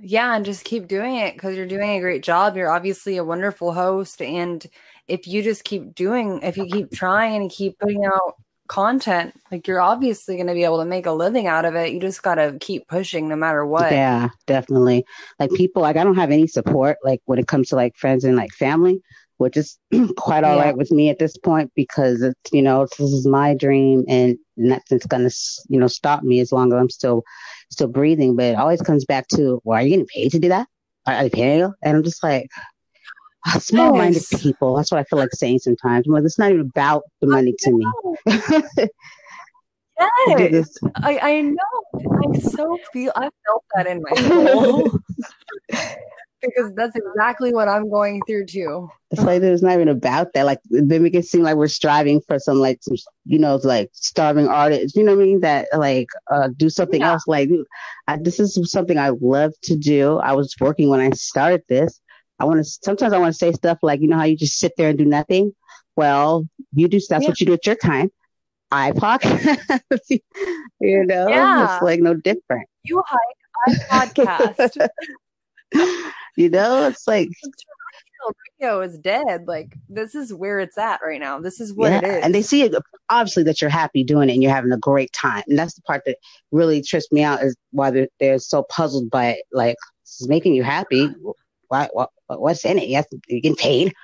Yeah, 0.00 0.34
and 0.34 0.44
just 0.44 0.64
keep 0.64 0.86
doing 0.86 1.16
it 1.16 1.34
because 1.34 1.56
you're 1.56 1.66
doing 1.66 1.90
a 1.90 2.00
great 2.00 2.22
job. 2.22 2.56
You're 2.56 2.70
obviously 2.70 3.16
a 3.16 3.24
wonderful 3.24 3.72
host. 3.72 4.22
And 4.22 4.64
if 5.08 5.26
you 5.26 5.42
just 5.42 5.64
keep 5.64 5.94
doing, 5.94 6.40
if 6.42 6.56
you 6.56 6.66
keep 6.66 6.92
trying 6.92 7.42
and 7.42 7.50
keep 7.50 7.78
putting 7.78 8.04
out 8.04 8.34
content, 8.68 9.34
like 9.50 9.66
you're 9.66 9.80
obviously 9.80 10.36
going 10.36 10.46
to 10.48 10.54
be 10.54 10.64
able 10.64 10.78
to 10.78 10.84
make 10.84 11.06
a 11.06 11.12
living 11.12 11.46
out 11.46 11.64
of 11.64 11.74
it. 11.74 11.92
You 11.92 12.00
just 12.00 12.22
got 12.22 12.36
to 12.36 12.56
keep 12.60 12.86
pushing 12.88 13.28
no 13.28 13.36
matter 13.36 13.64
what. 13.66 13.90
Yeah, 13.90 14.28
definitely. 14.46 15.04
Like 15.38 15.50
people, 15.52 15.82
like 15.82 15.96
I 15.96 16.04
don't 16.04 16.16
have 16.16 16.30
any 16.30 16.46
support, 16.46 16.98
like 17.04 17.20
when 17.26 17.38
it 17.38 17.46
comes 17.46 17.68
to 17.68 17.76
like 17.76 17.96
friends 17.96 18.24
and 18.24 18.36
like 18.36 18.52
family, 18.52 19.00
which 19.38 19.56
is 19.56 19.78
quite 20.16 20.44
all 20.44 20.56
Yeah. 20.56 20.64
right 20.64 20.76
with 20.76 20.90
me 20.90 21.10
at 21.10 21.18
this 21.18 21.36
point 21.36 21.70
because 21.76 22.22
it's, 22.22 22.52
you 22.52 22.62
know, 22.62 22.86
this 22.98 23.12
is 23.12 23.26
my 23.26 23.54
dream 23.54 24.04
and 24.08 24.36
nothing's 24.56 25.06
gonna, 25.06 25.30
you 25.68 25.78
know, 25.78 25.86
stop 25.86 26.22
me 26.24 26.40
as 26.40 26.50
long 26.52 26.72
as 26.72 26.78
I'm 26.78 26.90
still, 26.90 27.22
still 27.70 27.88
breathing. 27.88 28.36
But 28.36 28.46
it 28.46 28.56
always 28.56 28.82
comes 28.82 29.04
back 29.04 29.28
to, 29.28 29.60
well, 29.64 29.78
are 29.78 29.82
you 29.82 29.90
getting 29.90 30.06
paid 30.06 30.32
to 30.32 30.38
do 30.40 30.48
that? 30.48 30.66
Are, 31.06 31.14
are 31.14 31.22
they 31.24 31.30
paying 31.30 31.58
you? 31.60 31.74
And 31.82 31.96
I'm 31.96 32.02
just 32.02 32.22
like, 32.22 32.48
small 33.58 33.94
minded 33.94 34.22
Yes. 34.22 34.42
people. 34.42 34.76
That's 34.76 34.90
what 34.90 35.00
I 35.00 35.04
feel 35.04 35.18
like 35.18 35.32
saying 35.32 35.60
sometimes. 35.60 36.06
I'm 36.06 36.24
it's 36.24 36.38
not 36.38 36.50
even 36.50 36.60
about 36.62 37.04
the 37.20 37.26
money 37.28 37.54
to 37.58 37.72
me. 37.72 37.86
I 38.26 38.86
Yes. 40.28 40.76
I, 41.02 41.18
I 41.18 41.40
know. 41.40 42.00
I 42.22 42.38
so 42.38 42.78
feel 42.92 43.12
I 43.16 43.30
felt 43.46 43.64
that 43.74 43.86
in 43.86 44.02
my 44.02 44.14
soul. 44.16 44.98
because 46.42 46.72
that's 46.74 46.96
exactly 46.96 47.52
what 47.52 47.68
I'm 47.68 47.90
going 47.90 48.20
through 48.26 48.46
too. 48.46 48.88
It's 49.10 49.22
like 49.22 49.42
it's 49.42 49.62
not 49.62 49.72
even 49.74 49.88
about 49.88 50.34
that. 50.34 50.44
Like 50.44 50.60
they 50.70 50.98
make 50.98 51.14
it 51.14 51.24
seem 51.24 51.42
like 51.42 51.56
we're 51.56 51.68
striving 51.68 52.20
for 52.28 52.38
some 52.38 52.58
like 52.58 52.78
some 52.82 52.96
you 53.24 53.38
know 53.38 53.58
like 53.64 53.90
starving 53.92 54.48
artists. 54.48 54.96
You 54.96 55.02
know 55.04 55.16
what 55.16 55.22
I 55.22 55.26
mean? 55.26 55.40
That 55.40 55.68
like 55.76 56.08
uh 56.30 56.48
do 56.56 56.68
something 56.68 57.00
Yeah. 57.00 57.12
else. 57.12 57.26
Like 57.26 57.48
I, 58.06 58.18
this 58.18 58.38
is 58.38 58.58
something 58.70 58.98
I 58.98 59.10
love 59.20 59.52
to 59.64 59.76
do. 59.76 60.18
I 60.18 60.34
was 60.34 60.54
working 60.60 60.90
when 60.90 61.00
I 61.00 61.10
started 61.10 61.62
this. 61.68 62.00
I 62.38 62.44
want 62.44 62.58
to 62.58 62.64
sometimes 62.64 63.12
I 63.12 63.18
want 63.18 63.32
to 63.32 63.38
say 63.38 63.52
stuff 63.52 63.78
like 63.82 64.00
you 64.00 64.08
know 64.08 64.16
how 64.18 64.24
you 64.24 64.36
just 64.36 64.58
sit 64.58 64.72
there 64.76 64.90
and 64.90 64.98
do 64.98 65.04
nothing. 65.04 65.54
Well, 65.96 66.48
you 66.74 66.88
do. 66.88 67.00
That's 67.08 67.24
Yeah. 67.24 67.28
what 67.28 67.40
you 67.40 67.46
do 67.46 67.54
at 67.54 67.66
your 67.66 67.74
time. 67.74 68.10
I 68.70 68.92
podcast. 68.92 70.10
you 70.80 71.06
know, 71.06 71.28
Yeah. 71.28 71.74
it's 71.74 71.82
like 71.82 72.00
no 72.00 72.14
different. 72.14 72.68
You 72.84 73.02
hike, 73.06 73.78
I 73.90 74.06
podcast. 74.06 74.88
you 76.36 76.48
know, 76.50 76.86
it's 76.86 77.06
like 77.06 77.28
radio 78.60 78.80
is 78.80 78.98
dead. 78.98 79.46
Like 79.46 79.74
this 79.88 80.14
is 80.14 80.32
where 80.32 80.60
it's 80.60 80.78
at 80.78 81.00
right 81.04 81.20
now. 81.20 81.40
This 81.40 81.60
is 81.60 81.72
what 81.72 81.90
yeah. 81.90 81.98
it 81.98 82.04
is. 82.04 82.24
And 82.24 82.34
they 82.34 82.42
see 82.42 82.62
it 82.62 82.74
obviously 83.08 83.42
that 83.44 83.60
you're 83.60 83.70
happy 83.70 84.04
doing 84.04 84.28
it 84.28 84.34
and 84.34 84.42
you're 84.42 84.52
having 84.52 84.72
a 84.72 84.78
great 84.78 85.12
time. 85.12 85.42
And 85.48 85.58
that's 85.58 85.74
the 85.74 85.82
part 85.82 86.02
that 86.06 86.18
really 86.52 86.82
trips 86.82 87.10
me 87.12 87.22
out 87.22 87.42
is 87.42 87.56
why 87.70 87.90
they're, 87.90 88.08
they're 88.20 88.38
so 88.38 88.64
puzzled 88.64 89.10
by 89.10 89.30
it. 89.30 89.44
Like, 89.52 89.76
this 90.04 90.20
is 90.20 90.28
making 90.28 90.54
you 90.54 90.62
happy. 90.62 91.08
Why, 91.68 91.88
what, 91.92 92.10
what's 92.26 92.64
in 92.64 92.78
it? 92.78 92.88
You 92.88 93.02
to, 93.02 93.20
you're 93.28 93.40
getting 93.40 93.56
paid. 93.56 93.94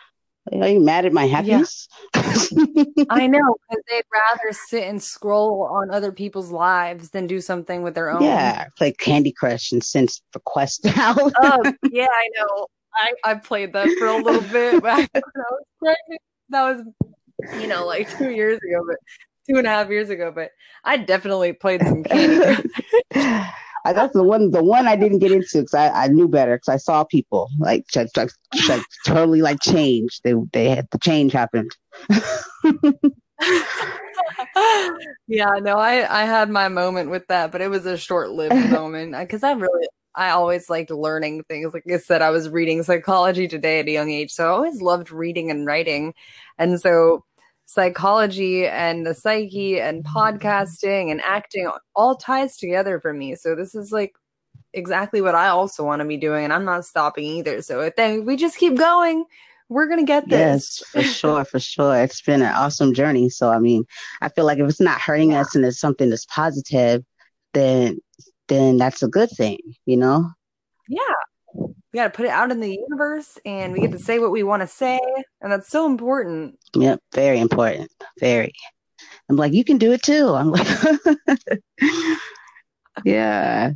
Are 0.53 0.69
you 0.69 0.81
mad 0.81 1.07
at 1.07 1.13
my 1.13 1.25
happiness? 1.25 1.89
I 2.15 2.21
know 3.27 3.57
because 3.69 3.83
they'd 3.89 4.05
rather 4.13 4.53
sit 4.53 4.85
and 4.85 5.03
scroll 5.03 5.63
on 5.73 5.91
other 5.91 6.13
people's 6.13 6.51
lives 6.51 7.11
than 7.11 7.27
do 7.27 7.41
something 7.41 7.83
with 7.83 7.95
their 7.95 8.11
own. 8.11 8.23
yeah. 8.23 8.67
Play 8.77 8.93
Candy 8.93 9.33
Crush 9.33 9.73
and 9.73 9.83
send 9.83 10.11
requests 10.35 10.85
out. 10.99 11.19
Oh 11.19 11.73
yeah, 11.91 12.09
I 12.11 12.29
know. 12.39 12.67
I, 12.95 13.13
I 13.25 13.35
played 13.35 13.73
that 13.73 13.89
for 13.99 14.07
a 14.07 14.17
little 14.19 14.43
bit 14.43 14.83
when 14.83 14.93
I 15.15 15.21
was 15.25 15.65
pregnant. 15.79 16.21
That 16.51 16.63
was, 16.63 16.83
you 17.61 17.67
know, 17.67 17.87
like 17.87 18.15
two 18.19 18.31
years 18.31 18.59
ago, 18.59 18.85
but 18.87 18.97
two 19.49 19.59
and 19.59 19.67
a 19.67 19.71
half 19.71 19.89
years 19.89 20.11
ago. 20.11 20.31
But 20.33 20.51
I 20.85 20.99
definitely 20.99 21.55
played 21.55 21.83
some 21.83 22.05
Candy 22.05 22.63
Crush. 23.11 23.51
I, 23.85 23.93
that's 23.93 24.15
the 24.15 24.23
one, 24.23 24.51
the 24.51 24.63
one 24.63 24.87
I 24.87 24.97
didn't 24.97 25.19
get 25.19 25.33
into 25.33 25.59
because 25.59 25.75
I, 25.75 25.89
I 25.91 26.09
knew 26.09 26.27
better 26.29 26.57
because 26.57 26.69
I 26.69 26.79
saw 26.79 27.05
people 27.05 27.51
like, 27.59 27.87
just, 27.89 28.15
just, 28.15 28.37
like 28.69 28.83
totally 29.07 29.43
like 29.43 29.59
change. 29.61 30.21
They, 30.23 30.35
they 30.53 30.71
had 30.71 30.89
the 30.91 30.99
change 30.99 31.33
happened. 31.33 31.71
yeah, 35.27 35.51
no, 35.61 35.77
I 35.77 36.23
I 36.23 36.25
had 36.25 36.51
my 36.51 36.69
moment 36.69 37.11
with 37.11 37.27
that, 37.29 37.53
but 37.53 37.61
it 37.61 37.69
was 37.69 37.87
a 37.87 37.97
short-lived 37.97 38.55
moment 38.71 39.17
because 39.19 39.43
I 39.43 39.53
really 39.53 39.89
I 40.15 40.31
always 40.31 40.71
liked 40.71 40.91
learning 40.91 41.45
things. 41.45 41.75
Like 41.75 41.85
I 41.91 41.99
said, 41.99 42.23
I 42.23 42.31
was 42.31 42.49
reading 42.49 42.83
psychology 42.83 43.49
today 43.49 43.81
at 43.81 43.89
a 43.89 43.93
young 43.93 44.11
age, 44.11 44.33
so 44.33 44.47
I 44.47 44.51
always 44.51 44.81
loved 44.81 45.11
reading 45.11 45.51
and 45.51 45.67
writing, 45.67 46.15
and 46.59 46.81
so 46.81 47.25
psychology 47.67 48.67
and 48.67 49.07
the 49.07 49.15
psyche 49.15 49.81
and 49.81 50.05
mm-hmm. 50.05 50.17
podcasting 50.17 51.11
and 51.11 51.21
acting 51.23 51.71
all 51.95 52.15
ties 52.17 52.57
together 52.57 53.01
for 53.01 53.13
me. 53.13 53.35
So 53.35 53.55
this 53.55 53.75
is 53.75 53.93
like 53.93 54.15
exactly 54.73 55.21
what 55.21 55.35
I 55.35 55.49
also 55.49 55.85
want 55.85 56.01
to 56.01 56.09
be 56.09 56.17
doing, 56.17 56.45
and 56.45 56.53
I'm 56.53 56.65
not 56.65 56.85
stopping 56.85 57.25
either. 57.25 57.63
So 57.63 57.81
if 57.81 57.97
they, 57.97 58.21
we 58.21 58.37
just 58.37 58.59
keep 58.59 58.77
going, 58.77 59.25
we're 59.69 59.89
gonna 59.89 60.05
get 60.05 60.29
this. 60.29 60.83
Yes, 60.83 60.91
for 60.91 61.03
sure, 61.03 61.45
for 61.45 61.61
sure. 61.61 61.97
It's 61.97 62.21
been 62.21 62.43
an 62.43 62.53
awesome 62.55 62.93
journey. 62.95 63.31
So 63.31 63.51
I 63.51 63.59
mean, 63.59 63.85
I 64.21 64.29
feel 64.29 64.45
like 64.45 64.59
if 64.59 64.69
it's 64.69 64.81
not 64.81 65.01
hurting 65.01 65.33
Yeah. 65.33 65.41
us 65.41 65.55
and 65.55 65.65
it's 65.65 65.81
something 65.81 66.11
that's 66.11 66.27
positive, 66.27 67.03
then 67.55 67.99
then 68.49 68.77
that's 68.77 69.03
a 69.03 69.09
good 69.09 69.31
thing, 69.31 69.59
you 69.87 69.97
know? 69.97 70.31
Yeah. 70.89 71.01
We 71.95 71.99
got 71.99 72.13
to 72.13 72.17
put 72.17 72.27
it 72.27 72.33
out 72.33 72.51
in 72.51 72.59
the 72.59 72.73
universe 72.75 73.39
and 73.47 73.73
we 73.73 73.79
get 73.79 73.93
to 73.93 74.01
say 74.01 74.19
what 74.19 74.33
we 74.33 74.43
want 74.43 74.63
to 74.63 74.67
say. 74.67 74.99
And 75.41 75.53
that's 75.53 75.69
so 75.69 75.87
important. 75.87 76.59
Yep, 76.75 77.01
very 77.15 77.39
important. 77.39 77.89
Very. 78.19 78.53
I'm 79.29 79.37
like, 79.37 79.53
you 79.53 79.63
can 79.63 79.79
do 79.79 79.93
it 79.93 80.03
too. 80.03 80.35
I'm 80.35 80.51
like 80.51 80.67
Yeah. 83.05 83.75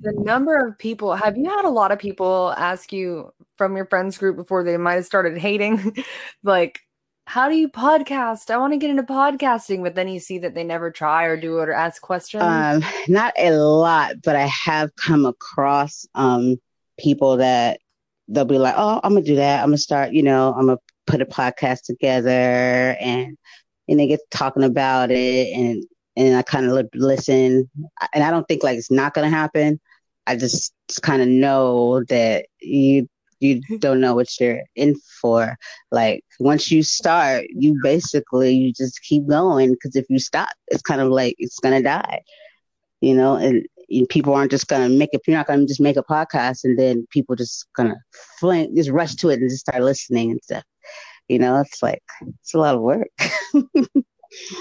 The 0.00 0.12
number 0.18 0.54
of 0.54 0.76
people, 0.76 1.14
have 1.14 1.38
you 1.38 1.48
had 1.48 1.64
a 1.64 1.70
lot 1.70 1.92
of 1.92 1.98
people 1.98 2.52
ask 2.58 2.92
you 2.92 3.32
from 3.56 3.74
your 3.74 3.86
friends 3.86 4.18
group 4.18 4.36
before 4.36 4.62
they 4.62 4.76
might 4.76 4.96
have 4.96 5.06
started 5.06 5.38
hating, 5.38 5.96
like, 6.42 6.80
how 7.26 7.48
do 7.48 7.56
you 7.56 7.70
podcast? 7.70 8.50
I 8.50 8.58
want 8.58 8.74
to 8.74 8.78
get 8.78 8.90
into 8.90 9.02
podcasting, 9.02 9.82
but 9.82 9.94
then 9.94 10.08
you 10.08 10.20
see 10.20 10.36
that 10.40 10.54
they 10.54 10.62
never 10.62 10.90
try 10.90 11.24
or 11.24 11.38
do 11.38 11.60
it 11.60 11.70
or 11.70 11.72
ask 11.72 12.02
questions. 12.02 12.42
Um, 12.42 12.84
not 13.08 13.32
a 13.38 13.52
lot, 13.52 14.16
but 14.22 14.36
I 14.36 14.44
have 14.44 14.94
come 14.96 15.24
across 15.24 16.06
um 16.14 16.58
people 16.98 17.38
that 17.38 17.80
they'll 18.28 18.44
be 18.44 18.58
like, 18.58 18.74
"Oh, 18.76 19.00
I'm 19.02 19.14
gonna 19.14 19.24
do 19.24 19.36
that. 19.36 19.62
I'm 19.62 19.68
gonna 19.68 19.78
start. 19.78 20.12
You 20.12 20.22
know, 20.22 20.54
I'm 20.54 20.66
gonna 20.66 20.78
put 21.06 21.22
a 21.22 21.26
podcast 21.26 21.82
together," 21.84 22.96
and 23.00 23.36
and 23.88 24.00
they 24.00 24.06
get 24.06 24.20
talking 24.30 24.64
about 24.64 25.10
it, 25.10 25.52
and 25.54 25.84
and 26.16 26.36
I 26.36 26.42
kind 26.42 26.66
of 26.66 26.88
listen, 26.94 27.70
and 28.14 28.24
I 28.24 28.30
don't 28.30 28.46
think 28.48 28.62
like 28.62 28.78
it's 28.78 28.90
not 28.90 29.14
gonna 29.14 29.30
happen. 29.30 29.80
I 30.26 30.36
just, 30.36 30.72
kind 31.02 31.22
of 31.22 31.28
know 31.28 32.04
that 32.04 32.46
you 32.60 33.08
you 33.40 33.56
mm-hmm. 33.56 33.76
don't 33.78 34.00
know 34.00 34.14
what 34.14 34.28
you're 34.40 34.62
in 34.76 34.96
for. 35.20 35.56
Like 35.90 36.24
once 36.40 36.70
you 36.70 36.82
start, 36.82 37.46
you 37.50 37.78
basically 37.82 38.54
you 38.54 38.72
just 38.72 39.00
keep 39.02 39.26
going 39.26 39.72
because 39.72 39.96
if 39.96 40.06
you 40.08 40.18
stop, 40.18 40.50
it's 40.68 40.82
kind 40.82 41.00
of 41.00 41.08
like 41.08 41.34
it's 41.38 41.58
gonna 41.58 41.82
die, 41.82 42.22
you 43.00 43.14
know. 43.14 43.36
And 43.36 43.66
people 44.08 44.34
aren't 44.34 44.50
just 44.50 44.68
gonna 44.68 44.88
make 44.88 45.10
it. 45.12 45.22
You're 45.26 45.36
not 45.36 45.46
gonna 45.46 45.66
just 45.66 45.80
make 45.80 45.96
a 45.96 46.02
podcast 46.02 46.64
and 46.64 46.78
then 46.78 47.06
people 47.10 47.36
just 47.36 47.66
gonna 47.76 47.96
fling, 48.38 48.74
just 48.76 48.90
rush 48.90 49.14
to 49.16 49.30
it 49.30 49.40
and 49.40 49.50
just 49.50 49.66
start 49.66 49.82
listening 49.82 50.32
and 50.32 50.42
stuff. 50.42 50.64
You 51.28 51.38
know, 51.38 51.60
it's 51.60 51.82
like 51.82 52.02
it's 52.20 52.54
a 52.54 52.58
lot 52.58 52.74
of 52.74 52.82
work. 52.82 53.08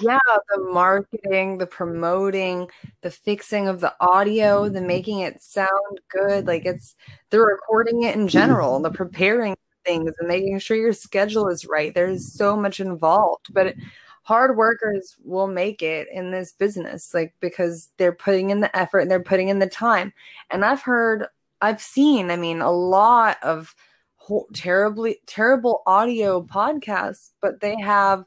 yeah, 0.01 0.19
the 0.49 0.69
marketing, 0.71 1.57
the 1.57 1.67
promoting, 1.67 2.69
the 3.01 3.11
fixing 3.11 3.67
of 3.67 3.79
the 3.79 3.93
audio, 3.99 4.69
the 4.69 4.81
making 4.81 5.19
it 5.19 5.41
sound 5.41 5.99
good. 6.09 6.47
Like 6.47 6.65
it's 6.65 6.95
the 7.29 7.39
recording 7.39 8.03
it 8.03 8.15
in 8.15 8.27
general, 8.27 8.79
the 8.81 8.91
preparing 8.91 9.55
things 9.85 10.13
and 10.19 10.27
making 10.27 10.59
sure 10.59 10.77
your 10.77 10.93
schedule 10.93 11.47
is 11.49 11.65
right. 11.65 11.93
There's 11.93 12.33
so 12.33 12.55
much 12.55 12.79
involved, 12.79 13.47
but 13.51 13.75
hard 14.23 14.57
workers 14.57 15.15
will 15.23 15.47
make 15.47 15.81
it 15.81 16.07
in 16.11 16.31
this 16.31 16.53
business, 16.53 17.13
like 17.13 17.35
because 17.39 17.89
they're 17.97 18.13
putting 18.13 18.49
in 18.49 18.61
the 18.61 18.75
effort 18.75 18.99
and 18.99 19.11
they're 19.11 19.21
putting 19.21 19.49
in 19.49 19.59
the 19.59 19.67
time. 19.67 20.13
And 20.49 20.65
I've 20.65 20.81
heard, 20.81 21.27
I've 21.61 21.81
seen, 21.81 22.31
I 22.31 22.37
mean, 22.37 22.61
a 22.61 22.71
lot 22.71 23.37
of 23.43 23.75
ho- 24.15 24.47
terribly 24.53 25.19
terrible 25.25 25.83
audio 25.85 26.41
podcasts, 26.41 27.31
but 27.41 27.59
they 27.59 27.79
have 27.81 28.23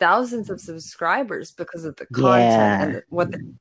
thousands 0.00 0.50
of 0.50 0.60
subscribers 0.60 1.52
because 1.52 1.84
of 1.84 1.96
the 1.96 2.06
content 2.06 2.40
yeah. 2.40 2.82
and 2.82 3.02
what 3.10 3.30
the, 3.30 3.54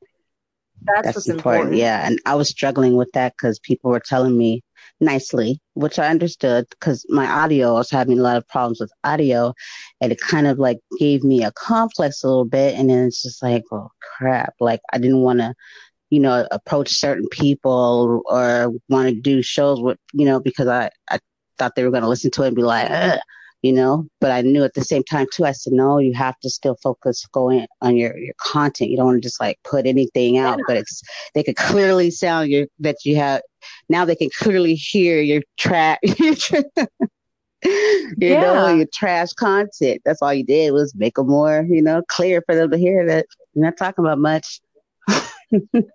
that's, 0.85 1.05
that's 1.05 1.15
what's 1.15 1.29
important. 1.29 1.61
important. 1.61 1.77
Yeah, 1.77 2.05
and 2.07 2.19
I 2.25 2.35
was 2.35 2.49
struggling 2.49 2.95
with 2.95 3.11
that 3.13 3.33
because 3.37 3.59
people 3.59 3.91
were 3.91 3.99
telling 3.99 4.37
me 4.37 4.63
nicely, 4.99 5.59
which 5.73 5.99
I 5.99 6.09
understood 6.09 6.65
because 6.69 7.05
my 7.09 7.27
audio, 7.27 7.69
I 7.69 7.79
was 7.79 7.89
having 7.89 8.19
a 8.19 8.21
lot 8.21 8.37
of 8.37 8.47
problems 8.47 8.79
with 8.79 8.91
audio, 9.03 9.53
and 10.01 10.11
it 10.11 10.19
kind 10.19 10.47
of 10.47 10.59
like 10.59 10.79
gave 10.99 11.23
me 11.23 11.43
a 11.43 11.51
complex 11.51 12.23
a 12.23 12.27
little 12.27 12.45
bit. 12.45 12.77
And 12.77 12.89
then 12.89 13.07
it's 13.07 13.21
just 13.23 13.41
like, 13.41 13.63
oh 13.71 13.89
crap! 14.17 14.53
Like 14.59 14.81
I 14.91 14.97
didn't 14.97 15.21
want 15.21 15.39
to, 15.39 15.53
you 16.09 16.19
know, 16.19 16.47
approach 16.51 16.89
certain 16.89 17.27
people 17.29 18.21
or 18.25 18.73
want 18.89 19.09
to 19.09 19.15
do 19.15 19.41
shows 19.41 19.81
with, 19.81 19.97
you 20.13 20.25
know, 20.25 20.39
because 20.39 20.67
I 20.67 20.89
I 21.09 21.19
thought 21.57 21.75
they 21.75 21.83
were 21.83 21.91
going 21.91 22.03
to 22.03 22.09
listen 22.09 22.31
to 22.31 22.43
it 22.43 22.47
and 22.47 22.55
be 22.55 22.63
like, 22.63 22.89
Ugh 22.89 23.19
you 23.63 23.73
know 23.73 24.05
but 24.21 24.31
i 24.31 24.41
knew 24.41 24.63
at 24.63 24.75
the 24.75 24.83
same 24.83 25.03
time 25.03 25.25
too 25.33 25.45
i 25.45 25.51
said 25.51 25.73
no 25.73 25.97
you 25.97 26.13
have 26.13 26.39
to 26.41 26.49
still 26.49 26.75
focus 26.83 27.25
going 27.31 27.65
on 27.81 27.97
your 27.97 28.15
your 28.17 28.35
content. 28.37 28.91
You 28.91 28.97
don't 28.97 29.07
want 29.07 29.23
to 29.23 29.27
just 29.27 29.39
like 29.39 29.57
put 29.63 29.87
anything 29.87 30.37
out 30.37 30.59
but 30.67 30.77
it's 30.77 31.01
they 31.33 31.41
could 31.41 31.55
clearly 31.55 32.11
sound 32.11 32.51
your 32.51 32.67
that 32.79 32.97
you 33.03 33.15
have 33.15 33.41
now 33.89 34.05
they 34.05 34.15
can 34.15 34.29
clearly 34.37 34.75
hear 34.75 35.21
your 35.21 35.41
track 35.57 35.99
you 37.65 38.29
yeah. 38.29 38.41
know 38.41 38.75
your 38.75 38.87
trash 38.93 39.31
content. 39.33 40.01
That's 40.05 40.21
all 40.21 40.33
you 40.33 40.43
did 40.43 40.73
was 40.73 40.93
make 40.95 41.15
them 41.15 41.27
more 41.27 41.65
you 41.69 41.81
know 41.81 42.01
clear 42.09 42.41
for 42.45 42.55
them 42.55 42.71
to 42.71 42.77
hear 42.77 43.05
that. 43.07 43.25
You're 43.53 43.65
not 43.65 43.77
talking 43.77 44.03
about 44.03 44.19
much 44.19 44.59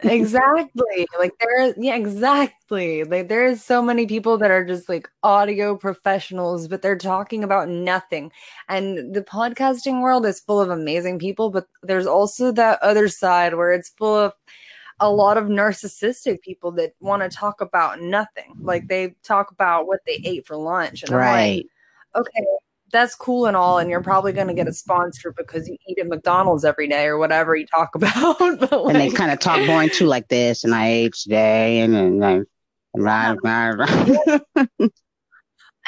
exactly. 0.01 1.07
Like 1.19 1.33
there 1.41 1.75
yeah, 1.77 1.97
exactly. 1.97 3.05
Like 3.05 3.29
there 3.29 3.47
is 3.47 3.65
so 3.65 3.83
many 3.83 4.07
people 4.07 4.39
that 4.39 4.51
are 4.51 4.65
just 4.65 4.89
like 4.89 5.09
audio 5.23 5.77
professionals, 5.77 6.69
but 6.69 6.83
they're 6.83 6.97
talking 6.97 7.45
about 7.45 7.69
nothing. 7.69 8.33
And 8.69 9.15
the 9.15 9.23
podcasting 9.23 10.03
world 10.03 10.27
is 10.27 10.41
full 10.41 10.61
of 10.61 10.71
amazing 10.71 11.19
people, 11.19 11.51
but 11.51 11.67
there's 11.83 12.07
also 12.07 12.53
that 12.53 12.83
other 12.83 13.09
side 13.09 13.55
where 13.55 13.73
it's 13.73 13.91
full 13.91 14.17
of 14.17 14.33
a 15.01 15.11
lot 15.11 15.37
of 15.37 15.45
narcissistic 15.45 16.41
people 16.43 16.73
that 16.73 16.93
want 17.01 17.23
to 17.23 17.29
talk 17.29 17.61
about 17.61 18.01
nothing. 18.01 18.55
Like 18.61 18.89
they 18.89 19.15
talk 19.23 19.51
about 19.51 19.87
what 19.87 20.01
they 20.07 20.21
ate 20.25 20.47
for 20.47 20.57
lunch. 20.57 21.03
And 21.03 21.13
right. 21.13 21.67
Like, 22.15 22.27
okay, 22.27 22.45
that's 22.93 23.15
cool 23.15 23.47
and 23.47 23.57
all, 23.57 23.79
and 23.79 23.91
you're 23.91 24.03
probably 24.03 24.33
going 24.33 24.49
to 24.49 24.55
get 24.55 24.69
a 24.69 24.73
sponsor 24.73 25.33
because 25.37 25.69
you 25.69 25.77
eat 25.87 25.99
at 25.99 26.07
McDonald's 26.07 26.65
every 26.65 26.89
day 26.89 27.07
or 27.07 27.19
whatever 27.19 27.55
you 27.55 27.67
talk 27.67 27.91
about. 27.95 28.41
like, 28.41 28.71
and 28.71 28.97
they 28.97 29.11
kind 29.11 29.33
of 29.33 29.39
talk 29.39 29.67
boring 29.67 29.91
too, 29.91 30.07
like 30.07 30.29
this, 30.29 30.65
and 30.65 30.75
I 30.75 30.89
ate 30.89 31.15
today, 31.15 31.81
and 31.81 31.95
then 31.95 32.19
like, 32.19 32.43
rah, 32.95 33.37
rah, 33.43 33.69
rah. 33.71 34.39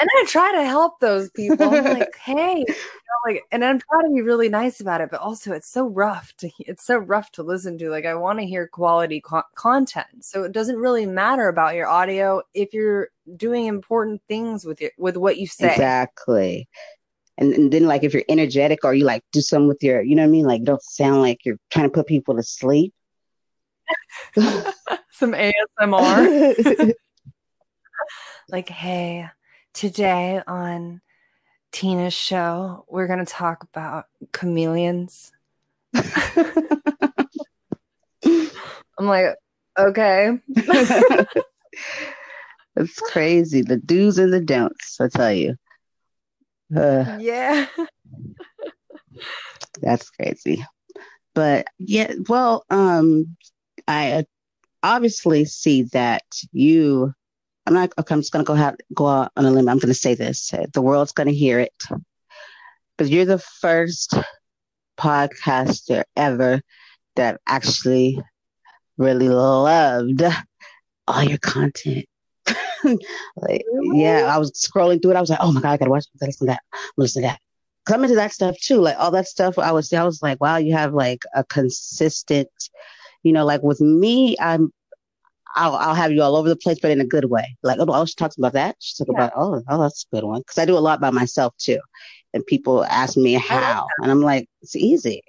and 0.01 0.09
I 0.16 0.24
try 0.26 0.53
to 0.53 0.64
help 0.64 1.01
those 1.01 1.30
people. 1.30 1.68
I'm 1.74 1.84
like, 1.98 2.16
hey, 2.16 2.59
you 2.59 2.64
know, 2.66 3.32
like, 3.32 3.44
and 3.53 3.64
I'm 3.64 3.80
trying 3.80 4.09
to 4.09 4.14
be 4.14 4.22
really 4.22 4.48
nice 4.48 4.80
about 4.80 5.01
it, 5.01 5.11
but 5.11 5.20
also 5.20 5.53
it's 5.53 5.70
so 5.70 5.86
rough 5.86 6.34
to 6.38 6.51
it's 6.61 6.84
so 6.84 6.96
rough 6.96 7.30
to 7.32 7.42
listen 7.42 7.78
to. 7.78 7.90
Like, 7.90 8.07
I 8.07 8.14
want 8.14 8.38
to 8.38 8.46
hear 8.46 8.66
quality 8.66 9.20
co- 9.20 9.42
content, 9.55 10.24
so 10.24 10.44
it 10.44 10.53
doesn't 10.53 10.76
really 10.76 11.07
matter 11.07 11.48
about 11.48 11.74
your 11.74 11.86
audio 11.86 12.42
if 12.55 12.72
you're 12.72 13.09
doing 13.36 13.66
important 13.66 14.22
things 14.28 14.64
with 14.64 14.80
it 14.82 14.92
with 14.98 15.16
what 15.16 15.38
you 15.38 15.46
say. 15.46 15.70
Exactly. 15.70 16.68
And, 17.38 17.55
and 17.55 17.72
then 17.72 17.86
like 17.86 18.05
if 18.05 18.12
you're 18.12 18.24
energetic 18.28 18.84
or 18.84 18.92
you 18.92 19.05
like 19.05 19.24
do 19.32 19.40
something 19.40 19.68
with 19.68 19.82
your, 19.82 20.03
you 20.03 20.14
know 20.14 20.22
what 20.22 20.28
I 20.28 20.30
mean? 20.30 20.44
Like 20.44 20.62
don't 20.62 20.82
sound 20.82 21.22
like 21.22 21.44
you're 21.44 21.59
trying 21.70 21.86
to 21.86 21.90
put 21.90 22.07
people 22.07 22.36
to 22.36 22.42
sleep. 22.42 22.92
Some 25.12 25.32
ASMR. 25.32 26.92
like, 28.51 28.68
hey, 28.68 29.28
today 29.72 30.42
on 30.46 31.00
Tina's 31.72 32.14
show, 32.14 32.84
we're 32.88 33.06
going 33.06 33.24
to 33.24 33.24
talk 33.24 33.62
about 33.64 34.06
chameleons. 34.32 35.32
I'm 35.94 36.06
like, 38.98 39.36
okay. 39.78 40.38
It's 42.76 42.98
crazy. 42.98 43.62
The 43.62 43.76
do's 43.76 44.18
and 44.18 44.32
the 44.32 44.40
don'ts, 44.40 45.00
I 45.00 45.08
tell 45.08 45.32
you. 45.32 45.56
Uh, 46.74 47.18
yeah. 47.20 47.66
that's 49.82 50.08
crazy. 50.10 50.64
But 51.34 51.66
yeah, 51.78 52.12
well, 52.28 52.64
um, 52.70 53.36
I 53.86 54.24
obviously 54.82 55.44
see 55.44 55.82
that 55.92 56.24
you. 56.52 57.12
I'm 57.66 57.74
not. 57.74 57.92
Okay, 57.98 58.14
I'm 58.14 58.20
just 58.20 58.32
gonna 58.32 58.44
go 58.44 58.54
have, 58.54 58.76
go 58.94 59.06
out 59.06 59.32
on 59.36 59.44
a 59.44 59.50
limb. 59.50 59.68
I'm 59.68 59.78
gonna 59.78 59.94
say 59.94 60.14
this. 60.14 60.52
The 60.72 60.82
world's 60.82 61.12
gonna 61.12 61.30
hear 61.30 61.61
it 61.61 61.74
But 62.98 63.08
you're 63.08 63.24
the 63.24 63.38
first 63.38 64.14
podcaster 64.98 66.04
ever 66.16 66.61
that 67.16 67.40
actually 67.46 68.20
really 68.98 69.28
loved 69.28 70.22
all 71.08 71.22
your 71.22 71.38
content. 71.38 72.06
like, 72.84 73.64
really? 73.72 74.02
yeah, 74.02 74.26
I 74.32 74.38
was 74.38 74.52
scrolling 74.52 75.02
through 75.02 75.12
it. 75.12 75.16
I 75.16 75.20
was 75.20 75.30
like, 75.30 75.38
oh 75.42 75.52
my 75.52 75.61
god, 75.61 75.72
I 75.72 75.76
gotta 75.76 75.90
watch, 75.90 76.06
I 76.14 76.18
gotta 76.18 76.28
listen 76.28 76.46
to 76.46 76.52
that, 76.52 76.62
listen 76.96 77.22
to 77.22 77.28
that. 77.28 77.40
Come 77.86 78.04
into 78.04 78.16
that 78.16 78.32
stuff 78.32 78.56
too, 78.61 78.76
like 78.80 78.96
all 78.98 79.11
that 79.12 79.26
stuff. 79.26 79.58
I 79.58 79.72
was, 79.72 79.92
I 79.92 80.04
was 80.04 80.22
like, 80.22 80.40
wow, 80.40 80.56
you 80.56 80.72
have 80.74 80.92
like 80.92 81.22
a 81.34 81.44
consistent, 81.44 82.48
you 83.22 83.32
know, 83.32 83.44
like 83.44 83.62
with 83.62 83.80
me, 83.80 84.36
I'm, 84.38 84.72
I'll, 85.55 85.74
I'll 85.74 85.94
have 85.94 86.12
you 86.12 86.22
all 86.22 86.36
over 86.36 86.48
the 86.48 86.57
place, 86.57 86.78
but 86.80 86.90
in 86.90 87.01
a 87.01 87.07
good 87.07 87.26
way. 87.26 87.57
Like, 87.62 87.78
oh, 87.80 87.86
oh 87.88 88.05
she 88.05 88.14
talks 88.14 88.38
about 88.38 88.53
that. 88.55 88.76
She 88.78 88.94
talks 88.96 89.11
yeah. 89.12 89.26
about, 89.26 89.32
oh, 89.36 89.62
oh, 89.68 89.82
that's 89.82 90.07
a 90.11 90.16
good 90.16 90.24
one. 90.24 90.40
Because 90.40 90.59
I 90.59 90.64
do 90.64 90.76
a 90.76 90.80
lot 90.80 91.01
by 91.01 91.11
myself 91.11 91.55
too, 91.59 91.80
and 92.32 92.44
people 92.46 92.84
ask 92.84 93.16
me 93.16 93.34
how, 93.34 93.86
and 94.03 94.11
I'm 94.11 94.22
like, 94.22 94.48
it's 94.62 94.76
easy. 94.76 95.22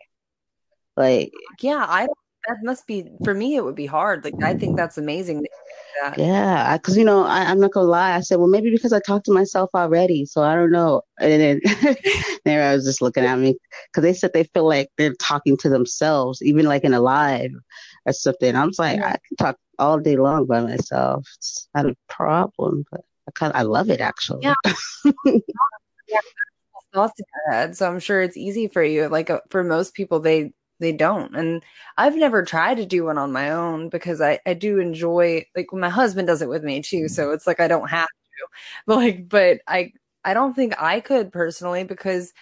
Like, 0.98 1.32
yeah, 1.62 1.86
I 1.88 2.08
that 2.48 2.58
must 2.64 2.88
be 2.88 3.06
for 3.24 3.34
me. 3.34 3.56
It 3.56 3.64
would 3.64 3.76
be 3.76 3.86
hard. 3.86 4.24
Like, 4.24 4.44
I 4.44 4.56
think 4.56 4.76
that's 4.76 4.98
amazing 4.98 5.46
that. 6.02 6.18
Yeah, 6.18 6.78
because 6.78 6.98
you 6.98 7.04
know, 7.04 7.24
I, 7.24 7.52
am 7.52 7.60
not 7.60 7.72
gonna 7.72 7.88
lie. 7.88 8.16
I 8.16 8.22
said, 8.22 8.38
well, 8.38 8.48
maybe 8.48 8.72
because 8.72 8.94
I 8.94 9.00
talked 9.00 9.26
to 9.26 9.32
myself 9.32 9.70
already, 9.74 10.26
so 10.26 10.42
I 10.44 10.56
don't 10.56 10.72
know. 10.72 11.02
And 11.20 11.42
then 11.42 11.62
there 12.46 12.70
I 12.70 12.76
was 12.76 12.86
just 12.86 13.02
looking 13.02 13.24
at 13.24 13.38
me 13.38 13.56
because 13.88 14.04
they 14.04 14.14
said 14.14 14.32
they 14.34 14.46
feel 14.46 14.68
like 14.68 14.90
they're 14.98 15.14
talking 15.16 15.58
to 15.58 15.70
themselves, 15.70 16.42
even 16.42 16.66
like 16.66 16.84
in 16.84 16.94
a 16.94 17.00
live 17.02 17.52
or 18.06 18.14
something. 18.14 18.56
I'm 18.56 18.72
like, 18.78 19.00
yeah. 19.00 19.10
I 19.10 19.18
can 19.28 19.38
talk 19.38 19.58
all 19.80 20.00
day 20.00 20.18
long 20.18 20.46
by 20.46 20.62
myself. 20.62 21.28
It's 21.38 21.68
not 21.76 21.86
a 21.86 21.96
problem, 22.08 22.86
but 22.92 23.02
I 23.28 23.32
kind 23.32 23.54
of 23.54 23.60
I 23.60 23.64
love 23.64 23.90
it 23.90 24.02
actually. 24.02 24.44
Yeah. 24.44 24.54
yeah. 25.26 26.20
Thoughts 26.94 27.20
in 27.20 27.26
your 27.34 27.54
head, 27.54 27.78
so 27.78 27.90
I'm 27.90 28.00
sure 28.00 28.22
it's 28.22 28.36
easy 28.36 28.68
for 28.68 28.84
you. 28.84 29.08
Like 29.08 29.30
uh, 29.30 29.40
for 29.50 29.64
most 29.64 29.94
people, 29.94 30.20
they 30.20 30.52
they 30.82 30.92
don't. 30.92 31.34
And 31.36 31.64
I've 31.98 32.16
never 32.16 32.44
tried 32.44 32.76
to 32.78 32.86
do 32.86 33.06
one 33.06 33.18
on 33.18 33.32
my 33.32 33.52
own 33.52 33.88
because 33.88 34.20
I, 34.20 34.40
I 34.46 34.56
do 34.56 34.80
enjoy 34.80 35.46
like 35.56 35.68
my 35.72 35.90
husband 35.90 36.28
does 36.28 36.42
it 36.42 36.50
with 36.50 36.64
me 36.64 36.82
too. 36.82 37.08
So 37.08 37.32
it's 37.32 37.48
like 37.48 37.62
I 37.62 37.70
don't 37.70 37.90
have 37.90 38.08
to. 38.08 38.48
But 38.88 38.96
like 38.98 39.30
but 39.30 39.62
I 39.68 39.94
I 40.26 40.34
don't 40.34 40.54
think 40.54 40.74
I 40.82 41.00
could 41.00 41.32
personally 41.32 41.84
because 41.86 42.34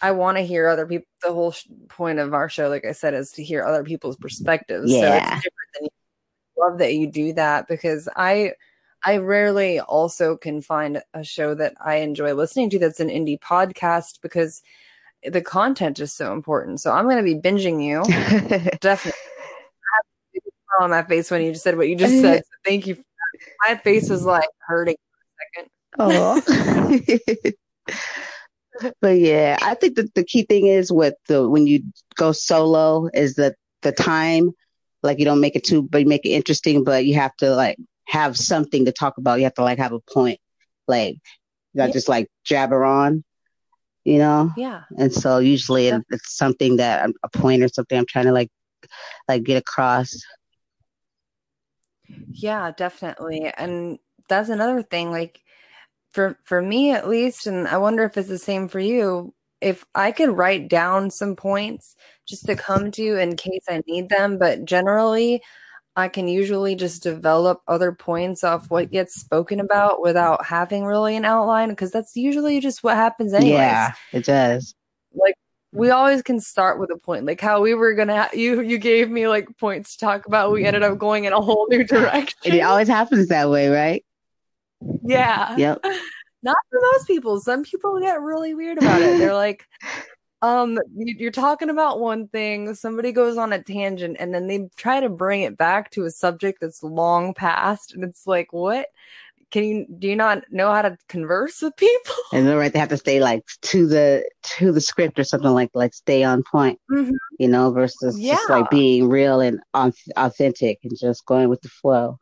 I 0.00 0.12
want 0.12 0.38
to 0.38 0.42
hear 0.42 0.68
other 0.68 0.86
people. 0.86 1.06
The 1.22 1.32
whole 1.32 1.52
sh- 1.52 1.66
point 1.88 2.18
of 2.18 2.32
our 2.34 2.48
show, 2.48 2.68
like 2.68 2.84
I 2.84 2.92
said, 2.92 3.14
is 3.14 3.32
to 3.32 3.44
hear 3.44 3.64
other 3.64 3.84
people's 3.84 4.16
perspectives. 4.16 4.90
Yeah. 4.90 5.00
So 5.00 5.14
it's 5.16 5.44
different 5.44 5.70
than 5.74 5.84
you. 5.84 5.90
Love 6.58 6.78
that 6.78 6.94
you 6.94 7.06
do 7.10 7.32
that 7.34 7.68
because 7.68 8.08
I 8.14 8.52
I 9.04 9.16
rarely 9.18 9.80
also 9.80 10.36
can 10.36 10.60
find 10.60 11.02
a 11.14 11.24
show 11.24 11.54
that 11.54 11.74
I 11.82 11.96
enjoy 11.96 12.34
listening 12.34 12.70
to 12.70 12.78
that's 12.78 13.00
an 13.00 13.08
indie 13.08 13.40
podcast 13.40 14.20
because 14.20 14.62
the 15.22 15.40
content 15.40 15.98
is 16.00 16.12
so 16.12 16.32
important. 16.32 16.80
So 16.80 16.92
I'm 16.92 17.04
going 17.04 17.16
to 17.16 17.22
be 17.22 17.34
binging 17.34 17.82
you. 17.82 18.02
Definitely. 18.80 19.18
on 20.80 20.90
my 20.90 21.02
face 21.02 21.30
when 21.30 21.42
you 21.42 21.52
just 21.52 21.64
said 21.64 21.76
what 21.76 21.88
you 21.88 21.96
just 21.96 22.20
said. 22.20 22.38
So 22.44 22.56
thank 22.64 22.86
you. 22.86 23.02
My 23.66 23.76
face 23.76 24.08
was 24.08 24.24
like 24.24 24.48
hurting 24.58 24.96
for 25.96 25.98
a 25.98 26.42
second. 26.42 27.00
Oh. 27.18 27.52
but 29.00 29.18
yeah, 29.18 29.58
I 29.62 29.74
think 29.74 29.96
that 29.96 30.14
the 30.14 30.24
key 30.24 30.42
thing 30.42 30.66
is 30.66 30.92
with 30.92 31.14
the 31.28 31.48
when 31.48 31.66
you 31.66 31.82
go 32.16 32.32
solo 32.32 33.08
is 33.12 33.34
that 33.34 33.56
the 33.82 33.92
time, 33.92 34.52
like 35.02 35.18
you 35.18 35.24
don't 35.24 35.40
make 35.40 35.56
it 35.56 35.64
too, 35.64 35.82
but 35.82 35.98
you 35.98 36.06
make 36.06 36.24
it 36.24 36.30
interesting, 36.30 36.84
but 36.84 37.04
you 37.04 37.14
have 37.14 37.34
to 37.36 37.54
like 37.54 37.78
have 38.06 38.36
something 38.36 38.84
to 38.84 38.92
talk 38.92 39.18
about. 39.18 39.38
You 39.38 39.44
have 39.44 39.54
to 39.54 39.64
like 39.64 39.78
have 39.78 39.92
a 39.92 40.00
point, 40.00 40.40
like 40.86 41.16
not 41.74 41.88
yeah. 41.88 41.92
just 41.92 42.08
like 42.08 42.28
jabber 42.44 42.84
on 42.84 43.24
you 44.04 44.18
know? 44.18 44.50
Yeah. 44.56 44.82
And 44.96 45.12
so 45.12 45.38
usually 45.38 45.88
it, 45.88 46.02
it's 46.10 46.36
something 46.36 46.76
that 46.76 47.02
I'm, 47.02 47.14
a 47.22 47.28
point 47.28 47.62
or 47.62 47.68
something 47.68 47.98
I'm 47.98 48.06
trying 48.06 48.26
to 48.26 48.32
like, 48.32 48.50
like 49.28 49.44
get 49.44 49.58
across. 49.58 50.16
Yeah, 52.08 52.72
definitely. 52.76 53.52
And 53.56 53.98
that's 54.28 54.48
another 54.48 54.82
thing. 54.82 55.10
Like 55.10 55.40
for, 56.12 56.38
for 56.44 56.60
me 56.60 56.92
at 56.92 57.08
least, 57.08 57.46
and 57.46 57.66
I 57.68 57.78
wonder 57.78 58.04
if 58.04 58.16
it's 58.16 58.28
the 58.28 58.38
same 58.38 58.68
for 58.68 58.80
you, 58.80 59.34
if 59.60 59.84
I 59.94 60.12
could 60.12 60.30
write 60.30 60.68
down 60.68 61.10
some 61.10 61.36
points 61.36 61.94
just 62.26 62.46
to 62.46 62.56
come 62.56 62.90
to 62.92 63.16
in 63.16 63.36
case 63.36 63.64
I 63.68 63.82
need 63.86 64.08
them, 64.08 64.38
but 64.38 64.64
generally 64.64 65.42
I 65.96 66.08
can 66.08 66.28
usually 66.28 66.76
just 66.76 67.02
develop 67.02 67.60
other 67.68 67.92
points 67.92 68.44
off 68.44 68.70
what 68.70 68.90
gets 68.90 69.20
spoken 69.20 69.60
about 69.60 70.00
without 70.00 70.44
having 70.44 70.84
really 70.84 71.16
an 71.16 71.24
outline 71.24 71.70
because 71.70 71.90
that's 71.90 72.16
usually 72.16 72.60
just 72.60 72.82
what 72.82 72.96
happens 72.96 73.34
anyway. 73.34 73.58
Yeah, 73.58 73.92
it 74.12 74.24
does. 74.24 74.74
Like 75.12 75.34
we 75.72 75.90
always 75.90 76.22
can 76.22 76.40
start 76.40 76.78
with 76.78 76.90
a 76.90 76.96
point 76.96 77.24
like 77.24 77.40
how 77.40 77.60
we 77.60 77.74
were 77.74 77.94
gonna 77.94 78.22
ha- 78.22 78.30
you 78.32 78.60
you 78.60 78.78
gave 78.78 79.10
me 79.10 79.28
like 79.28 79.46
points 79.58 79.96
to 79.96 80.04
talk 80.04 80.26
about 80.26 80.50
we 80.52 80.64
ended 80.64 80.82
up 80.82 80.98
going 80.98 81.24
in 81.24 81.32
a 81.32 81.40
whole 81.40 81.66
new 81.70 81.84
direction 81.86 82.36
it 82.42 82.60
always 82.60 82.88
happens 82.88 83.28
that 83.28 83.48
way 83.50 83.68
right 83.68 84.04
yeah. 85.02 85.56
Yep. 85.56 85.84
Not 86.42 86.56
for 86.70 86.78
most 86.92 87.06
people. 87.06 87.40
Some 87.40 87.64
people 87.64 88.00
get 88.00 88.20
really 88.20 88.54
weird 88.54 88.78
about 88.78 89.02
it. 89.02 89.18
They're 89.18 89.34
like 89.46 89.66
um 90.42 90.78
you're 90.96 91.30
talking 91.30 91.68
about 91.68 92.00
one 92.00 92.26
thing 92.28 92.74
somebody 92.74 93.12
goes 93.12 93.36
on 93.36 93.52
a 93.52 93.62
tangent 93.62 94.16
and 94.18 94.32
then 94.32 94.46
they 94.46 94.70
try 94.74 94.98
to 94.98 95.10
bring 95.10 95.42
it 95.42 95.58
back 95.58 95.90
to 95.90 96.04
a 96.04 96.10
subject 96.10 96.62
that's 96.62 96.82
long 96.82 97.34
past 97.34 97.92
and 97.94 98.04
it's 98.04 98.26
like 98.26 98.52
what? 98.52 98.86
Can 99.50 99.64
you 99.64 99.86
do 99.98 100.08
you 100.08 100.16
not 100.16 100.44
know 100.50 100.72
how 100.72 100.80
to 100.80 100.96
converse 101.08 101.60
with 101.60 101.76
people? 101.76 102.14
And 102.32 102.46
then 102.46 102.56
right? 102.56 102.72
They 102.72 102.78
have 102.78 102.88
to 102.88 102.96
stay 102.96 103.20
like 103.20 103.42
to 103.62 103.86
the 103.86 104.24
to 104.58 104.72
the 104.72 104.80
script 104.80 105.18
or 105.18 105.24
something 105.24 105.50
like 105.50 105.70
like 105.74 105.92
stay 105.92 106.22
on 106.24 106.42
point 106.50 106.78
mm-hmm. 106.90 107.12
you 107.38 107.48
know 107.48 107.70
versus 107.70 108.18
yeah. 108.18 108.36
just 108.36 108.48
like 108.48 108.70
being 108.70 109.08
real 109.08 109.40
and 109.40 109.60
authentic 109.74 110.78
and 110.84 110.96
just 110.98 111.26
going 111.26 111.50
with 111.50 111.60
the 111.60 111.68
flow 111.68 112.18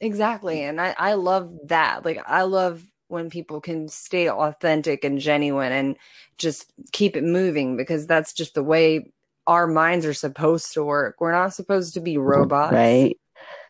exactly 0.00 0.62
and 0.62 0.80
i 0.80 0.94
i 0.98 1.14
love 1.14 1.50
that 1.64 2.04
like 2.04 2.18
i 2.26 2.42
love 2.42 2.82
when 3.08 3.30
people 3.30 3.60
can 3.60 3.88
stay 3.88 4.28
authentic 4.28 5.04
and 5.04 5.20
genuine 5.20 5.72
and 5.72 5.96
just 6.38 6.72
keep 6.92 7.16
it 7.16 7.24
moving 7.24 7.76
because 7.76 8.06
that's 8.06 8.32
just 8.32 8.54
the 8.54 8.62
way 8.62 9.12
our 9.46 9.66
minds 9.66 10.04
are 10.04 10.14
supposed 10.14 10.72
to 10.74 10.84
work. 10.84 11.16
We're 11.20 11.32
not 11.32 11.54
supposed 11.54 11.94
to 11.94 12.00
be 12.00 12.18
robots. 12.18 12.72
Right. 12.72 13.16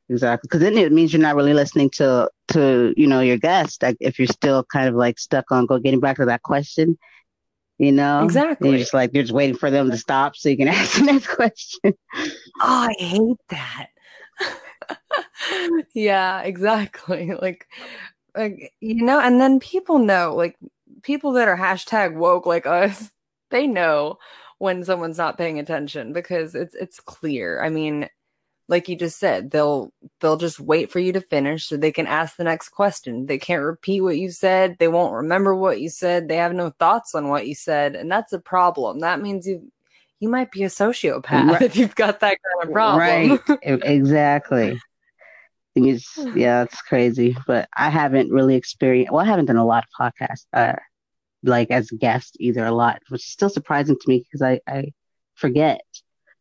Exactly 0.09 0.47
because 0.47 0.61
then 0.61 0.79
it 0.79 0.93
means 0.93 1.13
you're 1.13 1.21
not 1.21 1.35
really 1.35 1.53
listening 1.53 1.91
to 1.91 2.31
to 2.49 2.95
you 2.97 3.09
know 3.09 3.19
your 3.19 3.39
guest 3.39 3.83
like 3.83 3.97
if 3.99 4.21
you're 4.21 4.29
still 4.29 4.63
kind 4.63 4.89
of 4.89 4.95
like 4.95 5.19
stuck 5.19 5.51
on 5.51 5.67
go 5.67 5.81
getting 5.81 5.99
back 5.99 6.19
to 6.19 6.27
that 6.27 6.43
question 6.43 6.97
you 7.79 7.91
know? 7.91 8.23
Exactly 8.23 8.69
you're 8.69 8.79
just 8.79 8.95
like 8.95 9.11
you're 9.13 9.25
just 9.25 9.35
waiting 9.35 9.57
for 9.57 9.69
them 9.69 9.91
to 9.91 9.97
stop 9.97 10.37
so 10.37 10.49
you 10.49 10.57
can 10.57 10.69
ask 10.69 10.97
the 10.97 11.03
next 11.07 11.27
question. 11.27 11.93
Oh 12.15 12.89
i 12.89 12.95
hate 13.01 13.37
that 13.49 13.89
yeah 15.95 16.41
exactly 16.41 17.33
like 17.43 17.67
like 18.37 18.73
you 18.81 19.03
know 19.03 19.21
and 19.21 19.41
then 19.41 19.61
people 19.61 19.99
know 19.99 20.35
like 20.35 20.57
people 21.03 21.33
that 21.33 21.49
are 21.49 21.57
hashtag 21.57 22.15
woke 22.15 22.47
like 22.47 22.67
us 22.67 23.11
they 23.51 23.67
know 23.67 24.19
when 24.59 24.85
someone's 24.85 25.19
not 25.19 25.39
paying 25.39 25.59
attention 25.59 26.13
because 26.13 26.55
it's 26.55 26.75
it's 26.75 27.01
clear 27.01 27.63
i 27.63 27.69
mean 27.69 28.09
like 28.69 28.89
you 28.89 28.97
just 28.97 29.19
said, 29.19 29.51
they'll 29.51 29.93
they'll 30.21 30.37
just 30.37 30.59
wait 30.59 30.91
for 30.91 30.99
you 30.99 31.13
to 31.13 31.21
finish 31.21 31.67
so 31.67 31.77
they 31.77 31.93
can 31.93 32.07
ask 32.07 32.37
the 32.37 32.45
next 32.45 32.71
question. 32.71 33.27
They 33.27 33.39
can't 33.39 33.63
repeat 33.63 34.01
what 34.01 34.19
you 34.19 34.31
said, 34.31 34.77
they 34.79 34.89
won't 34.89 35.15
remember 35.15 35.55
what 35.55 35.81
you 35.81 35.89
said, 35.89 36.29
they 36.29 36.37
have 36.37 36.53
no 36.55 36.71
thoughts 36.79 37.15
on 37.15 37.29
what 37.29 37.47
you 37.47 37.55
said, 37.55 37.95
and 37.95 38.11
that's 38.11 38.33
a 38.33 38.39
problem. 38.41 39.01
That 39.01 39.21
means 39.21 39.47
you 39.47 39.71
you 40.21 40.29
might 40.29 40.51
be 40.51 40.63
a 40.65 40.69
sociopath 40.69 41.51
right. 41.51 41.63
if 41.63 41.77
you've 41.77 41.95
got 41.95 42.21
that 42.21 42.39
kind 42.43 42.69
of 42.69 42.73
problem. 42.73 43.01
Right. 43.01 43.59
exactly. 43.63 44.81
It's, 45.75 46.19
yeah, 46.35 46.63
it's 46.63 46.81
crazy. 46.83 47.37
But 47.47 47.69
I 47.77 47.91
haven't 47.91 48.31
really 48.31 48.55
experienced 48.55 49.13
well, 49.13 49.25
I 49.25 49.29
haven't 49.29 49.47
done 49.47 49.57
a 49.57 49.67
lot 49.67 49.85
of 49.85 50.13
podcasts, 50.13 50.47
uh, 50.53 50.77
like 51.43 51.71
as 51.71 51.93
a 51.93 51.97
guest 51.97 52.37
either 52.41 52.65
a 52.65 52.73
lot, 52.73 53.03
which 53.09 53.23
is 53.23 53.33
still 53.33 53.51
surprising 53.51 53.97
to 53.97 54.09
me 54.09 54.25
because 54.25 54.43
I, 54.43 54.61
I 54.67 54.93
forget 55.35 55.83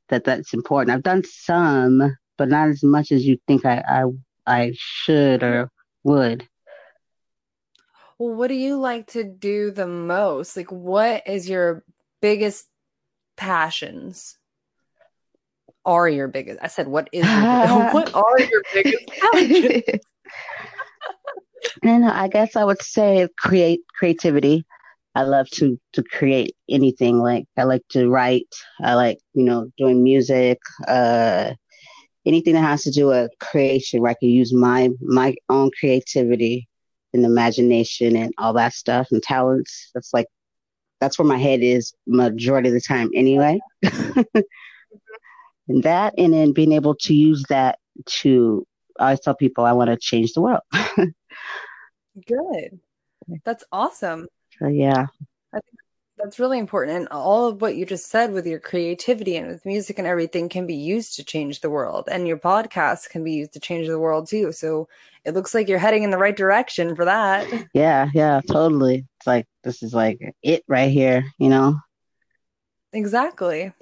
that 0.10 0.24
that's 0.24 0.54
important. 0.54 0.96
I've 0.96 1.04
done 1.04 1.24
some, 1.26 2.16
but 2.38 2.50
not 2.50 2.70
as 2.70 2.84
much 2.84 3.12
as 3.12 3.26
you 3.26 3.38
think 3.48 3.66
I 3.66 3.84
I, 3.88 4.04
I 4.46 4.74
should 4.76 5.44
or 5.44 5.70
would. 6.04 6.48
Well, 8.18 8.34
what 8.34 8.48
do 8.48 8.54
you 8.54 8.78
like 8.78 9.08
to 9.08 9.26
do 9.26 9.72
the 9.72 9.88
most? 9.88 10.56
Like, 10.56 10.72
what 10.72 11.24
is 11.28 11.50
your 11.50 11.84
biggest 12.22 12.68
passions? 13.36 14.38
Are 15.86 16.10
your 16.10 16.28
biggest? 16.28 16.60
I 16.62 16.68
said, 16.68 16.88
what 16.88 17.10
is 17.12 17.26
your, 17.26 17.34
what 17.94 18.14
are 18.14 18.40
your 18.40 18.64
biggest 18.74 19.08
passions? 19.34 19.84
and 21.84 22.06
I 22.06 22.28
guess 22.28 22.56
I 22.56 22.64
would 22.64 22.82
say 22.82 23.28
create 23.38 23.82
creativity. 23.98 24.66
I 25.14 25.24
love 25.24 25.50
to 25.52 25.80
to 25.94 26.04
create 26.04 26.56
anything. 26.70 27.20
Like 27.20 27.46
I 27.58 27.64
like 27.64 27.84
to 27.90 28.10
write. 28.10 28.48
I 28.82 28.96
like 28.96 29.20
you 29.34 29.44
know 29.44 29.72
doing 29.78 30.04
music. 30.04 30.60
Uh, 30.88 31.54
anything 32.26 32.54
that 32.56 32.62
has 32.62 32.84
to 32.84 32.92
do 32.92 33.08
with 33.08 33.32
creation, 33.40 34.02
where 34.02 34.12
I 34.12 34.16
can 34.20 34.30
use 34.30 34.54
my 34.54 34.90
my 35.02 35.36
own 35.50 35.72
creativity 35.80 36.68
and 37.14 37.26
imagination 37.26 38.16
and 38.16 38.34
all 38.38 38.54
that 38.54 38.74
stuff 38.74 39.08
and 39.12 39.24
talents. 39.24 39.92
That's 39.94 40.14
like 40.14 40.28
that's 41.00 41.20
where 41.20 41.28
my 41.28 41.38
head 41.38 41.62
is 41.62 41.94
majority 42.08 42.70
of 42.70 42.74
the 42.74 42.82
time 42.82 43.10
anyway. 43.14 43.60
and 43.84 45.84
that, 45.84 46.14
and 46.18 46.34
then 46.34 46.54
being 46.54 46.72
able 46.72 46.96
to 46.96 47.14
use 47.14 47.44
that 47.50 47.80
to. 48.06 48.66
I 48.98 49.06
always 49.06 49.20
tell 49.20 49.36
people 49.36 49.66
I 49.66 49.74
want 49.74 49.90
to 49.90 49.98
change 49.98 50.34
the 50.34 50.42
world. 50.42 50.62
Good. 52.28 52.80
That's 53.44 53.64
awesome. 53.72 54.28
So 54.58 54.68
yeah. 54.68 55.08
I 55.54 55.60
think 55.60 55.80
that's 56.18 56.40
really 56.40 56.60
important. 56.60 56.98
And 56.98 57.08
all 57.10 57.48
of 57.48 57.62
what 57.62 57.76
you 57.76 57.86
just 57.86 58.10
said 58.10 58.32
with 58.32 58.48
your 58.48 58.60
creativity 58.60 59.36
and 59.36 59.48
with 59.48 59.66
music 59.66 60.00
and 60.00 60.08
everything 60.08 60.48
can 60.48 60.66
be 60.66 60.76
used 60.76 61.16
to 61.16 61.26
change 61.26 61.60
the 61.60 61.70
world. 61.70 62.08
And 62.10 62.28
your 62.28 62.38
podcast 62.38 63.10
can 63.10 63.24
be 63.24 63.34
used 63.34 63.54
to 63.54 63.60
change 63.60 63.88
the 63.88 64.00
world 64.00 64.28
too. 64.28 64.54
So 64.54 64.88
it 65.26 65.34
looks 65.34 65.54
like 65.54 65.68
you're 65.68 65.80
heading 65.80 66.04
in 66.04 66.12
the 66.12 66.18
right 66.18 66.36
direction 66.36 66.96
for 66.96 67.06
that. 67.06 67.48
Yeah, 67.74 68.10
yeah, 68.14 68.42
totally. 68.48 69.06
It's 69.20 69.28
like 69.28 69.48
this 69.64 69.84
is 69.84 69.94
like 69.94 70.20
it 70.42 70.64
right 70.68 70.92
here, 70.92 71.26
you 71.38 71.50
know? 71.50 71.80
Exactly. 72.94 73.74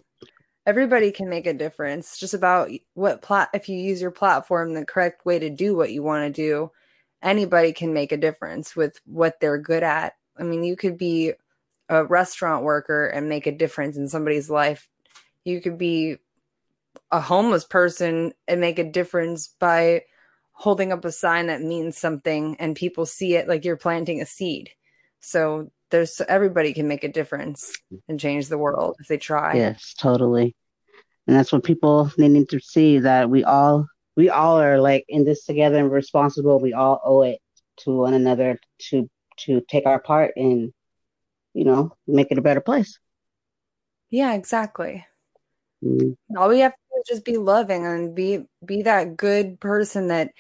Everybody 0.66 1.12
can 1.12 1.30
make 1.30 1.46
a 1.46 1.54
difference. 1.54 2.18
Just 2.18 2.34
about 2.34 2.72
what 2.94 3.22
plat 3.22 3.50
if 3.54 3.70
you 3.70 3.78
use 3.78 4.02
your 4.02 4.12
platform 4.12 4.74
the 4.74 4.86
correct 4.86 5.26
way 5.26 5.38
to 5.40 5.50
do 5.50 5.76
what 5.76 5.92
you 5.92 6.02
want 6.02 6.34
to 6.34 6.42
do, 6.42 6.72
anybody 7.22 7.74
can 7.74 7.94
make 7.94 8.12
a 8.12 8.18
difference 8.18 8.76
with 8.76 9.00
what 9.06 9.40
they're 9.40 9.60
good 9.60 9.84
at 9.84 10.14
I 10.38 10.44
mean, 10.44 10.64
you 10.64 10.76
could 10.76 10.98
be 10.98 11.34
a 11.90 12.04
restaurant 12.04 12.64
worker 12.64 13.08
and 13.08 13.30
make 13.30 13.48
a 13.48 13.52
difference 13.52 13.98
in 13.98 14.08
somebody's 14.08 14.50
life. 14.50 14.90
You 15.44 15.62
could 15.62 15.78
be 15.78 16.18
a 17.12 17.20
homeless 17.20 17.66
person 17.66 18.34
and 18.48 18.62
make 18.62 18.80
a 18.80 18.84
difference 18.90 19.48
by 19.60 20.04
holding 20.54 20.92
up 20.92 21.04
a 21.06 21.12
sign 21.12 21.48
that 21.48 21.62
means 21.62 21.98
something 21.98 22.56
and 22.60 22.76
people 22.76 23.06
see 23.06 23.36
it 23.36 23.48
like 23.48 23.66
you're 23.66 23.78
planting 23.78 24.22
a 24.22 24.26
seed. 24.26 24.70
So 25.20 25.72
there's 25.90 26.22
everybody 26.22 26.74
can 26.74 26.88
make 26.88 27.04
a 27.04 27.12
difference 27.12 27.74
and 28.08 28.20
change 28.20 28.48
the 28.48 28.58
world 28.58 28.96
if 29.00 29.08
they 29.08 29.18
try. 29.18 29.56
Yes, 29.56 29.94
totally. 29.98 30.56
And 31.28 31.36
that's 31.36 31.52
what 31.52 31.64
people 31.64 32.12
they 32.18 32.28
need 32.28 32.50
to 32.50 32.60
see 32.60 33.00
that 33.00 33.30
we 33.30 33.44
all 33.44 33.88
we 34.16 34.30
all 34.30 34.60
are 34.60 34.80
like 34.80 35.06
in 35.08 35.26
this 35.26 35.46
together 35.46 35.78
and 35.78 35.92
responsible. 35.92 36.60
We 36.60 36.74
all 36.74 37.02
owe 37.04 37.22
it 37.24 37.40
to 37.78 37.96
one 37.96 38.14
another 38.14 38.60
to 38.90 39.10
to 39.38 39.62
take 39.68 39.86
our 39.86 40.00
part 40.00 40.34
and 40.36 40.74
you 41.54 41.64
know 41.66 41.96
make 42.08 42.32
it 42.32 42.38
a 42.38 42.42
better 42.42 42.62
place 42.62 43.00
yeah 44.10 44.34
exactly 44.34 45.06
mm-hmm. 45.84 46.38
all 46.38 46.50
we 46.50 46.60
have 46.60 46.72
to 46.72 46.78
do 46.78 46.83
is 46.83 46.83
just 47.08 47.26
be 47.26 47.38
loving 47.38 47.86
and 47.86 48.16
be 48.16 48.46
be 48.66 48.84
that 48.84 49.18
good 49.18 49.60
person 49.60 50.08
that 50.08 50.32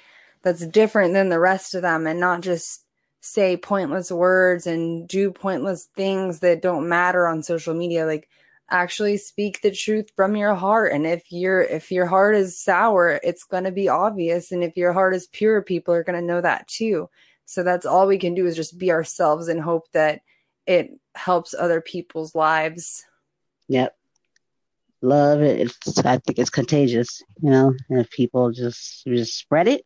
that's 0.41 0.65
different 0.67 1.13
than 1.13 1.29
the 1.29 1.39
rest 1.39 1.75
of 1.75 1.81
them 1.81 2.07
and 2.07 2.19
not 2.19 2.41
just 2.41 2.85
say 3.21 3.55
pointless 3.55 4.11
words 4.11 4.67
and 4.67 5.07
do 5.07 5.31
pointless 5.31 5.87
things 5.95 6.39
that 6.39 6.61
don't 6.61 6.89
matter 6.89 7.27
on 7.27 7.41
social 7.41 7.73
media 7.73 8.05
like 8.05 8.27
actually 8.69 9.17
speak 9.17 9.61
the 9.61 9.71
truth 9.71 10.09
from 10.15 10.35
your 10.35 10.55
heart 10.55 10.91
and 10.91 11.05
if 11.05 11.31
your 11.31 11.61
if 11.61 11.91
your 11.91 12.05
heart 12.05 12.35
is 12.35 12.59
sour 12.61 13.19
it's 13.23 13.43
going 13.43 13.63
to 13.63 13.71
be 13.71 13.87
obvious 13.87 14.51
and 14.51 14.63
if 14.63 14.75
your 14.75 14.93
heart 14.93 15.13
is 15.13 15.27
pure 15.27 15.61
people 15.61 15.93
are 15.93 16.03
going 16.03 16.19
to 16.19 16.25
know 16.25 16.41
that 16.41 16.67
too 16.67 17.09
so 17.45 17.63
that's 17.63 17.85
all 17.85 18.07
we 18.07 18.17
can 18.17 18.35
do 18.35 18.45
is 18.45 18.55
just 18.55 18.77
be 18.77 18.91
ourselves 18.91 19.47
and 19.47 19.61
hope 19.61 19.91
that 19.91 20.21
it 20.65 20.91
helps 21.15 21.53
other 21.53 21.81
people's 21.81 22.35
lives. 22.35 23.05
Yep. 23.67 23.95
Love 25.03 25.41
it. 25.41 25.59
It's, 25.59 25.99
I 25.99 26.17
think 26.17 26.39
it's 26.39 26.49
contagious, 26.49 27.21
you 27.41 27.49
know, 27.49 27.73
and 27.89 27.99
if 27.99 28.09
people 28.09 28.51
just 28.51 29.03
just 29.05 29.37
spread 29.37 29.67
it, 29.67 29.85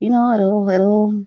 you 0.00 0.10
know, 0.10 0.32
it'll 0.34 0.68
it'll 0.68 1.24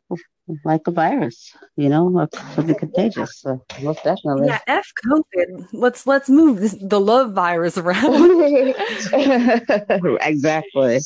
like 0.65 0.85
a 0.85 0.91
virus, 0.91 1.53
you 1.77 1.87
know, 1.87 2.27
something 2.55 2.75
contagious. 2.75 3.39
So 3.39 3.63
most 3.81 4.03
definitely. 4.03 4.47
Yeah, 4.47 4.59
F 4.67 4.91
COVID. 5.07 5.69
Let's 5.71 6.05
let's 6.05 6.27
move 6.27 6.59
this, 6.59 6.75
the 6.79 6.99
love 6.99 7.31
virus 7.31 7.77
around. 7.77 8.73
exactly. 10.21 10.99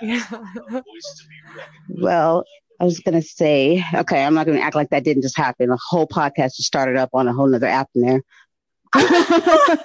Yeah. 0.00 0.24
well, 1.88 2.44
I 2.80 2.84
was 2.84 3.00
gonna 3.00 3.22
say, 3.22 3.84
okay, 3.92 4.22
I'm 4.22 4.34
not 4.34 4.46
gonna 4.46 4.60
act 4.60 4.76
like 4.76 4.90
that 4.90 5.02
didn't 5.02 5.22
just 5.22 5.36
happen. 5.36 5.72
A 5.72 5.76
whole 5.88 6.06
podcast 6.06 6.54
just 6.54 6.68
started 6.68 6.96
up 6.96 7.10
on 7.12 7.26
a 7.26 7.32
whole 7.32 7.48
nother 7.48 7.66
app 7.66 7.88
in 7.96 8.02
there. 8.02 8.22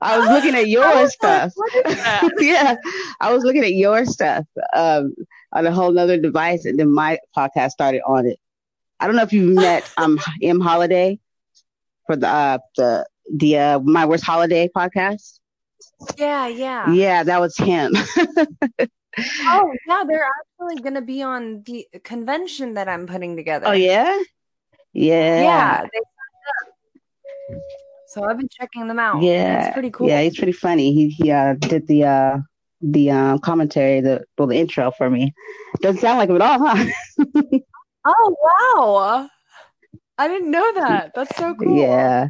I 0.00 0.18
was 0.18 0.28
looking 0.28 0.54
at 0.54 0.68
your 0.68 1.08
stuff. 1.08 1.52
yeah, 2.38 2.76
I 3.20 3.32
was 3.32 3.44
looking 3.44 3.64
at 3.64 3.72
your 3.72 4.04
stuff 4.04 4.44
um, 4.74 5.14
on 5.52 5.66
a 5.66 5.72
whole 5.72 5.92
nother 5.92 6.18
device, 6.18 6.64
and 6.64 6.78
then 6.78 6.90
my 6.90 7.18
podcast 7.36 7.70
started 7.70 8.02
on 8.06 8.26
it. 8.26 8.38
I 9.00 9.06
don't 9.06 9.16
know 9.16 9.22
if 9.22 9.32
you've 9.32 9.54
met 9.54 9.90
um 9.96 10.18
M 10.42 10.60
Holiday 10.60 11.18
for 12.06 12.16
the 12.16 12.28
uh, 12.28 12.58
the 12.76 13.06
the 13.32 13.58
uh, 13.58 13.78
My 13.80 14.06
Worst 14.06 14.24
Holiday 14.24 14.68
podcast. 14.74 15.40
Yeah, 16.16 16.46
yeah. 16.46 16.92
Yeah, 16.92 17.22
that 17.24 17.40
was 17.40 17.56
him. 17.56 17.92
oh, 19.18 19.72
yeah, 19.88 20.04
they're 20.06 20.28
actually 20.60 20.82
going 20.82 20.94
to 20.94 21.02
be 21.02 21.22
on 21.22 21.62
the 21.64 21.86
convention 22.04 22.74
that 22.74 22.88
I'm 22.88 23.06
putting 23.06 23.36
together. 23.36 23.66
Oh, 23.68 23.72
yeah? 23.72 24.18
Yeah. 24.92 25.42
Yeah. 25.42 25.82
They 25.92 26.00
so 28.08 28.24
I've 28.24 28.38
been 28.38 28.48
checking 28.48 28.88
them 28.88 28.98
out. 28.98 29.22
Yeah. 29.22 29.66
It's 29.66 29.74
pretty 29.74 29.90
cool. 29.90 30.08
Yeah, 30.08 30.22
he's 30.22 30.36
pretty 30.36 30.52
funny. 30.52 30.92
He 30.92 31.08
he 31.08 31.30
uh, 31.30 31.54
did 31.54 31.86
the 31.86 32.04
uh 32.04 32.38
the 32.80 33.10
um 33.10 33.38
commentary, 33.40 34.00
the 34.00 34.24
well 34.38 34.48
the 34.48 34.56
intro 34.56 34.90
for 34.90 35.10
me. 35.10 35.34
Doesn't 35.80 36.00
sound 36.00 36.18
like 36.18 36.28
him 36.28 36.36
at 36.36 36.42
all, 36.42 36.66
huh? 36.66 36.90
oh 38.06 38.36
wow. 38.42 39.28
I 40.18 40.28
didn't 40.28 40.50
know 40.50 40.72
that. 40.74 41.12
That's 41.14 41.36
so 41.36 41.54
cool. 41.54 41.76
Yeah. 41.76 42.28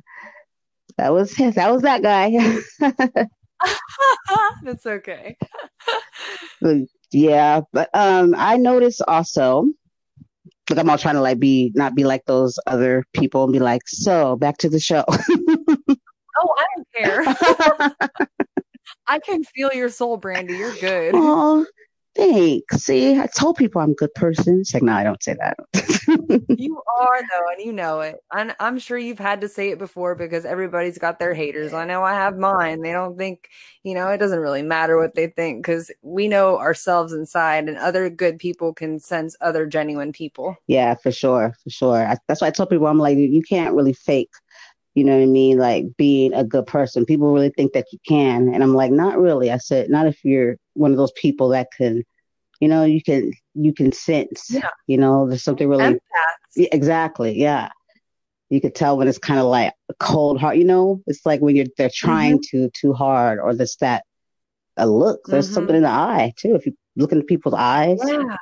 That 0.99 1.13
was 1.13 1.35
his. 1.35 1.55
that 1.57 1.71
was 1.71 1.83
that 1.83 2.03
guy. 2.03 2.59
That's 4.63 4.87
okay. 4.87 5.37
yeah, 7.13 7.61
but 7.73 7.91
um 7.95 8.35
I 8.37 8.57
noticed 8.57 9.03
also 9.07 9.67
like 10.71 10.79
I'm 10.79 10.91
all 10.91 10.99
trying 10.99 11.15
to 11.15 11.21
like 11.21 11.39
be 11.39 11.73
not 11.75 11.95
be 11.95 12.05
like 12.05 12.25
those 12.27 12.59
other 12.67 13.05
people 13.13 13.45
and 13.45 13.53
be 13.53 13.59
like, 13.59 13.83
so 13.87 14.37
back 14.37 14.59
to 14.59 14.69
the 14.69 14.81
show. 14.81 15.05
oh, 15.09 16.55
I 16.59 16.67
don't 16.77 16.89
care. 16.95 17.97
I 19.07 19.19
can 19.21 19.45
feel 19.45 19.71
your 19.73 19.89
soul, 19.89 20.17
Brandy. 20.17 20.55
You're 20.55 20.75
good. 20.75 21.15
Oh, 21.15 21.65
thanks. 22.17 22.85
See, 22.85 23.19
I 23.19 23.27
told 23.27 23.57
people 23.57 23.81
I'm 23.81 23.93
a 23.93 23.95
good 23.95 24.15
person. 24.15 24.61
It's 24.61 24.73
like, 24.73 24.83
no, 24.83 24.93
I 24.93 25.05
don't 25.05 25.23
say 25.23 25.35
that. 25.35 25.57
you 26.59 26.83
are 27.01 27.21
though, 27.21 27.49
and 27.53 27.65
you 27.65 27.73
know 27.73 28.01
it. 28.01 28.17
And 28.35 28.55
I'm 28.59 28.79
sure 28.79 28.99
you've 28.99 29.19
had 29.19 29.41
to 29.43 29.49
say 29.49 29.71
it 29.71 29.79
before 29.79 30.15
because 30.15 30.45
everybody's 30.45 30.99
got 30.99 31.19
their 31.19 31.35
haters. 31.35 31.73
I 31.73 31.85
know 31.85 32.03
I 32.03 32.15
have 32.15 32.39
mine. 32.39 32.81
They 32.83 32.93
don't 32.93 33.17
think, 33.19 33.49
you 33.83 33.95
know, 33.95 34.09
it 34.09 34.19
doesn't 34.19 34.41
really 34.41 34.63
matter 34.63 34.99
what 34.99 35.15
they 35.15 35.29
think 35.29 35.65
because 35.65 35.91
we 36.03 36.29
know 36.29 36.59
ourselves 36.59 37.13
inside, 37.13 37.69
and 37.69 37.77
other 37.79 38.09
good 38.11 38.39
people 38.39 38.73
can 38.73 38.99
sense 38.99 39.37
other 39.41 39.67
genuine 39.67 40.13
people. 40.13 40.57
Yeah, 40.67 40.95
for 40.95 41.13
sure, 41.13 41.55
for 41.63 41.71
sure. 41.71 42.07
I, 42.07 42.17
that's 42.29 42.41
why 42.41 42.49
I 42.49 42.51
tell 42.51 42.67
people 42.67 42.87
I'm 42.87 42.99
like, 42.99 43.19
you 43.19 43.43
can't 43.43 43.75
really 43.75 43.93
fake 43.93 44.31
you 44.97 45.05
know 45.05 45.15
what 45.15 45.23
I 45.23 45.27
mean? 45.27 45.59
Like 45.59 45.85
being 45.99 46.33
a 46.33 46.43
good 46.43 46.67
person. 46.67 47.05
People 47.05 47.31
really 47.31 47.51
think 47.51 47.75
that 47.75 47.85
you 47.93 47.99
can. 48.09 48.53
And 48.53 48.63
I'm 48.63 48.75
like, 48.75 48.91
not 48.91 49.19
really. 49.19 49.53
I 49.53 49.59
said, 49.59 49.91
not 49.91 50.07
if 50.07 50.25
you're 50.25 50.57
one 50.73 50.91
of 50.91 50.97
those 50.97 51.13
people 51.13 51.51
that 51.51 51.69
can, 51.77 52.03
you 52.61 52.69
know, 52.69 52.85
you 52.85 53.03
can, 53.03 53.31
you 53.55 53.75
can 53.75 53.93
sense, 53.93 54.47
yeah. 54.51 54.71
you 54.87 54.97
know, 54.97 55.29
there's 55.29 55.45
something 55.45 55.69
really, 55.69 56.01
yeah, 56.57 56.69
exactly. 56.73 57.39
Yeah. 57.39 57.69
You 58.49 58.63
could 58.63 58.75
tell 58.75 58.97
when 58.97 59.07
it's 59.07 59.19
kind 59.19 59.39
of 59.39 59.45
like 59.45 59.75
a 59.91 59.95
cold 60.01 60.41
heart, 60.41 60.57
you 60.57 60.65
know, 60.65 61.03
it's 61.07 61.27
like 61.27 61.41
when 61.41 61.57
you're, 61.57 61.67
they're 61.77 61.91
trying 61.95 62.39
mm-hmm. 62.39 62.65
to, 62.65 62.71
too 62.71 62.95
hard 62.95 63.39
or 63.39 63.55
this, 63.55 63.77
that, 63.77 64.05
a 64.79 64.87
look, 64.87 65.21
there's 65.27 65.47
mm-hmm. 65.47 65.55
something 65.55 65.77
in 65.77 65.83
the 65.83 65.91
eye 65.91 66.33
too. 66.39 66.55
If 66.55 66.65
you 66.65 66.75
look 66.97 67.13
into 67.13 67.25
people's 67.25 67.55
eyes, 67.55 67.99
yeah. 68.03 68.37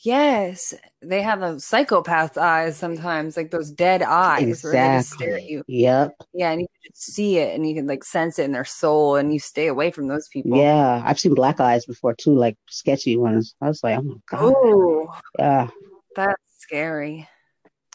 Yes, 0.00 0.74
they 1.00 1.22
have 1.22 1.40
a 1.40 1.54
psychopath's 1.54 2.36
eyes 2.36 2.76
sometimes, 2.76 3.36
like 3.36 3.50
those 3.50 3.70
dead 3.70 4.02
eyes 4.02 4.42
exactly. 4.42 4.78
where 4.78 4.90
they 4.90 4.98
just 4.98 5.12
stare 5.12 5.36
at 5.36 5.44
you. 5.44 5.62
Yep. 5.66 6.16
Yeah, 6.34 6.50
and 6.50 6.60
you 6.60 6.66
can 6.66 6.92
just 6.92 7.14
see 7.14 7.38
it, 7.38 7.54
and 7.54 7.66
you 7.66 7.74
can 7.74 7.86
like 7.86 8.04
sense 8.04 8.38
it 8.38 8.44
in 8.44 8.52
their 8.52 8.64
soul, 8.64 9.16
and 9.16 9.32
you 9.32 9.38
stay 9.38 9.68
away 9.68 9.90
from 9.90 10.06
those 10.06 10.28
people. 10.28 10.58
Yeah, 10.58 11.02
I've 11.04 11.18
seen 11.18 11.34
black 11.34 11.60
eyes 11.60 11.86
before 11.86 12.14
too, 12.14 12.34
like 12.34 12.58
sketchy 12.68 13.16
ones. 13.16 13.54
I 13.62 13.68
was 13.68 13.82
like, 13.82 13.98
oh 13.98 14.02
my 14.02 14.16
god. 14.28 14.54
Oh, 14.56 15.14
yeah, 15.38 15.68
that's 16.14 16.42
scary. 16.58 17.26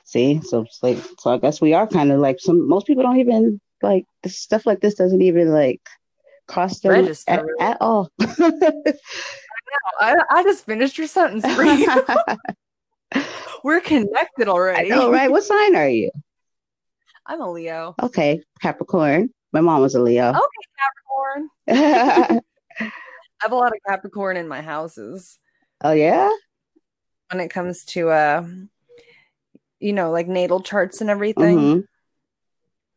See, 0.06 0.41
so 0.41 0.62
it's 0.62 0.80
like, 0.82 0.97
so 1.20 1.32
I 1.32 1.38
guess 1.38 1.62
we 1.62 1.74
are 1.74 1.88
kind 1.88 2.12
of 2.12 2.20
like 2.20 2.39
some. 2.39 2.68
Most 2.68 2.88
people 2.88 3.04
don't 3.04 3.20
even 3.20 3.62
like 3.84 4.06
this 4.24 4.38
stuff 4.38 4.66
like 4.66 4.82
this 4.82 4.95
doesn't 4.95 5.22
even 5.22 5.49
like 5.49 5.82
cost 6.47 6.84
them 6.84 7.08
at, 7.28 7.45
at 7.60 7.78
all. 7.80 8.10
I, 10.00 10.16
I 10.30 10.44
just 10.44 10.66
finished 10.66 10.98
your 10.98 11.08
sentence 11.08 11.46
for 11.54 11.64
you. 11.64 11.88
We're 13.64 13.82
connected 13.82 14.48
already. 14.48 14.92
I 14.92 14.96
know, 14.96 15.12
right? 15.12 15.30
What 15.30 15.44
sign 15.44 15.76
are 15.76 15.90
you? 15.90 16.12
I'm 17.26 17.42
a 17.42 17.52
Leo. 17.52 17.96
Okay, 18.02 18.42
Capricorn. 18.62 19.30
My 19.54 19.62
mom 19.62 19.82
was 19.82 19.96
a 19.96 20.02
Leo. 20.02 20.30
Okay, 20.30 21.50
Capricorn. 21.68 22.40
I 22.80 22.92
have 23.42 23.52
a 23.52 23.56
lot 23.56 23.72
of 23.72 23.80
Capricorn 23.88 24.38
in 24.38 24.48
my 24.48 24.62
houses. 24.62 25.38
Oh 25.84 25.92
yeah. 25.92 26.32
When 27.32 27.40
it 27.42 27.50
comes 27.50 27.86
to 27.86 28.10
uh, 28.10 28.46
you 29.82 29.94
know, 29.94 30.12
like 30.12 30.28
natal 30.28 30.62
charts 30.62 31.02
and 31.02 31.10
everything. 31.10 31.58
Mm-hmm. 31.58 31.80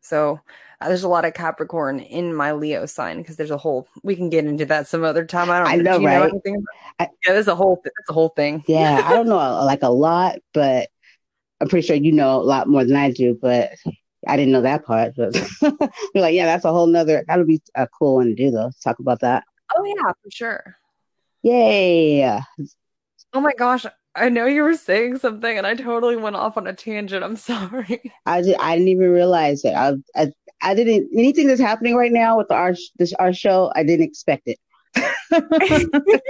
So 0.05 0.39
uh, 0.83 0.89
there's 0.89 1.03
a 1.03 1.09
lot 1.09 1.25
of 1.25 1.33
Capricorn 1.33 1.99
in 1.99 2.35
my 2.35 2.53
Leo 2.53 2.85
sign 2.85 3.19
because 3.19 3.37
there's 3.37 3.51
a 3.51 3.57
whole. 3.57 3.89
We 4.03 4.15
can 4.15 4.29
get 4.29 4.45
into 4.45 4.67
that 4.67 4.87
some 4.87 5.03
other 5.03 5.25
time. 5.25 5.51
I 5.51 5.59
don't. 5.59 5.69
I 5.69 5.77
know, 5.77 5.99
do 5.99 6.05
right? 6.05 6.31
Know 6.31 6.63
I, 6.99 7.09
yeah, 7.27 7.33
there's 7.33 7.49
a 7.49 7.55
whole. 7.55 7.81
That's 7.83 8.11
a 8.11 8.13
whole 8.13 8.29
thing. 8.29 8.63
Yeah, 8.67 9.01
I 9.03 9.15
don't 9.15 9.29
know 9.29 9.37
like 9.65 9.83
a 9.83 9.89
lot, 9.89 10.41
but 10.53 10.91
I'm 11.59 11.69
pretty 11.69 11.87
sure 11.87 11.97
you 11.97 12.13
know 12.13 12.37
a 12.37 12.43
lot 12.43 12.69
more 12.69 12.85
than 12.85 12.97
I 12.97 13.13
do. 13.13 13.39
But 13.41 13.73
I 14.29 14.37
didn't 14.37 14.53
know 14.53 14.61
that 14.61 14.85
part. 14.85 15.15
But 15.17 15.35
you're 15.63 16.23
like, 16.23 16.35
yeah, 16.35 16.45
that's 16.45 16.67
a 16.67 16.73
whole 16.73 16.87
nother. 16.87 17.25
That'll 17.27 17.47
be 17.47 17.63
a 17.75 17.89
cool 17.89 18.17
one 18.17 18.27
to 18.27 18.35
do, 18.35 18.51
though. 18.51 18.71
Talk 18.83 18.99
about 18.99 19.21
that. 19.21 19.45
Oh 19.75 19.85
yeah, 19.85 20.13
for 20.23 20.31
sure. 20.31 20.77
Yay! 21.41 22.41
Oh 23.33 23.41
my 23.41 23.55
gosh, 23.57 23.87
I 24.17 24.29
know 24.29 24.47
you 24.47 24.63
were 24.63 24.77
saying 24.77 25.19
something, 25.19 25.59
and 25.59 25.67
I 25.67 25.75
totally 25.75 26.17
went 26.17 26.37
off 26.37 26.57
on 26.57 26.67
a 26.67 26.73
tangent. 26.73 27.25
I'm 27.25 27.37
sorry. 27.51 28.13
I 28.27 28.43
did, 28.43 28.57
I 28.61 28.77
didn't 28.77 28.89
even 28.89 29.11
realize 29.11 29.65
it. 29.65 29.75
I, 29.75 29.95
I 30.15 30.33
I 30.63 30.75
didn't 30.75 31.11
anything 31.17 31.47
that's 31.47 31.61
happening 31.61 31.95
right 31.95 32.13
now 32.13 32.39
with 32.39 32.51
our 32.51 32.75
this 32.99 33.13
our 33.15 33.33
show. 33.33 33.73
I 33.75 33.83
didn't 33.83 34.07
expect 34.07 34.47
it. 34.47 34.59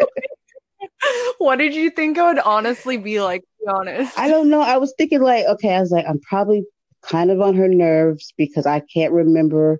what 1.38 1.56
did 1.56 1.74
you 1.74 1.90
think 1.90 2.18
I 2.18 2.28
would 2.28 2.38
honestly 2.40 2.96
be 2.96 3.20
like? 3.20 3.42
be 3.60 3.66
honest. 3.68 4.18
I 4.18 4.28
don't 4.28 4.50
know. 4.50 4.60
I 4.60 4.78
was 4.78 4.94
thinking 4.96 5.22
like, 5.22 5.46
okay, 5.46 5.74
I 5.74 5.80
was 5.80 5.90
like, 5.90 6.06
I'm 6.08 6.20
probably 6.20 6.64
kind 7.02 7.30
of 7.30 7.40
on 7.40 7.54
her 7.54 7.68
nerves 7.68 8.32
because 8.36 8.66
I 8.66 8.80
can't 8.80 9.12
remember 9.12 9.78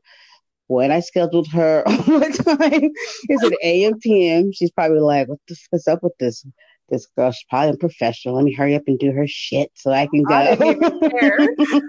when 0.66 0.90
I 0.90 1.00
scheduled 1.00 1.48
her, 1.48 1.82
what 2.06 2.34
time 2.34 2.90
is 3.28 3.42
it 3.42 3.58
AM 3.62 3.98
PM? 3.98 4.52
She's 4.52 4.70
probably 4.70 5.00
like, 5.00 5.28
what 5.28 5.38
the 5.48 5.56
what's 5.70 5.88
up 5.88 6.02
with 6.02 6.14
this 6.18 6.44
this 6.88 7.06
girl? 7.06 7.30
She's 7.30 7.44
probably 7.48 7.70
unprofessional. 7.70 8.36
Let 8.36 8.44
me 8.44 8.52
hurry 8.52 8.74
up 8.74 8.82
and 8.86 8.98
do 8.98 9.12
her 9.12 9.26
shit 9.26 9.70
so 9.74 9.90
I 9.90 10.06
can 10.06 10.22
go. 10.22 10.34
I 10.34 10.48
and 10.50 11.82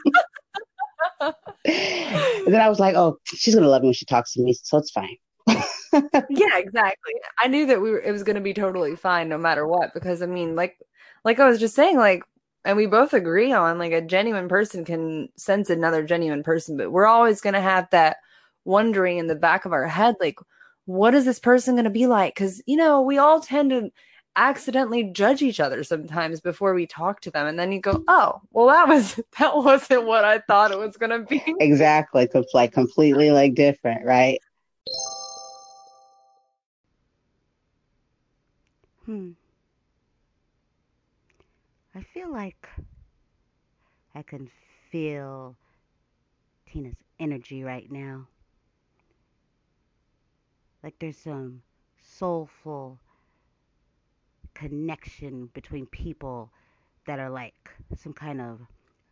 then 1.66 2.62
I 2.62 2.70
was 2.70 2.80
like, 2.80 2.96
oh, 2.96 3.18
she's 3.26 3.56
gonna 3.56 3.68
love 3.68 3.82
me 3.82 3.88
when 3.88 3.94
she 3.94 4.06
talks 4.06 4.34
to 4.34 4.42
me, 4.42 4.54
so 4.54 4.78
it's 4.78 4.92
fine. 4.92 5.18
yeah, 5.48 6.58
exactly. 6.58 7.14
I 7.40 7.48
knew 7.48 7.66
that 7.68 7.82
we 7.82 7.92
were, 7.92 8.02
it 8.02 8.12
was 8.12 8.24
gonna 8.24 8.42
be 8.42 8.54
totally 8.54 8.96
fine 8.96 9.30
no 9.30 9.38
matter 9.38 9.68
what 9.68 9.94
because 9.94 10.22
I 10.22 10.26
mean, 10.26 10.56
like, 10.56 10.78
like 11.24 11.40
I 11.40 11.48
was 11.48 11.60
just 11.60 11.76
saying, 11.76 11.98
like, 11.98 12.24
and 12.64 12.78
we 12.78 12.88
both 12.88 13.14
agree 13.14 13.52
on 13.52 13.78
like 13.78 13.92
a 13.92 14.02
genuine 14.02 14.48
person 14.48 14.86
can 14.86 15.30
sense 15.38 15.70
another 15.70 16.04
genuine 16.04 16.44
person, 16.44 16.78
but 16.78 16.92
we're 16.92 17.06
always 17.06 17.42
gonna 17.42 17.62
have 17.62 17.90
that 17.92 18.18
wondering 18.64 19.18
in 19.18 19.28
the 19.28 19.36
back 19.36 19.66
of 19.66 19.74
our 19.74 19.88
head, 19.88 20.16
like, 20.20 20.40
what 20.86 21.16
is 21.16 21.26
this 21.26 21.40
person 21.40 21.76
gonna 21.76 21.90
be 21.90 22.08
like? 22.08 22.36
Because 22.36 22.62
you 22.68 22.78
know, 22.78 23.02
we 23.02 23.18
all 23.18 23.40
tend 23.42 23.70
to 23.72 23.90
accidentally 24.36 25.04
judge 25.04 25.42
each 25.42 25.60
other 25.60 25.84
sometimes 25.84 26.42
before 26.42 26.74
we 26.74 26.86
talk 26.86 27.22
to 27.22 27.32
them 27.32 27.48
and 27.48 27.58
then 27.58 27.72
you 27.72 27.80
go 27.80 28.04
oh 28.08 28.42
well 28.52 28.68
that 28.68 28.88
was 28.88 29.20
that 29.40 29.56
wasn't 29.56 30.06
what 30.06 30.26
i 30.26 30.40
thought 30.40 30.72
it 30.72 30.78
was 30.78 30.98
going 30.98 31.10
to 31.10 31.20
be. 31.20 31.42
Exactly 31.60 32.28
it's 32.34 32.54
like 32.54 32.74
completely 32.74 33.32
like 33.32 33.56
different 33.56 34.06
right? 34.06 34.40
Hmm. 39.06 39.32
I 41.94 42.02
feel 42.02 42.32
like 42.32 42.68
i 44.14 44.22
can 44.22 44.50
feel 44.92 45.56
tina's 46.72 46.96
energy 47.20 47.64
right 47.64 47.90
now. 47.92 48.28
Like 50.84 50.96
there's 51.00 51.18
some 51.18 51.62
soulful 52.00 53.00
connection 54.56 55.50
between 55.54 55.86
people 55.86 56.50
that 57.06 57.20
are 57.20 57.30
like 57.30 57.70
some 57.96 58.14
kind 58.14 58.42
of 58.42 58.62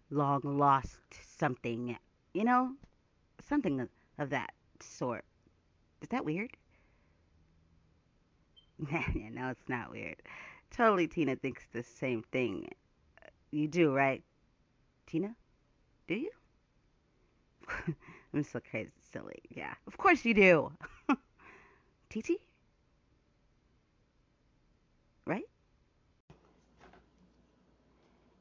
long 0.09 0.41
lost 0.43 0.97
something, 1.37 1.95
you 2.33 2.43
know? 2.43 2.71
Something 3.47 3.87
of 4.17 4.29
that 4.31 4.53
sort. 4.79 5.25
Is 6.01 6.09
that 6.09 6.25
weird? 6.25 6.51
no, 8.79 9.49
it's 9.49 9.69
not 9.69 9.91
weird. 9.91 10.15
Totally, 10.71 11.07
Tina 11.07 11.35
thinks 11.35 11.63
the 11.71 11.83
same 11.83 12.23
thing. 12.31 12.69
You 13.51 13.67
do, 13.67 13.93
right? 13.93 14.23
Tina? 15.05 15.35
Do 16.07 16.15
you? 16.15 16.31
I'm 18.33 18.43
so 18.43 18.59
crazy 18.59 18.91
silly. 19.11 19.39
Yeah, 19.49 19.73
of 19.85 19.97
course 19.97 20.25
you 20.25 20.33
do. 20.33 20.71
TT? 22.09 22.39
right? 25.25 25.45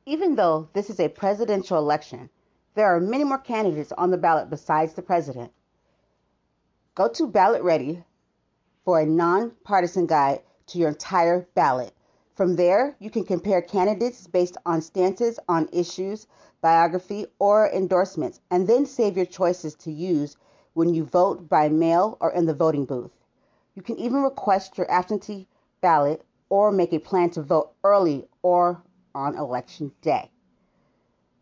Even 0.05 0.35
though 0.35 0.69
this 0.73 0.91
is 0.91 0.99
a 0.99 1.09
presidential 1.09 1.79
election, 1.79 2.29
There 2.75 2.87
are 2.87 3.01
many 3.01 3.25
more 3.25 3.39
candidates 3.39 3.93
on 3.93 4.11
the 4.11 4.17
ballot 4.17 4.49
besides 4.49 4.95
the 4.95 5.03
president. 5.03 5.53
Go 6.95 7.09
to 7.09 7.29
BallotReady 7.29 8.03
for 8.85 8.99
a 8.99 9.07
nonpartisan 9.07 10.07
guide 10.07 10.41
to 10.69 10.79
your 10.79 10.89
entire 10.89 11.47
ballot. 11.55 11.93
From 12.35 12.57
there, 12.57 12.97
you 12.99 13.11
can 13.11 13.25
compare 13.25 13.61
candidates 13.61 14.27
based 14.27 14.57
on 14.65 14.81
stances 14.81 15.39
on 15.49 15.69
issues, 15.71 16.27
biography, 16.63 17.27
or 17.39 17.69
endorsements, 17.69 18.41
and 18.51 18.67
then 18.67 18.87
save 18.87 19.19
your 19.19 19.27
choices 19.27 19.75
to 19.75 19.93
use 19.93 20.37
when 20.73 20.95
you 20.95 21.05
vote 21.05 21.51
by 21.51 21.69
mail 21.69 22.17
or 22.21 22.33
in 22.33 22.47
the 22.47 22.55
voting 22.55 22.87
booth. 22.87 23.13
You 23.75 23.83
can 23.83 23.99
even 23.99 24.23
request 24.23 24.79
your 24.79 24.91
absentee 24.91 25.47
ballot 25.83 26.25
or 26.49 26.73
make 26.73 26.95
a 26.95 26.99
plan 26.99 27.29
to 27.31 27.43
vote 27.43 27.73
early 27.85 28.27
or 28.43 28.83
on 29.15 29.37
election 29.37 29.93
day. 30.01 30.31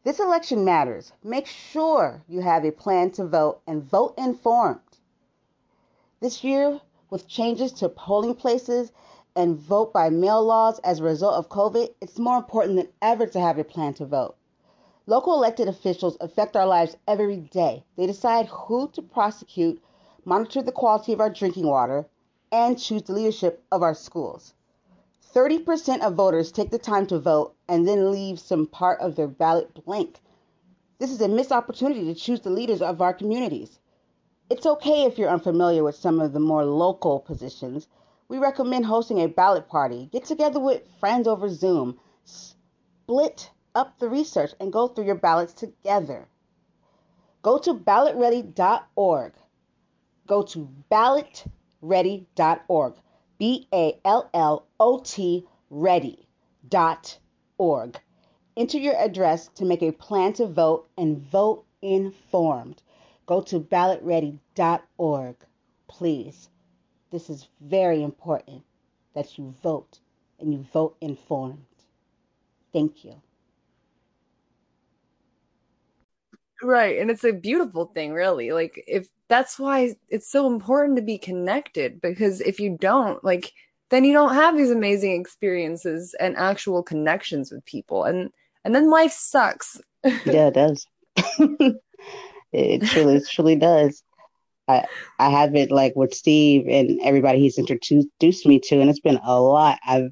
This 0.02 0.18
election 0.18 0.64
matters. 0.64 1.12
Make 1.22 1.46
sure 1.46 2.22
you 2.26 2.40
have 2.40 2.64
a 2.64 2.72
plan 2.72 3.10
to 3.12 3.26
vote 3.26 3.60
and 3.66 3.82
vote 3.82 4.14
informed. 4.16 4.80
This 6.20 6.42
year, 6.42 6.80
with 7.10 7.28
changes 7.28 7.72
to 7.72 7.88
polling 7.88 8.34
places 8.34 8.92
and 9.36 9.58
vote 9.58 9.92
by 9.92 10.10
mail 10.10 10.42
laws 10.42 10.78
as 10.80 11.00
a 11.00 11.04
result 11.04 11.34
of 11.34 11.48
COVID, 11.48 11.94
it's 12.00 12.18
more 12.18 12.38
important 12.38 12.76
than 12.76 12.88
ever 13.02 13.26
to 13.26 13.40
have 13.40 13.58
a 13.58 13.64
plan 13.64 13.94
to 13.94 14.06
vote. 14.06 14.36
Local 15.06 15.34
elected 15.34 15.68
officials 15.68 16.16
affect 16.20 16.56
our 16.56 16.66
lives 16.66 16.96
every 17.06 17.36
day. 17.36 17.84
They 17.96 18.06
decide 18.06 18.46
who 18.46 18.88
to 18.92 19.02
prosecute, 19.02 19.82
monitor 20.24 20.62
the 20.62 20.72
quality 20.72 21.12
of 21.12 21.20
our 21.20 21.30
drinking 21.30 21.66
water, 21.66 22.06
and 22.52 22.78
choose 22.78 23.02
the 23.02 23.12
leadership 23.12 23.64
of 23.72 23.82
our 23.82 23.94
schools. 23.94 24.54
30% 25.34 26.00
of 26.00 26.14
voters 26.14 26.50
take 26.50 26.70
the 26.70 26.78
time 26.78 27.06
to 27.06 27.18
vote 27.18 27.54
and 27.68 27.86
then 27.86 28.10
leave 28.10 28.40
some 28.40 28.66
part 28.66 28.98
of 29.00 29.14
their 29.14 29.28
ballot 29.28 29.84
blank. 29.84 30.20
This 30.98 31.12
is 31.12 31.20
a 31.20 31.28
missed 31.28 31.52
opportunity 31.52 32.04
to 32.04 32.14
choose 32.14 32.40
the 32.40 32.50
leaders 32.50 32.82
of 32.82 33.00
our 33.00 33.14
communities. 33.14 33.78
It's 34.50 34.66
okay 34.66 35.04
if 35.04 35.18
you're 35.18 35.30
unfamiliar 35.30 35.84
with 35.84 35.94
some 35.94 36.18
of 36.18 36.32
the 36.32 36.40
more 36.40 36.64
local 36.64 37.20
positions. 37.20 37.86
We 38.28 38.38
recommend 38.38 38.86
hosting 38.86 39.20
a 39.20 39.28
ballot 39.28 39.68
party. 39.68 40.08
Get 40.12 40.24
together 40.24 40.58
with 40.58 40.82
friends 40.98 41.28
over 41.28 41.48
Zoom. 41.48 42.00
Split 42.24 43.50
up 43.74 44.00
the 44.00 44.08
research 44.08 44.52
and 44.58 44.72
go 44.72 44.88
through 44.88 45.04
your 45.04 45.14
ballots 45.14 45.52
together. 45.52 46.26
Go 47.42 47.58
to 47.58 47.74
ballotready.org. 47.74 49.34
Go 50.26 50.42
to 50.42 50.68
ballotready.org. 50.90 52.94
B 53.40 53.66
A 53.72 53.98
L 54.04 54.28
L 54.34 54.66
O 54.78 54.98
T 54.98 55.46
org. 57.56 58.00
Enter 58.54 58.78
your 58.78 58.94
address 58.96 59.48
to 59.54 59.64
make 59.64 59.82
a 59.82 59.92
plan 59.92 60.34
to 60.34 60.46
vote 60.46 60.90
and 60.98 61.16
vote 61.16 61.64
informed. 61.80 62.82
Go 63.24 63.40
to 63.40 63.58
ballotready.org. 63.58 65.36
Please. 65.88 66.50
This 67.10 67.30
is 67.30 67.48
very 67.62 68.02
important 68.02 68.62
that 69.14 69.38
you 69.38 69.54
vote 69.62 70.00
and 70.38 70.52
you 70.52 70.58
vote 70.58 70.98
informed. 71.00 71.64
Thank 72.74 73.06
you. 73.06 73.22
Right. 76.62 76.98
And 76.98 77.10
it's 77.10 77.24
a 77.24 77.32
beautiful 77.32 77.86
thing, 77.86 78.12
really. 78.12 78.52
Like, 78.52 78.82
if 78.86 79.08
that's 79.28 79.58
why 79.58 79.94
it's 80.08 80.30
so 80.30 80.46
important 80.46 80.96
to 80.96 81.02
be 81.02 81.18
connected, 81.18 82.00
because 82.00 82.40
if 82.40 82.60
you 82.60 82.76
don't, 82.78 83.22
like, 83.24 83.52
then 83.90 84.04
you 84.04 84.12
don't 84.12 84.34
have 84.34 84.56
these 84.56 84.70
amazing 84.70 85.18
experiences 85.20 86.14
and 86.20 86.36
actual 86.36 86.82
connections 86.82 87.50
with 87.50 87.64
people. 87.64 88.04
And, 88.04 88.30
and 88.64 88.74
then 88.74 88.90
life 88.90 89.12
sucks. 89.12 89.80
yeah, 90.04 90.48
it 90.48 90.54
does. 90.54 90.86
it 92.52 92.82
truly, 92.86 93.16
it 93.16 93.28
truly 93.28 93.56
does. 93.56 94.02
I, 94.68 94.84
I 95.18 95.30
have 95.30 95.54
it 95.54 95.70
like 95.70 95.94
with 95.96 96.14
Steve 96.14 96.66
and 96.68 97.00
everybody 97.02 97.40
he's 97.40 97.58
introduced 97.58 98.46
me 98.46 98.60
to, 98.60 98.80
and 98.80 98.88
it's 98.88 99.00
been 99.00 99.18
a 99.24 99.40
lot. 99.40 99.78
I've 99.84 100.10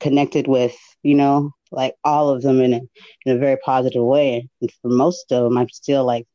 connected 0.00 0.46
with, 0.46 0.76
you 1.02 1.14
know, 1.14 1.50
like 1.70 1.94
all 2.04 2.30
of 2.30 2.42
them 2.42 2.60
in 2.60 2.72
a, 2.72 2.80
in 3.26 3.36
a 3.36 3.38
very 3.38 3.56
positive 3.64 4.02
way. 4.02 4.48
And 4.60 4.72
for 4.82 4.88
most 4.88 5.32
of 5.32 5.44
them, 5.44 5.58
I'm 5.58 5.68
still 5.68 6.04
like 6.04 6.26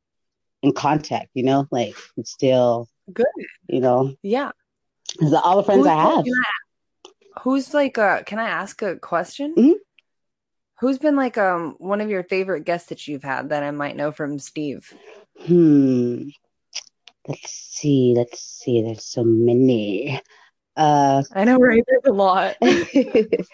in 0.61 0.73
contact, 0.73 1.29
you 1.33 1.43
know, 1.43 1.67
like 1.71 1.95
it's 2.17 2.31
still 2.31 2.87
good, 3.11 3.25
you 3.67 3.79
know. 3.79 4.15
Yeah. 4.21 4.51
All 5.43 5.57
the 5.57 5.63
friends 5.63 5.85
Who, 5.85 5.89
I 5.89 5.95
have. 5.95 6.25
I, 6.25 7.09
who's 7.41 7.73
like, 7.73 7.97
uh, 7.97 8.23
can 8.23 8.39
I 8.39 8.47
ask 8.49 8.81
a 8.81 8.97
question? 8.97 9.53
Mm-hmm. 9.55 9.73
Who's 10.79 10.97
been 10.97 11.15
like 11.15 11.37
um 11.37 11.75
one 11.77 12.01
of 12.01 12.09
your 12.09 12.23
favorite 12.23 12.65
guests 12.65 12.89
that 12.89 13.07
you've 13.07 13.23
had 13.23 13.49
that 13.49 13.63
I 13.63 13.71
might 13.71 13.95
know 13.95 14.11
from 14.11 14.39
Steve? 14.39 14.93
Hmm. 15.39 16.29
Let's 17.27 17.51
see. 17.51 18.13
Let's 18.17 18.41
see. 18.41 18.81
There's 18.81 19.05
so 19.05 19.23
many. 19.23 20.19
Uh, 20.75 21.23
I 21.33 21.43
know, 21.43 21.57
right? 21.57 21.83
There's 21.87 22.03
a 22.05 22.13
lot. 22.13 22.55
Because 22.61 23.47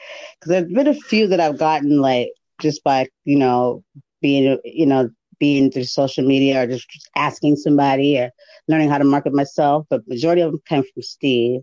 there's 0.46 0.72
been 0.72 0.88
a 0.88 0.94
few 0.94 1.28
that 1.28 1.42
I've 1.42 1.58
gotten 1.58 2.00
like 2.00 2.30
just 2.62 2.82
by 2.84 3.08
you 3.26 3.38
know 3.38 3.84
being 4.22 4.58
you 4.64 4.86
know 4.86 5.10
being 5.38 5.72
through 5.72 5.84
social 5.84 6.26
media 6.26 6.64
or 6.64 6.68
just 6.68 6.88
asking 7.16 7.56
somebody 7.58 8.18
or 8.18 8.32
learning 8.68 8.90
how 8.90 8.98
to 8.98 9.04
market 9.04 9.34
myself. 9.34 9.86
But 9.90 10.08
majority 10.08 10.42
of 10.42 10.52
them 10.52 10.62
came 10.68 10.84
from 10.84 11.02
Steve. 11.02 11.62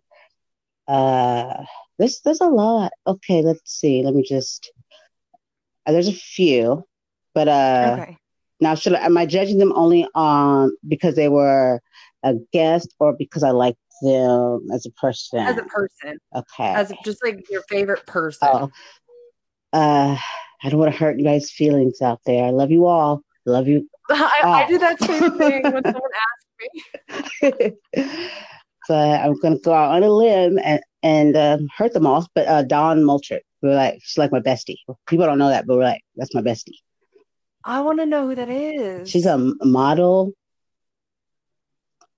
Uh, 0.86 1.64
there's 1.98 2.20
there's 2.24 2.40
a 2.40 2.48
lot. 2.48 2.92
Okay, 3.06 3.42
let's 3.42 3.60
see. 3.64 4.02
Let 4.02 4.14
me 4.14 4.22
just. 4.22 4.70
Uh, 5.86 5.92
there's 5.92 6.08
a 6.08 6.12
few, 6.12 6.84
but 7.32 7.48
uh, 7.48 7.96
okay. 7.98 8.18
now 8.60 8.74
should 8.74 8.94
I, 8.94 9.06
am 9.06 9.16
I 9.16 9.24
judging 9.24 9.58
them 9.58 9.72
only 9.74 10.06
on 10.14 10.76
because 10.86 11.14
they 11.14 11.28
were 11.28 11.80
a 12.24 12.34
guest 12.52 12.94
or 12.98 13.14
because 13.16 13.42
I 13.42 13.50
like 13.50 13.76
them 14.02 14.66
as 14.72 14.86
a 14.86 14.90
person? 14.90 15.40
As 15.40 15.58
a 15.58 15.64
person. 15.64 16.18
Okay. 16.34 16.74
As 16.74 16.92
just 17.04 17.24
like 17.24 17.48
your 17.50 17.62
favorite 17.68 18.06
person. 18.06 18.48
Oh. 18.50 18.70
Uh, 19.72 20.16
I 20.62 20.68
don't 20.68 20.80
want 20.80 20.92
to 20.92 20.98
hurt 20.98 21.18
you 21.18 21.24
guys' 21.24 21.50
feelings 21.50 22.00
out 22.00 22.20
there. 22.26 22.44
I 22.44 22.50
love 22.50 22.70
you 22.70 22.86
all. 22.86 23.22
Love 23.44 23.68
you. 23.68 23.88
I. 24.10 24.40
I 24.44 24.68
do 24.68 24.78
that 24.78 25.00
same 25.00 25.38
thing 25.38 25.62
when 25.62 25.84
someone 25.84 26.02
asks 27.12 27.60
me. 27.60 27.72
so 28.86 28.94
I'm 28.94 29.38
gonna 29.40 29.58
go 29.58 29.72
out 29.72 29.92
on 29.92 30.02
a 30.02 30.10
limb 30.10 30.58
and 30.62 30.80
and 31.02 31.36
um, 31.36 31.68
hurt 31.76 31.92
them 31.92 32.06
all. 32.06 32.26
But 32.34 32.48
uh, 32.48 32.62
Dawn 32.62 33.04
Moultrie, 33.04 33.44
we're 33.62 33.74
like 33.74 34.00
she's 34.02 34.18
like 34.18 34.32
my 34.32 34.40
bestie. 34.40 34.78
People 35.06 35.26
don't 35.26 35.38
know 35.38 35.48
that, 35.48 35.66
but 35.66 35.76
we're 35.76 35.84
like 35.84 36.02
that's 36.16 36.34
my 36.34 36.42
bestie. 36.42 36.78
I 37.64 37.80
want 37.80 37.98
to 37.98 38.06
know 38.06 38.28
who 38.28 38.34
that 38.34 38.48
is. 38.48 39.10
She's 39.10 39.26
a 39.26 39.38
model. 39.62 40.32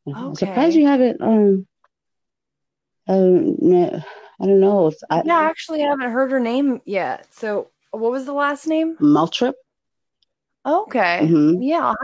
Okay. 0.07 0.19
I'm 0.19 0.35
surprised 0.35 0.77
you 0.77 0.87
haven't. 0.87 1.21
Um, 1.21 1.67
I 3.09 4.47
don't 4.47 4.61
know. 4.61 4.93
I, 5.11 5.23
yeah, 5.25 5.41
actually, 5.41 5.83
I 5.83 5.89
haven't 5.89 6.11
heard 6.11 6.31
her 6.31 6.41
name 6.41 6.81
yet. 6.85 7.27
So, 7.31 7.71
what 7.91 8.13
was 8.13 8.27
the 8.27 8.33
last 8.33 8.67
name? 8.67 8.97
Maltrip. 8.99 9.55
Okay. 10.65 11.21
Mm-hmm. 11.23 11.63
Yeah. 11.63 11.95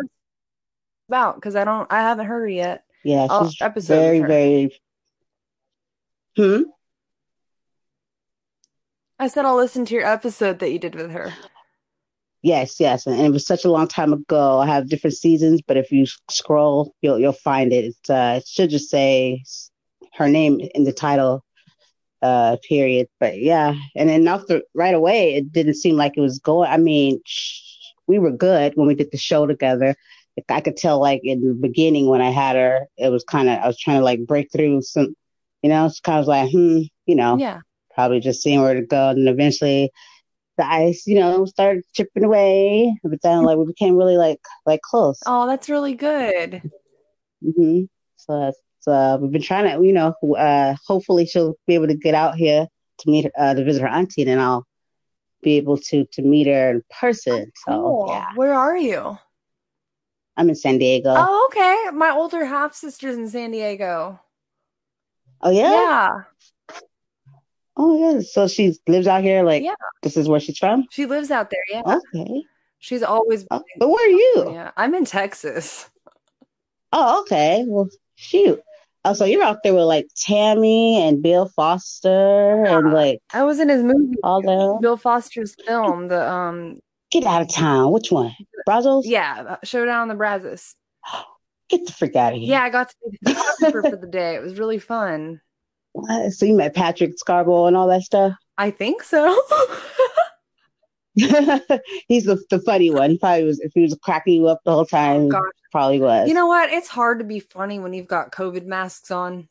About 1.09 1.35
because 1.37 1.55
I 1.55 1.65
don't, 1.65 1.91
I 1.93 2.01
haven't 2.01 2.27
heard 2.27 2.41
her 2.41 2.49
yet. 2.49 2.85
Yeah, 3.05 3.29
she's 3.29 3.61
episode 3.61 3.95
very, 3.95 4.21
very. 4.21 4.81
Hmm. 6.37 6.63
I 9.19 9.29
said 9.29 9.45
I'll 9.45 9.57
listen 9.57 9.85
to 9.85 9.95
your 9.95 10.07
episode 10.07 10.59
that 10.59 10.73
you 10.73 10.79
did 10.79 10.95
with 10.95 11.11
her. 11.11 11.33
Yes, 12.43 12.81
yes, 12.81 13.07
and 13.07 13.21
it 13.21 13.31
was 13.31 13.47
such 13.47 13.65
a 13.65 13.71
long 13.71 13.89
time 13.89 14.13
ago. 14.13 14.59
I 14.59 14.67
have 14.67 14.89
different 14.89 15.17
seasons, 15.17 15.61
but 15.67 15.77
if 15.77 15.93
you 15.93 16.07
scroll, 16.31 16.95
you'll 17.01 17.19
you'll 17.19 17.33
find 17.33 17.73
it. 17.73 17.85
It's, 17.85 18.11
uh, 18.11 18.41
it 18.43 18.49
should 18.49 18.71
just 18.71 18.91
say 18.91 19.43
her 20.17 20.29
name 20.29 20.61
in 20.75 20.85
the 20.85 20.93
title 20.93 21.45
uh 22.23 22.57
period 22.67 23.07
but 23.21 23.39
yeah. 23.39 23.75
And 23.97 24.09
then 24.09 24.27
after 24.27 24.62
right 24.75 24.95
away 24.95 25.35
it 25.35 25.53
didn't 25.53 25.75
seem 25.75 25.97
like 25.97 26.15
it 26.17 26.21
was 26.23 26.39
going 26.39 26.71
i 26.71 26.79
mean 26.79 27.21
we 28.07 28.19
were 28.19 28.31
good 28.31 28.73
when 28.77 28.87
we 28.87 28.95
did 28.95 29.11
the 29.11 29.19
show 29.19 29.47
together. 29.47 29.95
I 30.49 30.61
could 30.61 30.77
tell 30.77 31.01
like 31.01 31.21
in 31.23 31.47
the 31.47 31.55
beginning 31.55 32.09
when 32.09 32.21
i 32.21 32.31
had 32.31 32.57
her 32.57 32.87
it 32.97 33.11
was 33.11 33.25
kind 33.25 33.49
of 33.49 33.59
i 33.59 33.67
was 33.67 33.79
trying 33.79 33.99
to 33.99 34.05
like 34.05 34.27
break 34.27 34.51
through 34.51 34.83
some 34.83 35.15
you 35.62 35.71
know 35.71 35.87
it's 35.87 36.01
kind 36.01 36.19
of 36.19 36.27
like 36.27 36.51
hmm 36.51 36.81
you 37.07 37.15
know 37.15 37.37
yeah. 37.39 37.61
probably 37.95 38.21
just 38.21 38.43
seeing 38.43 38.61
where 38.61 38.75
to 38.75 38.83
go. 38.83 39.11
And 39.11 39.29
eventually 39.29 39.91
the 40.59 40.67
ice 40.67 41.07
you 41.07 41.19
know 41.21 41.45
started 41.45 41.85
chipping 41.95 42.25
away 42.25 42.97
but 43.05 43.21
then 43.23 43.45
like 43.45 43.59
we 43.59 43.67
became 43.67 43.97
really 43.97 44.17
like 44.17 44.41
like 44.67 44.81
close. 44.83 45.21
Oh 45.27 45.47
that's 45.47 45.69
really 45.69 45.95
good. 45.95 46.62
Mm-hmm. 47.45 47.83
so 48.17 48.41
that's 48.41 48.59
uh, 48.87 49.18
we've 49.20 49.32
been 49.32 49.43
trying 49.43 49.64
to, 49.64 49.87
you 49.87 49.93
know, 49.93 50.14
uh, 50.37 50.74
hopefully 50.87 51.26
she'll 51.26 51.57
be 51.66 51.74
able 51.74 51.89
to 51.89 51.95
get 51.95 52.14
out 52.14 52.37
here 52.37 52.66
to 52.99 53.11
meet, 53.11 53.30
uh, 53.39 53.55
to 53.55 53.64
visit 53.64 53.82
her 53.82 53.89
auntie, 53.89 54.22
and 54.22 54.30
then 54.30 54.39
I'll 54.39 54.66
be 55.43 55.57
able 55.59 55.76
to 55.76 56.07
to 56.12 56.22
meet 56.22 56.47
her 56.47 56.70
in 56.70 56.82
person. 57.01 57.53
Oh. 57.68 58.07
So, 58.07 58.12
yeah. 58.12 58.28
Where 58.35 58.55
are 58.55 58.76
you? 58.76 59.18
I'm 60.37 60.49
in 60.49 60.57
San 60.57 60.78
Diego. 60.78 61.14
Oh, 61.16 61.49
okay. 61.51 61.97
My 61.97 62.11
older 62.11 62.45
half 62.45 62.74
sister's 62.74 63.16
in 63.16 63.28
San 63.28 63.53
Diego. 63.53 64.20
Oh 65.41 65.51
yeah. 65.51 65.70
Yeah. 65.70 66.11
Oh 67.76 68.14
yeah. 68.14 68.20
So 68.20 68.49
she 68.49 68.74
lives 68.89 69.07
out 69.07 69.22
here. 69.22 69.45
Like, 69.45 69.62
yeah. 69.62 69.74
This 70.03 70.16
is 70.16 70.28
where 70.28 70.41
she's 70.41 70.59
from. 70.59 70.87
She 70.91 71.07
lives 71.07 71.30
out 71.30 71.51
there. 71.51 71.64
Yeah. 71.70 71.99
Okay. 72.14 72.45
She's 72.78 73.03
always. 73.03 73.47
Oh, 73.51 73.62
but 73.78 73.89
where 73.89 74.07
are 74.07 74.11
you? 74.11 74.51
Yeah, 74.53 74.70
I'm 74.76 74.95
in 74.95 75.05
Texas. 75.05 75.89
Oh, 76.93 77.22
okay. 77.22 77.64
Well, 77.66 77.89
shoot. 78.14 78.61
Oh, 79.07 79.13
so 79.13 79.25
you're 79.27 79.43
out 79.43 79.59
there 79.63 79.75
with 79.75 79.85
like 79.85 80.09
Tammy 80.17 81.01
and 81.03 81.23
Bill 81.23 81.47
Foster 81.49 82.65
and 82.65 82.93
like 82.93 83.21
I 83.33 83.43
was 83.43 83.61
in 83.61 83.69
his 83.69 83.83
movie, 83.83 84.17
all 84.23 84.41
that. 84.41 84.79
Bill 84.81 84.97
Foster's 84.97 85.55
film, 85.67 86.09
the 86.09 86.27
um, 86.31 86.81
Get 87.11 87.25
out 87.25 87.43
of 87.43 87.49
town. 87.53 87.93
Which 87.93 88.11
one? 88.11 88.35
Brazos? 88.65 89.07
yeah, 89.07 89.57
Showdown 89.63 90.03
on 90.03 90.09
the 90.09 90.15
Brazos. 90.15 90.75
Get 91.69 91.87
the 91.87 91.93
freak 91.93 92.17
out 92.17 92.33
of 92.33 92.39
here. 92.39 92.51
Yeah, 92.51 92.63
I 92.63 92.71
got 92.71 92.89
to 92.91 92.97
be 93.11 93.19
the 93.23 93.35
photographer 93.35 93.91
for 93.91 93.97
the 93.97 94.07
day. 94.07 94.35
It 94.35 94.43
was 94.43 94.59
really 94.59 94.79
fun. 94.79 95.41
What? 95.93 96.33
So 96.33 96.47
you 96.47 96.55
met 96.55 96.75
Patrick 96.75 97.13
Scarborough 97.19 97.67
and 97.67 97.77
all 97.77 97.87
that 97.89 98.03
stuff? 98.03 98.33
I 98.59 98.71
think 98.71 99.03
so. 99.03 99.27
He's 101.15 102.25
the 102.25 102.43
the 102.51 102.61
funny 102.67 102.91
one. 102.91 103.11
He 103.11 103.19
probably 103.19 103.45
was 103.45 103.61
if 103.61 103.73
he 103.75 103.83
was 103.83 103.97
cracking 104.03 104.35
you 104.35 104.49
up 104.49 104.61
the 104.65 104.73
whole 104.73 104.87
time, 104.87 105.29
Gosh. 105.29 105.43
Probably 105.75 105.99
was. 105.99 106.29
You 106.29 106.35
know 106.35 106.47
what? 106.47 106.70
It's 106.70 106.87
hard 106.87 107.18
to 107.18 107.25
be 107.25 107.41
funny 107.41 107.81
when 107.81 107.93
you've 107.93 108.07
got 108.07 108.31
COVID 108.31 108.64
masks 108.64 109.11
on. 109.11 109.49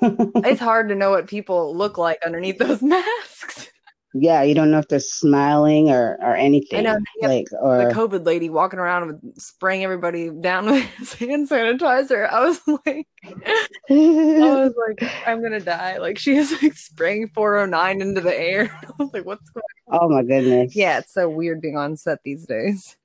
It's 0.00 0.60
hard 0.60 0.88
to 0.88 0.94
know 0.94 1.10
what 1.10 1.26
people 1.26 1.76
look 1.76 1.98
like 1.98 2.18
underneath 2.24 2.56
those 2.56 2.80
masks. 2.96 3.68
yeah, 4.14 4.42
you 4.42 4.54
don't 4.54 4.70
know 4.70 4.78
if 4.78 4.88
they're 4.88 4.98
smiling 4.98 5.90
or 5.90 6.16
or 6.22 6.34
anything. 6.34 6.78
I 6.86 6.94
know, 6.94 6.98
Like 7.20 7.50
The 7.50 7.92
COVID 7.94 8.24
lady 8.24 8.48
walking 8.48 8.78
around 8.78 9.06
with 9.06 9.38
spraying 9.38 9.84
everybody 9.84 10.30
down 10.30 10.64
with 10.64 11.12
hand 11.18 11.50
sanitizer. 11.50 12.26
I 12.26 12.46
was 12.46 12.60
like, 12.66 13.06
I 13.22 13.68
was 13.90 14.74
like, 14.88 15.12
I'm 15.26 15.42
gonna 15.42 15.60
die. 15.60 15.98
Like 15.98 16.16
she 16.16 16.36
is 16.38 16.62
like 16.62 16.74
spraying 16.74 17.28
409 17.34 18.00
into 18.00 18.22
the 18.22 18.34
air. 18.34 18.70
I 18.82 18.90
was 18.98 19.12
like, 19.12 19.26
what's 19.26 19.50
going 19.50 19.62
oh 19.92 20.08
my 20.08 20.22
goodness. 20.22 20.74
Yeah, 20.74 21.00
it's 21.00 21.12
so 21.12 21.28
weird 21.28 21.60
being 21.60 21.76
on 21.76 21.98
set 21.98 22.20
these 22.24 22.46
days. 22.46 22.96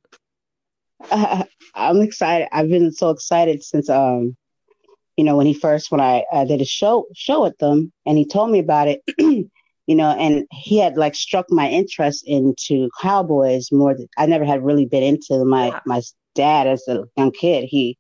I'm 1.76 2.02
excited. 2.02 2.48
I've 2.52 2.70
been 2.70 2.92
so 2.92 3.10
excited 3.10 3.64
since 3.64 3.90
um, 3.90 4.36
you 5.18 5.24
know, 5.24 5.38
when 5.38 5.48
he 5.48 5.54
first 5.54 5.92
when 5.92 6.02
I 6.02 6.24
uh, 6.32 6.46
did 6.46 6.62
a 6.62 6.66
show 6.66 7.06
show 7.16 7.44
with 7.44 7.58
them, 7.58 7.92
and 8.06 8.18
he 8.18 8.26
told 8.26 8.52
me 8.52 8.60
about 8.60 8.88
it. 8.88 9.02
you 9.88 9.96
know, 9.96 10.12
and 10.12 10.46
he 10.52 10.80
had 10.80 10.98
like 10.98 11.16
struck 11.16 11.46
my 11.50 11.70
interest 11.70 12.24
into 12.26 12.90
cowboys 13.02 13.72
more. 13.72 13.94
Than, 13.94 14.08
I 14.18 14.26
never 14.26 14.46
had 14.46 14.64
really 14.64 14.86
been 14.86 15.04
into 15.04 15.46
my 15.46 15.80
my 15.86 16.02
dad 16.34 16.68
as 16.68 16.86
a 16.88 17.04
young 17.16 17.32
kid. 17.32 17.66
He, 17.66 17.98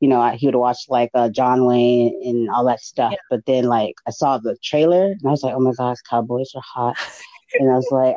you 0.00 0.08
know, 0.08 0.28
he 0.30 0.46
would 0.46 0.56
watch 0.56 0.78
like 0.88 1.10
uh, 1.14 1.28
John 1.28 1.64
Wayne 1.64 2.20
and 2.24 2.50
all 2.50 2.64
that 2.64 2.80
stuff. 2.80 3.12
Yeah. 3.12 3.18
But 3.30 3.46
then 3.46 3.64
like 3.64 3.94
I 4.06 4.10
saw 4.10 4.38
the 4.38 4.56
trailer, 4.62 5.12
and 5.12 5.20
I 5.26 5.30
was 5.30 5.42
like, 5.42 5.54
oh 5.54 5.60
my 5.60 5.72
gosh, 5.76 5.98
cowboys 6.08 6.52
are 6.56 6.62
hot. 6.64 6.96
and 7.54 7.70
I 7.70 7.74
was 7.74 7.88
like, 7.90 8.16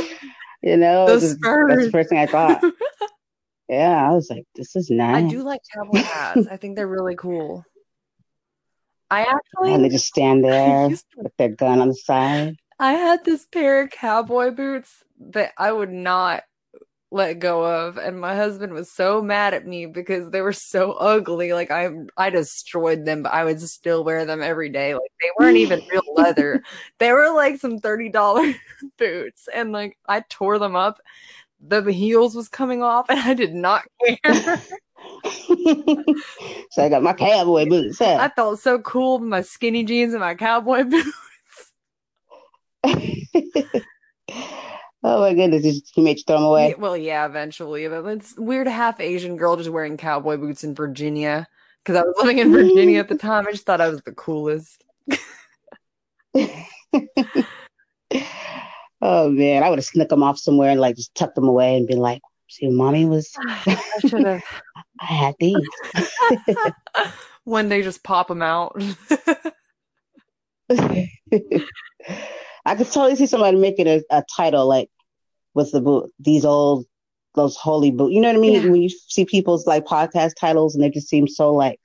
you 0.62 0.76
know, 0.76 1.06
Those 1.06 1.22
just- 1.22 1.38
that's 1.40 1.84
the 1.84 1.90
first 1.90 2.08
thing 2.08 2.18
I 2.18 2.26
thought. 2.26 2.62
Yeah, 3.68 4.10
I 4.10 4.12
was 4.12 4.28
like, 4.28 4.46
this 4.56 4.74
is 4.74 4.90
nice. 4.90 5.22
I 5.22 5.28
do 5.28 5.44
like 5.44 5.60
cowboy 5.72 5.98
hats. 5.98 6.48
I 6.50 6.56
think 6.56 6.74
they're 6.74 6.88
really 6.88 7.14
cool. 7.14 7.64
I 9.08 9.20
actually 9.20 9.72
And 9.74 9.84
they 9.84 9.88
just 9.90 10.06
stand 10.08 10.44
there 10.44 10.88
to 10.88 10.96
with 11.18 11.36
their 11.38 11.50
gun 11.50 11.80
on 11.80 11.86
the 11.86 11.94
side. 11.94 12.56
I 12.80 12.94
had 12.94 13.24
this 13.24 13.46
pair 13.46 13.82
of 13.84 13.90
cowboy 13.90 14.50
boots 14.50 15.04
that 15.20 15.52
I 15.56 15.70
would 15.70 15.92
not 15.92 16.42
let 17.12 17.40
go 17.40 17.64
of, 17.64 17.96
and 17.96 18.20
my 18.20 18.36
husband 18.36 18.72
was 18.72 18.90
so 18.90 19.20
mad 19.20 19.52
at 19.52 19.66
me 19.66 19.86
because 19.86 20.30
they 20.30 20.40
were 20.40 20.52
so 20.52 20.92
ugly. 20.92 21.52
Like 21.52 21.70
I, 21.70 21.90
I 22.16 22.30
destroyed 22.30 23.04
them, 23.04 23.24
but 23.24 23.32
I 23.32 23.44
would 23.44 23.60
still 23.60 24.04
wear 24.04 24.24
them 24.24 24.42
every 24.42 24.68
day. 24.68 24.94
Like 24.94 25.10
they 25.20 25.30
weren't 25.38 25.56
even 25.56 25.82
real 25.92 26.02
leather; 26.14 26.62
they 26.98 27.12
were 27.12 27.30
like 27.30 27.58
some 27.58 27.78
thirty 27.78 28.08
dollar 28.08 28.54
boots, 28.98 29.48
and 29.52 29.72
like 29.72 29.98
I 30.08 30.20
tore 30.28 30.58
them 30.58 30.76
up. 30.76 31.00
The 31.60 31.82
heels 31.92 32.34
was 32.34 32.48
coming 32.48 32.82
off, 32.82 33.06
and 33.10 33.18
I 33.18 33.34
did 33.34 33.54
not 33.54 33.82
care. 34.04 34.18
so 36.70 36.84
I 36.84 36.88
got 36.88 37.02
my 37.02 37.12
cowboy 37.12 37.68
boots. 37.68 37.98
huh? 37.98 38.18
I 38.20 38.28
felt 38.28 38.60
so 38.60 38.78
cool 38.78 39.18
with 39.18 39.28
my 39.28 39.42
skinny 39.42 39.84
jeans 39.84 40.14
and 40.14 40.20
my 40.20 40.34
cowboy 40.34 40.84
boots. 40.84 41.10
Oh 45.02 45.20
my 45.20 45.34
goodness, 45.34 45.64
he 45.64 45.82
he 45.94 46.02
made 46.02 46.18
you 46.18 46.24
throw 46.26 46.36
them 46.36 46.44
away. 46.44 46.70
Yeah, 46.70 46.74
well, 46.76 46.96
yeah, 46.96 47.26
eventually, 47.26 47.88
but 47.88 48.04
it's 48.06 48.36
weird 48.36 48.66
half 48.66 49.00
Asian 49.00 49.36
girl 49.36 49.56
just 49.56 49.70
wearing 49.70 49.96
cowboy 49.96 50.36
boots 50.36 50.64
in 50.64 50.74
Virginia 50.74 51.46
because 51.82 51.96
I 51.96 52.02
was 52.02 52.14
living 52.18 52.38
in 52.38 52.52
Virginia 52.52 53.00
at 53.00 53.08
the 53.08 53.16
time. 53.18 53.46
I 53.46 53.52
just 53.52 53.66
thought 53.66 53.80
I 53.80 53.88
was 53.88 54.02
the 54.02 54.12
coolest. 54.12 54.84
oh 59.00 59.30
man, 59.30 59.62
I 59.62 59.68
would 59.68 59.78
have 59.78 59.84
snuck 59.84 60.08
them 60.08 60.22
off 60.22 60.38
somewhere 60.38 60.70
and 60.70 60.80
like 60.80 60.96
just 60.96 61.14
tucked 61.14 61.34
them 61.34 61.48
away 61.48 61.76
and 61.76 61.86
been 61.86 61.98
like, 61.98 62.20
"See, 62.48 62.68
mommy 62.68 63.06
was. 63.06 63.30
I 63.38 63.82
should 64.06 64.26
have 64.26 64.42
I 65.00 65.04
had 65.04 65.34
these." 65.40 65.56
one 67.44 67.68
day 67.68 67.82
just 67.82 68.04
pop 68.04 68.28
them 68.28 68.42
out. 68.42 68.80
I 72.64 72.74
could 72.74 72.86
totally 72.86 73.16
see 73.16 73.26
somebody 73.26 73.56
making 73.56 73.86
a, 73.86 74.02
a 74.10 74.24
title 74.36 74.66
like 74.66 74.88
with 75.54 75.72
the 75.72 75.80
boot, 75.80 76.12
these 76.18 76.44
old, 76.44 76.86
those 77.34 77.56
holy 77.56 77.90
boot. 77.90 78.12
You 78.12 78.20
know 78.20 78.28
what 78.28 78.36
I 78.36 78.40
mean? 78.40 78.62
Yeah. 78.62 78.70
When 78.70 78.82
you 78.82 78.88
see 78.88 79.24
people's 79.24 79.66
like 79.66 79.84
podcast 79.84 80.32
titles 80.38 80.74
and 80.74 80.82
they 80.84 80.90
just 80.90 81.08
seem 81.08 81.28
so 81.28 81.52
like, 81.52 81.80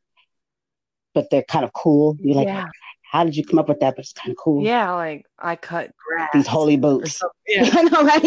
but 1.13 1.30
they're 1.32 1.43
kind 1.43 1.63
of 1.65 1.71
cool. 1.73 2.17
You're 2.19 2.36
like, 2.36 2.47
yeah, 2.47 2.65
how 3.03 3.23
did 3.23 3.36
you 3.36 3.45
come 3.45 3.59
up 3.59 3.69
with 3.69 3.80
that? 3.80 3.95
But 3.95 4.03
it's 4.03 4.13
kind 4.13 4.32
of 4.32 4.38
cool. 4.38 4.63
yeah, 4.63 4.91
like 4.93 5.26
I 5.39 5.55
cut 5.55 5.91
grass 6.05 6.30
These 6.34 6.47
holy 6.47 6.78
boots. 6.78 7.21
Yeah. 7.47 7.69
I 7.71 7.84
know, 7.84 8.03
right? 8.03 8.21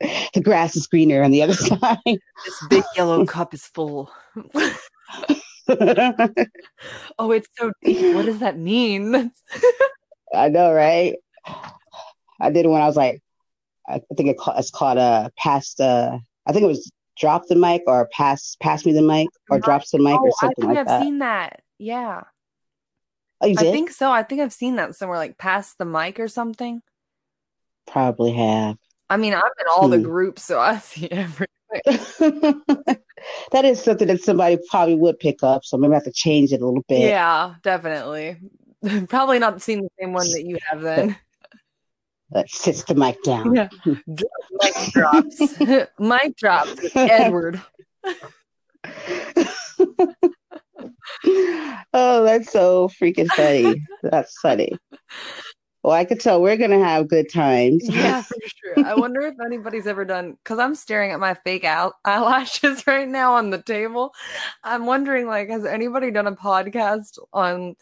the 0.34 0.40
grass 0.40 0.76
is 0.76 0.86
greener 0.86 1.22
on 1.24 1.32
the 1.32 1.42
other 1.42 1.54
side. 1.54 1.98
this 2.04 2.66
big 2.70 2.84
yellow 2.96 3.26
cup 3.26 3.52
is 3.54 3.66
full. 3.66 4.10
Oh, 5.68 7.30
it's 7.32 7.48
so 7.58 7.72
deep. 7.82 8.10
What 8.10 8.26
does 8.26 8.38
that 8.40 8.58
mean? 8.58 9.32
I 10.34 10.48
know, 10.48 10.72
right? 10.72 11.14
I 12.40 12.50
did 12.50 12.66
when 12.66 12.80
I 12.80 12.86
was 12.86 12.96
like, 12.96 13.22
I 13.88 14.00
think 14.16 14.30
it, 14.30 14.36
it's 14.56 14.70
called 14.70 14.98
uh, 14.98 15.30
past. 15.38 15.80
Uh, 15.80 16.18
I 16.46 16.52
think 16.52 16.64
it 16.64 16.68
was 16.68 16.90
drop 17.18 17.46
the 17.48 17.54
mic 17.56 17.82
or 17.86 18.08
pass 18.12 18.56
pass 18.60 18.84
me 18.84 18.92
the 18.92 19.00
mic 19.02 19.28
or 19.48 19.58
drops 19.58 19.90
the 19.90 19.98
mic 19.98 20.20
oh, 20.20 20.26
or 20.26 20.32
I 20.42 20.46
something 20.46 20.64
think 20.64 20.68
like 20.70 20.78
I've 20.78 20.86
that. 20.88 21.02
seen 21.02 21.18
that. 21.20 21.62
Yeah. 21.78 22.24
oh, 23.40 23.46
you 23.46 23.54
I 23.58 23.62
think 23.62 23.90
so. 23.90 24.10
I 24.10 24.22
think 24.22 24.40
I've 24.40 24.52
seen 24.52 24.76
that 24.76 24.94
somewhere, 24.94 25.18
like 25.18 25.38
past 25.38 25.78
the 25.78 25.84
mic 25.84 26.20
or 26.20 26.28
something. 26.28 26.82
Probably 27.86 28.32
have. 28.32 28.76
I 29.08 29.16
mean, 29.16 29.34
I'm 29.34 29.42
in 29.42 29.66
all 29.70 29.88
the 29.88 29.98
Hmm. 29.98 30.02
groups, 30.02 30.42
so 30.42 30.58
I 30.58 30.78
see 30.80 31.08
every. 31.10 31.46
that 33.52 33.64
is 33.64 33.82
something 33.82 34.08
that 34.08 34.22
somebody 34.22 34.58
probably 34.70 34.94
would 34.94 35.18
pick 35.18 35.42
up. 35.42 35.64
So 35.64 35.76
maybe 35.76 35.92
I 35.92 35.96
have 35.96 36.04
to 36.04 36.12
change 36.12 36.52
it 36.52 36.60
a 36.60 36.66
little 36.66 36.84
bit. 36.88 37.00
Yeah, 37.00 37.54
definitely. 37.62 38.38
Probably 39.08 39.38
not 39.38 39.62
seeing 39.62 39.82
the 39.82 39.90
same 40.00 40.12
one 40.12 40.30
that 40.30 40.44
you 40.44 40.58
have 40.68 40.82
then. 40.82 41.16
That 42.30 42.50
sits 42.50 42.84
the 42.84 42.94
mic 42.94 43.22
down. 43.22 43.54
Yeah. 43.54 43.68
Mic 43.84 44.74
drops. 44.92 45.60
Mic 45.98 46.36
drops 46.36 46.96
Edward. 46.96 47.62
oh, 51.24 52.24
that's 52.24 52.50
so 52.50 52.88
freaking 53.00 53.28
funny. 53.28 53.82
That's 54.02 54.38
funny. 54.40 54.72
Well, 55.86 55.94
I 55.94 56.04
could 56.04 56.18
tell 56.18 56.42
we're 56.42 56.56
gonna 56.56 56.82
have 56.82 57.06
good 57.06 57.30
times. 57.32 57.88
Yeah, 57.96 58.20
for 58.22 58.34
sure. 58.44 58.84
I 58.84 58.96
wonder 58.96 59.20
if 59.20 59.36
anybody's 59.40 59.86
ever 59.86 60.04
done 60.04 60.32
because 60.32 60.58
I'm 60.58 60.74
staring 60.74 61.12
at 61.12 61.20
my 61.20 61.34
fake 61.34 61.62
out 61.62 61.94
eyelashes 62.04 62.84
right 62.88 63.06
now 63.06 63.34
on 63.34 63.50
the 63.50 63.62
table. 63.62 64.12
I'm 64.64 64.86
wondering, 64.86 65.28
like, 65.28 65.48
has 65.48 65.64
anybody 65.64 66.10
done 66.10 66.26
a 66.26 66.34
podcast 66.34 67.20
on 67.32 67.76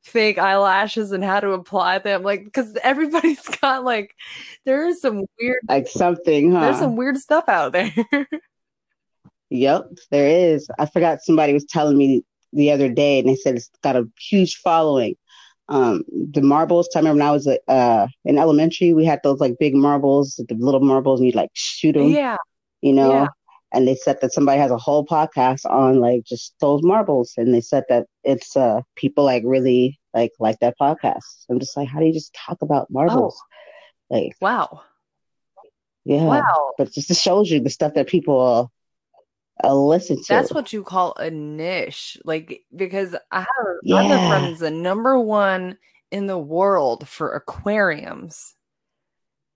fake 0.00 0.38
eyelashes 0.38 1.12
and 1.12 1.22
how 1.22 1.38
to 1.40 1.50
apply 1.50 1.98
them? 1.98 2.22
Like, 2.22 2.44
because 2.44 2.78
everybody's 2.82 3.46
got 3.60 3.84
like, 3.84 4.14
there 4.64 4.88
is 4.88 5.02
some 5.02 5.26
weird, 5.38 5.60
like 5.68 5.86
something, 5.86 6.52
huh? 6.52 6.60
there's 6.62 6.78
some 6.78 6.96
weird 6.96 7.18
stuff 7.18 7.46
out 7.46 7.72
there. 7.72 7.92
Yep, 9.50 9.84
there 10.10 10.28
is. 10.28 10.66
I 10.78 10.86
forgot 10.86 11.20
somebody 11.20 11.52
was 11.52 11.66
telling 11.66 11.98
me 11.98 12.24
the 12.54 12.70
other 12.70 12.88
day, 12.88 13.18
and 13.18 13.28
they 13.28 13.36
said 13.36 13.56
it's 13.56 13.70
got 13.82 13.96
a 13.96 14.08
huge 14.18 14.56
following. 14.56 15.16
Um, 15.70 16.02
the 16.32 16.42
marbles. 16.42 16.88
I 16.94 16.98
remember 16.98 17.20
when 17.20 17.28
I 17.28 17.32
was 17.32 17.46
uh 17.46 18.06
in 18.24 18.38
elementary, 18.38 18.92
we 18.92 19.04
had 19.04 19.20
those 19.22 19.40
like 19.40 19.58
big 19.58 19.74
marbles, 19.74 20.34
the 20.48 20.54
little 20.56 20.80
marbles, 20.80 21.20
and 21.20 21.28
you 21.28 21.32
like 21.32 21.50
shoot 21.54 21.92
them, 21.92 22.08
yeah, 22.08 22.36
you 22.82 22.92
know. 22.92 23.12
yeah. 23.12 23.26
And 23.72 23.86
they 23.86 23.94
said 23.94 24.18
that 24.20 24.32
somebody 24.32 24.58
has 24.58 24.72
a 24.72 24.76
whole 24.76 25.06
podcast 25.06 25.64
on 25.64 26.00
like 26.00 26.24
just 26.24 26.54
those 26.60 26.82
marbles, 26.82 27.34
and 27.36 27.54
they 27.54 27.60
said 27.60 27.84
that 27.88 28.06
it's 28.24 28.56
uh 28.56 28.80
people 28.96 29.24
like 29.24 29.44
really 29.46 30.00
like 30.12 30.32
like 30.40 30.58
that 30.60 30.74
podcast. 30.80 31.46
I'm 31.48 31.60
just 31.60 31.76
like, 31.76 31.88
how 31.88 32.00
do 32.00 32.06
you 32.06 32.12
just 32.12 32.34
talk 32.34 32.62
about 32.62 32.90
marbles? 32.90 33.40
Like, 34.10 34.34
Wow, 34.40 34.82
yeah, 36.04 36.24
wow. 36.24 36.72
but 36.78 36.88
it 36.88 36.94
just 36.94 37.22
shows 37.22 37.48
you 37.48 37.60
the 37.60 37.70
stuff 37.70 37.94
that 37.94 38.08
people 38.08 38.72
uh, 39.64 39.74
listen 39.74 40.16
to. 40.16 40.24
That's 40.28 40.52
what 40.52 40.72
you 40.72 40.82
call 40.82 41.14
a 41.16 41.30
niche. 41.30 42.18
Like, 42.24 42.62
because 42.74 43.14
I 43.30 43.40
have, 43.40 43.48
a 43.48 43.78
Yeah. 43.82 44.28
friend 44.28 44.44
that's 44.44 44.60
the 44.60 44.70
number 44.70 45.18
one 45.18 45.78
in 46.10 46.26
the 46.26 46.38
world 46.38 47.08
for 47.08 47.32
aquariums. 47.32 48.54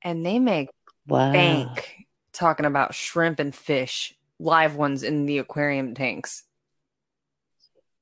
And 0.02 0.24
they 0.24 0.38
make 0.38 0.68
Wow. 1.06 1.32
bank 1.32 2.06
talking 2.32 2.66
about 2.66 2.94
shrimp 2.94 3.38
and 3.38 3.54
fish, 3.54 4.14
live 4.38 4.76
ones 4.76 5.02
in 5.02 5.26
the 5.26 5.38
aquarium 5.38 5.94
tanks. 5.94 6.44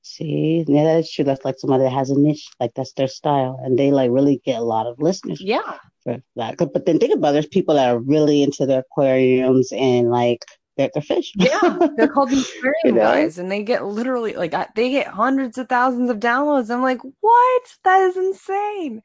See, 0.01 0.65
yeah, 0.67 0.83
that 0.83 0.99
is 0.99 1.11
true. 1.11 1.23
That's 1.23 1.45
like 1.45 1.57
somebody 1.57 1.85
that 1.85 1.93
has 1.93 2.09
a 2.09 2.19
niche, 2.19 2.49
like 2.59 2.73
that's 2.73 2.91
their 2.93 3.07
style, 3.07 3.57
and 3.63 3.79
they 3.79 3.91
like 3.91 4.11
really 4.11 4.41
get 4.43 4.59
a 4.59 4.63
lot 4.63 4.85
of 4.85 4.99
listeners 4.99 5.39
Yeah. 5.41 5.77
for 6.03 6.21
that. 6.35 6.57
But 6.57 6.85
then 6.85 6.99
think 6.99 7.13
about 7.13 7.29
it, 7.29 7.33
there's 7.33 7.47
people 7.47 7.75
that 7.75 7.89
are 7.89 7.99
really 7.99 8.43
into 8.43 8.65
their 8.65 8.81
aquariums 8.81 9.71
and 9.71 10.11
like 10.11 10.43
their, 10.77 10.89
their 10.93 11.03
fish. 11.03 11.33
Yeah. 11.35 11.77
They're 11.97 12.07
called 12.07 12.29
the 12.31 12.41
aquarium 12.41 12.73
You 12.85 12.91
know? 12.93 12.99
guys, 13.01 13.37
and 13.39 13.51
they 13.51 13.63
get 13.63 13.85
literally 13.85 14.33
like 14.33 14.53
I- 14.53 14.69
they 14.75 14.89
get 14.91 15.07
hundreds 15.07 15.57
of 15.57 15.69
thousands 15.69 16.09
of 16.09 16.17
downloads. 16.19 16.69
I'm 16.71 16.81
like, 16.81 16.99
what? 17.21 17.61
That 17.83 18.01
is 18.03 18.17
insane. 18.17 19.01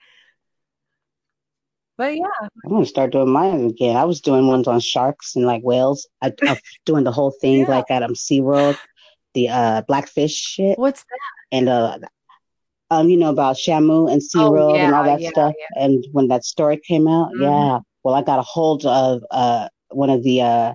But 1.96 2.16
yeah, 2.16 2.26
I'm 2.64 2.70
gonna 2.70 2.86
start 2.86 3.10
doing 3.10 3.30
mine 3.30 3.66
again. 3.66 3.96
I 3.96 4.04
was 4.04 4.20
doing 4.20 4.46
ones 4.46 4.68
on 4.68 4.78
sharks 4.78 5.34
and 5.34 5.44
like 5.46 5.62
whales. 5.62 6.06
I, 6.22 6.32
I'm 6.46 6.56
doing 6.86 7.02
the 7.04 7.10
whole 7.12 7.32
thing 7.40 7.60
Yeah. 7.60 7.70
like 7.70 7.90
at 7.90 8.02
um 8.04 8.12
SeaWorld, 8.14 8.76
the 9.34 9.48
uh 9.48 9.82
blackfish 9.88 10.34
shit, 10.34 10.78
what's 10.78 11.00
that? 11.02 11.18
and 11.56 11.68
uh 11.68 11.98
um 12.90 13.08
you 13.08 13.16
know 13.16 13.30
about 13.30 13.56
Shamu 13.56 14.10
and 14.12 14.22
SeaWorld 14.22 14.78
and 14.84 14.94
all 14.94 15.02
Oh, 15.02 15.06
yeah, 15.06 15.12
that 15.16 15.20
yeah, 15.22 15.30
stuff. 15.30 15.54
And 15.74 16.04
when 16.12 16.28
that 16.28 16.44
story 16.44 16.76
came 16.78 17.08
out, 17.08 17.30
Mhm. 17.32 17.42
yeah. 17.42 17.78
Well, 18.04 18.14
I 18.14 18.22
got 18.22 18.38
a 18.38 18.42
hold 18.42 18.86
of 18.86 19.22
uh 19.32 19.68
one 19.90 20.10
of 20.10 20.22
the 20.22 20.40
uh 20.42 20.74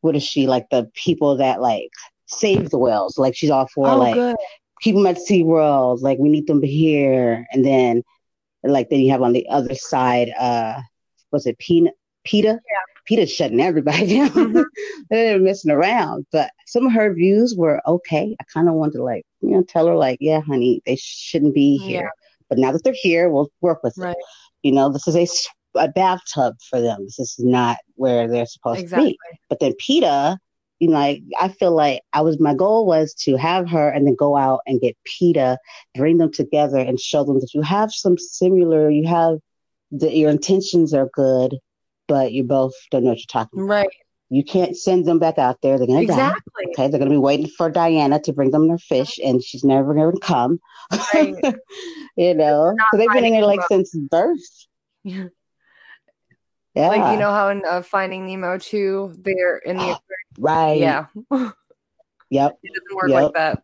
what 0.00 0.16
is 0.16 0.22
she 0.22 0.46
like 0.46 0.66
the 0.70 0.90
people 0.94 1.36
that 1.38 1.60
like 1.60 1.90
save 2.26 2.70
the 2.70 2.78
whales. 2.78 3.18
Like 3.18 3.34
she's 3.36 3.50
all 3.50 3.66
for 3.74 3.88
Oh, 3.88 3.96
like 3.98 4.14
good. 4.14 4.36
keep 4.82 4.94
them 4.94 5.06
at 5.06 5.16
SeaWorld. 5.16 6.02
Like 6.02 6.18
we 6.18 6.28
need 6.28 6.46
them 6.46 6.62
here. 6.62 7.46
And 7.52 7.64
then 7.64 8.02
like 8.62 8.90
then 8.90 9.00
you 9.00 9.10
have 9.12 9.22
on 9.22 9.32
the 9.32 9.48
other 9.48 9.74
side, 9.74 10.30
uh 10.38 10.80
was 11.32 11.46
it 11.46 11.58
Pina 11.58 11.90
PETA? 12.24 12.48
Yeah. 12.48 12.78
PETA's 13.06 13.32
shutting 13.32 13.60
everybody 13.60 14.06
down. 14.18 14.30
Mhm. 14.30 14.64
They're 15.10 15.38
messing 15.40 15.70
around. 15.70 16.26
But 16.32 16.50
some 16.66 16.86
of 16.86 16.92
her 16.92 17.14
views 17.14 17.54
were 17.56 17.80
okay. 17.86 18.36
I 18.40 18.44
kinda 18.52 18.72
wanted 18.72 18.94
to 18.98 19.02
like, 19.04 19.24
you 19.40 19.50
know, 19.50 19.62
tell 19.62 19.86
her 19.86 19.96
like, 19.96 20.18
yeah, 20.20 20.40
honey, 20.40 20.82
they 20.84 20.96
shouldn't 20.96 21.54
be 21.54 21.78
here. 21.78 22.02
Yeah. 22.02 22.10
But 22.50 22.58
now 22.58 22.72
that 22.72 22.84
they're 22.84 22.94
here, 22.94 23.30
we'll 23.30 23.50
work 23.62 23.82
with 23.82 23.96
it. 23.98 24.16
You 24.62 24.72
know, 24.72 24.90
this 24.90 25.06
is 25.08 25.16
a, 25.16 25.26
a 25.78 25.88
bathtub 25.88 26.56
for 26.68 26.80
them. 26.80 27.04
This 27.04 27.18
is 27.18 27.36
not 27.38 27.78
where 27.94 28.28
they're 28.28 28.46
supposed 28.46 28.80
Exactly. 28.80 29.12
to 29.12 29.18
be. 29.32 29.38
But 29.48 29.60
then 29.60 29.74
PETA, 29.78 30.38
you 30.78 30.88
know, 30.88 30.94
like, 30.94 31.22
I 31.40 31.48
feel 31.48 31.72
like 31.72 32.02
I 32.12 32.20
was 32.20 32.38
my 32.38 32.54
goal 32.54 32.86
was 32.86 33.14
to 33.24 33.36
have 33.36 33.68
her 33.70 33.88
and 33.88 34.06
then 34.06 34.14
go 34.14 34.36
out 34.36 34.60
and 34.66 34.80
get 34.80 34.96
PETA, 35.04 35.58
bring 35.94 36.18
them 36.18 36.32
together 36.32 36.78
and 36.78 37.00
show 37.00 37.24
them 37.24 37.40
that 37.40 37.54
you 37.54 37.62
have 37.62 37.92
some 37.92 38.16
similar, 38.16 38.90
you 38.90 39.06
have 39.08 39.38
that 39.92 40.14
your 40.14 40.30
intentions 40.30 40.94
are 40.94 41.08
good, 41.12 41.56
but 42.06 42.32
you 42.32 42.44
both 42.44 42.74
don't 42.90 43.04
know 43.04 43.10
what 43.10 43.18
you're 43.18 43.24
talking 43.28 43.60
about. 43.60 43.68
Right. 43.68 43.88
You 44.30 44.44
can't 44.44 44.76
send 44.76 45.06
them 45.06 45.18
back 45.18 45.38
out 45.38 45.62
there. 45.62 45.78
They're 45.78 45.86
gonna 45.86 46.06
die. 46.06 46.28
Exactly. 46.28 46.66
Okay, 46.68 46.88
they're 46.88 46.98
gonna 46.98 47.10
be 47.10 47.16
waiting 47.16 47.48
for 47.56 47.70
Diana 47.70 48.20
to 48.20 48.32
bring 48.32 48.50
them 48.50 48.68
their 48.68 48.78
fish, 48.78 49.18
and 49.24 49.42
she's 49.42 49.64
never 49.64 49.94
gonna 49.94 50.18
come. 50.20 50.60
Right. 51.14 51.34
you 52.16 52.34
know, 52.34 52.74
so 52.90 52.98
they've 52.98 53.08
been 53.08 53.24
in 53.24 53.32
there 53.32 53.46
like 53.46 53.62
since 53.68 53.94
birth. 53.94 54.66
Yeah. 55.02 55.28
Yeah, 56.78 56.88
Like 56.90 57.12
you 57.12 57.18
know 57.18 57.32
how 57.32 57.48
in 57.48 57.62
uh, 57.68 57.82
Finding 57.82 58.26
Nemo 58.26 58.56
2, 58.56 59.16
they're 59.18 59.58
in 59.58 59.76
the 59.78 59.98
right? 60.38 60.78
yeah. 60.78 61.06
Yep. 62.30 62.58
it 62.62 62.72
doesn't 62.74 62.96
work 62.96 63.08
Yep. 63.08 63.32
like 63.34 63.34
that. 63.34 63.62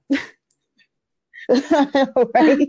right. 2.35 2.69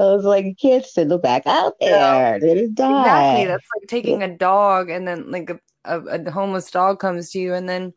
I 0.00 0.02
was 0.02 0.24
like, 0.24 0.46
you 0.46 0.54
can't 0.56 0.84
send 0.84 1.10
them 1.10 1.20
back 1.20 1.46
out 1.46 1.74
there. 1.78 2.40
They're 2.40 2.68
die. 2.68 3.00
Exactly. 3.02 3.44
That's 3.44 3.68
like 3.76 3.86
taking 3.86 4.22
a 4.22 4.34
dog 4.36 4.88
and 4.88 5.06
then 5.06 5.30
like 5.30 5.50
a, 5.50 5.60
a, 5.84 6.00
a 6.00 6.30
homeless 6.30 6.70
dog 6.70 6.98
comes 7.00 7.30
to 7.30 7.38
you 7.38 7.52
and 7.52 7.68
then 7.68 7.92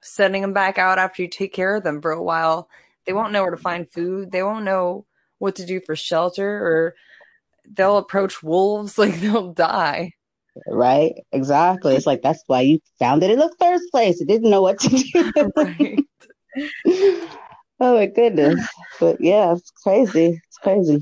sending 0.00 0.42
them 0.42 0.52
back 0.52 0.78
out 0.78 0.98
after 0.98 1.22
you 1.22 1.28
take 1.28 1.52
care 1.52 1.74
of 1.74 1.82
them 1.82 2.00
for 2.00 2.12
a 2.12 2.22
while. 2.22 2.68
They 3.04 3.12
won't 3.12 3.32
know 3.32 3.42
where 3.42 3.50
to 3.50 3.56
find 3.56 3.90
food. 3.90 4.30
They 4.30 4.44
won't 4.44 4.64
know 4.64 5.06
what 5.38 5.56
to 5.56 5.66
do 5.66 5.80
for 5.84 5.96
shelter 5.96 6.48
or 6.48 6.94
they'll 7.68 7.98
approach 7.98 8.42
wolves 8.44 8.96
like 8.96 9.20
they'll 9.20 9.52
die. 9.52 10.12
Right? 10.66 11.14
Exactly. 11.32 11.94
It's 11.96 12.06
like 12.06 12.22
that's 12.22 12.42
why 12.46 12.62
you 12.62 12.80
found 12.98 13.22
it 13.22 13.30
in 13.30 13.38
the 13.38 13.54
first 13.60 13.84
place. 13.90 14.20
It 14.20 14.28
didn't 14.28 14.50
know 14.50 14.62
what 14.62 14.78
to 14.80 14.88
do. 14.88 15.50
Right. 15.56 16.04
oh 17.80 17.94
my 17.94 18.06
goodness. 18.06 18.66
But 18.98 19.20
yeah, 19.20 19.52
it's 19.52 19.70
crazy. 19.70 20.40
It's 20.46 20.58
crazy. 20.58 20.98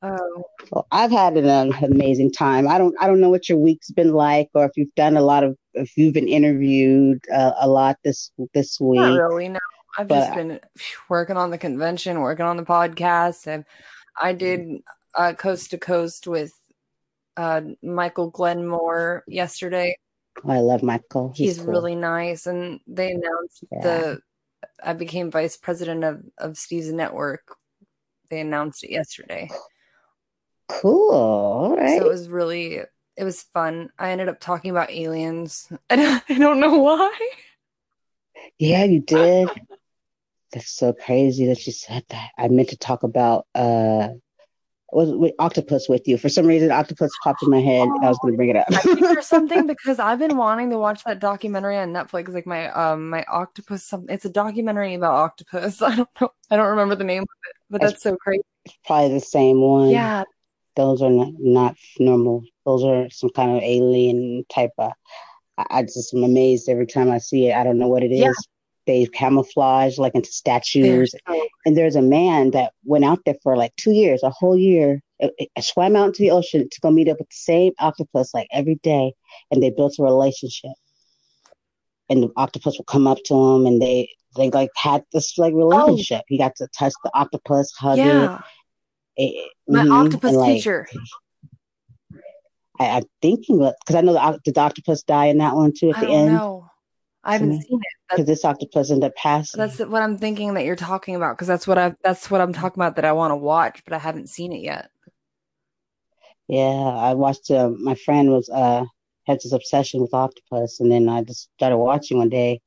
Oh, 0.00 0.44
Well, 0.70 0.86
I've 0.92 1.10
had 1.10 1.36
an 1.36 1.48
um, 1.48 1.72
amazing 1.82 2.30
time. 2.30 2.68
I 2.68 2.78
don't 2.78 2.94
I 3.00 3.08
don't 3.08 3.20
know 3.20 3.30
what 3.30 3.48
your 3.48 3.58
week's 3.58 3.90
been 3.90 4.12
like 4.12 4.48
or 4.54 4.64
if 4.64 4.72
you've 4.76 4.94
done 4.94 5.16
a 5.16 5.22
lot 5.22 5.42
of 5.42 5.56
if 5.74 5.96
you've 5.96 6.14
been 6.14 6.28
interviewed 6.28 7.20
uh, 7.34 7.52
a 7.60 7.68
lot 7.68 7.96
this 8.04 8.30
this 8.54 8.78
week. 8.80 9.00
not 9.00 9.18
really. 9.18 9.48
No, 9.48 9.58
I've 9.98 10.06
But- 10.06 10.20
just 10.20 10.34
been 10.36 10.60
working 11.08 11.36
on 11.36 11.50
the 11.50 11.58
convention, 11.58 12.20
working 12.20 12.46
on 12.46 12.56
the 12.56 12.62
podcast, 12.64 13.48
and 13.48 13.64
I 14.20 14.32
did 14.34 14.82
uh, 15.16 15.32
coast 15.32 15.70
to 15.72 15.78
coast 15.78 16.28
with 16.28 16.52
uh, 17.38 17.60
Michael 17.82 18.30
Glenmore 18.30 19.22
yesterday. 19.28 19.96
I 20.46 20.58
love 20.58 20.82
Michael. 20.82 21.32
He's, 21.34 21.56
He's, 21.56 21.58
cool. 21.64 21.72
really 21.72 21.94
nice, 21.94 22.46
and 22.46 22.80
they 22.86 23.12
announced 23.12 23.64
Yeah. 23.72 23.80
the. 23.82 24.20
I 24.82 24.92
became 24.92 25.30
vice 25.30 25.56
president 25.56 26.02
of 26.04 26.22
of 26.36 26.58
Steve's 26.58 26.92
network. 26.92 27.56
They 28.28 28.40
announced 28.40 28.82
it 28.84 28.90
yesterday, 28.90 29.48
cool. 30.68 31.12
All 31.14 31.76
right. 31.76 31.98
so 31.98 32.06
it 32.06 32.08
was 32.08 32.28
really 32.28 32.80
it 33.16 33.24
was 33.24 33.42
fun. 33.54 33.90
I 33.98 34.10
ended 34.10 34.28
up 34.28 34.40
talking 34.40 34.70
about 34.70 34.90
aliens, 34.90 35.70
and 35.90 36.00
I 36.28 36.38
don't 36.38 36.60
know 36.60 36.78
why. 36.78 37.16
Yeah, 38.58 38.84
you 38.84 39.00
did. 39.16 39.48
That's 40.52 40.70
so 40.70 40.92
crazy 40.92 41.46
that 41.46 41.66
you 41.66 41.72
said 41.72 42.04
that. 42.08 42.30
I 42.38 42.48
meant 42.48 42.70
to 42.70 42.76
talk 42.76 43.02
about 43.04 43.46
uh 43.54 44.08
was 44.90 45.10
with 45.10 45.34
octopus 45.38 45.88
with 45.88 46.08
you. 46.08 46.16
For 46.16 46.28
some 46.28 46.46
reason 46.46 46.70
octopus 46.70 47.10
popped 47.22 47.42
in 47.42 47.50
my 47.50 47.60
head 47.60 47.88
and 47.88 48.04
I 48.04 48.08
was 48.08 48.18
gonna 48.22 48.36
bring 48.36 48.50
it 48.50 48.56
up. 48.56 48.68
or 49.16 49.22
something 49.22 49.66
because 49.66 49.98
I've 49.98 50.18
been 50.18 50.36
wanting 50.36 50.70
to 50.70 50.78
watch 50.78 51.04
that 51.04 51.18
documentary 51.18 51.76
on 51.76 51.92
Netflix, 51.92 52.32
like 52.32 52.46
my 52.46 52.70
um 52.70 53.10
my 53.10 53.24
octopus. 53.24 53.84
Something. 53.84 54.14
It's 54.14 54.24
a 54.24 54.30
documentary 54.30 54.94
about 54.94 55.14
octopus. 55.14 55.82
I 55.82 55.96
don't 55.96 56.08
know. 56.20 56.30
I 56.50 56.56
don't 56.56 56.68
remember 56.68 56.94
the 56.94 57.04
name 57.04 57.22
of 57.22 57.28
it, 57.48 57.56
but 57.70 57.80
that's 57.82 58.02
so 58.02 58.16
crazy. 58.16 58.42
Probably 58.86 59.14
the 59.14 59.20
same 59.20 59.60
one. 59.60 59.90
Yeah, 59.90 60.24
Those 60.76 61.02
are 61.02 61.10
not, 61.10 61.32
not 61.38 61.76
normal. 61.98 62.44
Those 62.64 62.84
are 62.84 63.10
some 63.10 63.30
kind 63.30 63.56
of 63.56 63.62
alien 63.62 64.44
type 64.48 64.72
of 64.78 64.92
I, 65.58 65.66
I 65.70 65.82
just 65.82 66.14
am 66.14 66.24
amazed 66.24 66.68
every 66.68 66.86
time 66.86 67.10
I 67.10 67.18
see 67.18 67.48
it. 67.48 67.54
I 67.54 67.64
don't 67.64 67.78
know 67.78 67.88
what 67.88 68.02
it 68.02 68.12
is. 68.12 68.20
Yeah. 68.20 68.32
They 68.88 69.04
camouflage 69.04 69.98
like 69.98 70.14
into 70.14 70.32
statues. 70.32 71.14
And 71.66 71.76
there's 71.76 71.94
a 71.94 72.00
man 72.00 72.52
that 72.52 72.72
went 72.84 73.04
out 73.04 73.18
there 73.26 73.36
for 73.42 73.54
like 73.54 73.76
two 73.76 73.92
years, 73.92 74.22
a 74.22 74.30
whole 74.30 74.56
year, 74.56 75.02
uh, 75.22 75.28
swam 75.60 75.94
out 75.94 76.06
into 76.06 76.22
the 76.22 76.30
ocean 76.30 76.66
to 76.70 76.80
go 76.80 76.90
meet 76.90 77.06
up 77.06 77.18
with 77.18 77.28
the 77.28 77.34
same 77.34 77.74
octopus 77.78 78.32
like 78.32 78.48
every 78.50 78.76
day, 78.76 79.12
and 79.50 79.62
they 79.62 79.68
built 79.68 79.98
a 79.98 80.02
relationship. 80.02 80.70
And 82.08 82.22
the 82.22 82.30
octopus 82.36 82.78
would 82.78 82.86
come 82.86 83.06
up 83.06 83.18
to 83.26 83.34
him, 83.34 83.66
and 83.66 83.82
they 83.82 84.08
they 84.36 84.48
like 84.48 84.70
had 84.74 85.04
this 85.12 85.36
like 85.36 85.52
relationship. 85.52 86.22
He 86.28 86.38
got 86.38 86.56
to 86.56 86.66
touch 86.68 86.94
the 87.04 87.10
octopus, 87.12 87.70
hug 87.78 87.98
Oh. 87.98 88.02
yeah. 88.02 88.38
it. 89.18 89.34
it 89.34 89.52
My 89.68 89.84
mhm, 89.84 89.92
octopus 90.06 90.30
and, 90.30 90.38
like, 90.38 90.54
teacher. 90.56 90.88
I, 92.80 92.86
I'm 92.96 93.04
thinking 93.20 93.58
because 93.58 93.96
I 93.96 94.00
know 94.00 94.14
the, 94.14 94.40
did 94.44 94.54
the 94.54 94.60
octopus 94.62 95.02
die 95.02 95.26
in 95.26 95.36
that 95.38 95.54
one 95.54 95.74
too 95.78 95.90
at 95.90 95.96
I 95.98 96.00
the 96.00 96.10
end 96.14 96.32
know. 96.32 96.70
I 97.22 97.32
haven't 97.34 97.50
Mhm. 97.50 97.62
seen 97.64 97.80
it. 97.80 97.97
Because 98.10 98.26
this 98.26 98.44
octopus 98.44 98.90
ended 98.90 99.10
up 99.10 99.16
passing. 99.16 99.60
that's 99.60 99.78
what 99.78 100.02
I'm 100.02 100.18
thinking 100.18 100.54
that 100.54 100.64
you're 100.64 100.76
talking 100.76 101.14
about 101.14 101.36
because 101.36 101.48
that's 101.48 101.66
what 101.66 101.78
I 101.78 101.94
that's 102.02 102.30
what 102.30 102.40
I'm 102.40 102.52
talking 102.52 102.80
about 102.80 102.96
that 102.96 103.04
I 103.04 103.12
want 103.12 103.32
to 103.32 103.36
watch, 103.36 103.82
but 103.84 103.92
I 103.92 103.98
haven't 103.98 104.28
seen 104.28 104.52
it 104.52 104.60
yet. 104.60 104.90
Yeah, 106.48 106.62
I 106.62 107.14
watched. 107.14 107.50
Uh, 107.50 107.70
my 107.78 107.94
friend 107.94 108.30
was 108.30 108.48
uh 108.48 108.84
had 109.26 109.38
this 109.42 109.52
obsession 109.52 110.00
with 110.00 110.14
octopus, 110.14 110.80
and 110.80 110.90
then 110.90 111.08
I 111.08 111.22
just 111.22 111.50
started 111.54 111.76
watching 111.76 112.18
one 112.18 112.30
day, 112.30 112.60